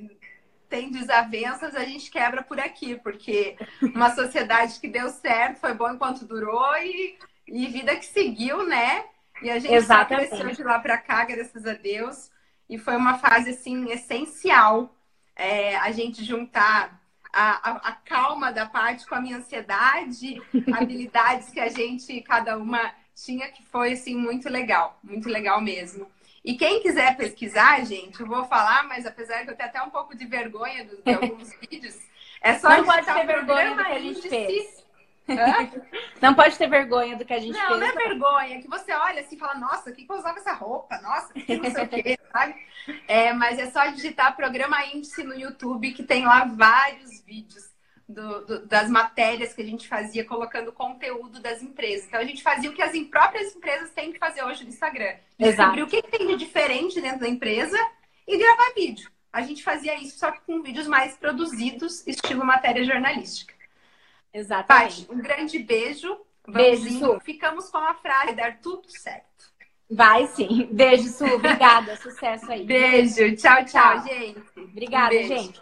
Tem 0.68 0.90
desavenças, 0.90 1.74
a 1.74 1.84
gente 1.84 2.10
quebra 2.10 2.42
por 2.42 2.60
aqui, 2.60 2.94
porque 2.96 3.56
uma 3.82 4.14
sociedade 4.14 4.78
que 4.78 4.86
deu 4.86 5.08
certo, 5.08 5.58
foi 5.58 5.74
bom 5.74 5.90
enquanto 5.90 6.24
durou 6.24 6.76
e, 6.76 7.18
e 7.48 7.66
vida 7.66 7.96
que 7.96 8.04
seguiu, 8.04 8.64
né? 8.64 9.04
E 9.42 9.50
a 9.50 9.58
gente 9.58 9.74
está 9.74 10.04
crescendo 10.04 10.52
de 10.52 10.62
lá 10.62 10.78
para 10.78 10.98
cá, 10.98 11.24
graças 11.24 11.66
a 11.66 11.72
Deus. 11.72 12.30
E 12.70 12.78
foi 12.78 12.94
uma 12.96 13.18
fase, 13.18 13.50
assim, 13.50 13.90
essencial 13.90 14.94
é, 15.34 15.76
a 15.76 15.90
gente 15.90 16.24
juntar 16.24 17.02
a, 17.32 17.70
a, 17.70 17.76
a, 17.88 17.92
calma 17.92 18.52
da 18.52 18.64
parte 18.64 19.04
com 19.08 19.16
a 19.16 19.20
minha 19.20 19.38
ansiedade, 19.38 20.40
habilidades 20.72 21.50
que 21.50 21.58
a 21.58 21.68
gente, 21.68 22.20
cada 22.20 22.56
uma 22.56 22.94
tinha, 23.12 23.48
que 23.48 23.64
foi, 23.66 23.94
assim, 23.94 24.14
muito 24.14 24.48
legal. 24.48 25.00
Muito 25.02 25.28
legal 25.28 25.60
mesmo. 25.60 26.06
E 26.44 26.56
quem 26.56 26.80
quiser 26.80 27.16
pesquisar, 27.16 27.84
gente, 27.84 28.20
eu 28.20 28.26
vou 28.26 28.44
falar, 28.44 28.84
mas 28.84 29.04
apesar 29.04 29.44
que 29.44 29.50
eu 29.50 29.56
tenho 29.56 29.68
até 29.68 29.82
um 29.82 29.90
pouco 29.90 30.16
de 30.16 30.24
vergonha 30.24 30.84
de 31.04 31.12
alguns 31.12 31.52
vídeos, 31.60 31.98
É 32.40 32.54
só 32.54 32.68
não 32.68 32.84
pode 32.84 33.04
ter 33.04 33.26
vergonha 33.26 33.74
do 33.74 33.84
que 33.84 33.92
a 33.92 33.98
gente 33.98 34.28
fez. 34.28 34.79
Não 36.20 36.34
pode 36.34 36.56
ter 36.56 36.68
vergonha 36.68 37.16
do 37.16 37.24
que 37.24 37.32
a 37.32 37.38
gente 37.38 37.52
não, 37.52 37.66
fez. 37.66 37.70
Não, 37.70 37.78
não 37.78 37.86
é 37.86 37.92
vergonha. 37.92 38.60
Que 38.60 38.68
você 38.68 38.92
olha 38.92 39.20
assim 39.20 39.36
e 39.36 39.38
fala, 39.38 39.54
nossa, 39.54 39.92
que, 39.92 40.04
que 40.04 40.12
eu 40.12 40.16
usava 40.16 40.38
essa 40.38 40.52
roupa? 40.52 40.98
Nossa, 41.00 41.32
que 41.32 41.56
não 41.56 41.70
sei 41.70 41.84
o 41.84 41.88
quê, 41.88 42.18
sabe? 42.32 42.54
É, 43.06 43.32
mas 43.32 43.58
é 43.58 43.70
só 43.70 43.86
digitar 43.86 44.36
programa 44.36 44.84
índice 44.86 45.22
no 45.22 45.34
YouTube 45.34 45.92
que 45.92 46.02
tem 46.02 46.24
lá 46.24 46.44
vários 46.44 47.20
vídeos 47.22 47.70
do, 48.10 48.44
do, 48.44 48.66
das 48.66 48.90
matérias 48.90 49.52
que 49.52 49.62
a 49.62 49.64
gente 49.64 49.86
fazia 49.86 50.24
colocando 50.24 50.72
conteúdo 50.72 51.40
das 51.40 51.62
empresas. 51.62 52.06
Então 52.06 52.20
a 52.20 52.24
gente 52.24 52.42
fazia 52.42 52.70
o 52.70 52.74
que 52.74 52.82
as 52.82 52.96
próprias 53.04 53.54
empresas 53.54 53.90
têm 53.90 54.12
que 54.12 54.18
fazer 54.18 54.42
hoje 54.42 54.64
no 54.64 54.70
Instagram. 54.70 55.14
Descobrir 55.38 55.82
o 55.82 55.86
que, 55.86 56.02
que 56.02 56.10
tem 56.10 56.26
de 56.26 56.36
diferente 56.36 57.00
dentro 57.00 57.20
da 57.20 57.28
empresa 57.28 57.78
e 58.26 58.36
gravar 58.36 58.72
vídeo. 58.74 59.10
A 59.32 59.42
gente 59.42 59.62
fazia 59.62 59.94
isso 59.94 60.18
só 60.18 60.32
que 60.32 60.40
com 60.40 60.60
vídeos 60.60 60.88
mais 60.88 61.16
produzidos, 61.16 62.04
estilo 62.06 62.44
matéria 62.44 62.84
jornalística. 62.84 63.54
Exatamente. 64.32 65.06
Pai, 65.06 65.16
um 65.16 65.20
grande 65.20 65.58
beijo. 65.58 66.16
Vamos 66.46 66.80
beijo, 66.80 66.98
Su. 66.98 67.20
Ficamos 67.20 67.70
com 67.70 67.78
a 67.78 67.94
frase, 67.94 68.34
dar 68.34 68.60
tudo 68.60 68.88
certo. 68.88 69.50
Vai 69.90 70.26
sim. 70.28 70.68
Beijo, 70.70 71.08
Su. 71.08 71.24
Obrigada. 71.24 71.96
Sucesso 71.96 72.50
aí. 72.50 72.64
Beijo. 72.64 73.34
Tchau, 73.36 73.64
tchau, 73.64 73.64
tchau. 73.64 74.02
gente. 74.04 74.42
Obrigada, 74.56 75.14
um 75.14 75.22
gente. 75.24 75.60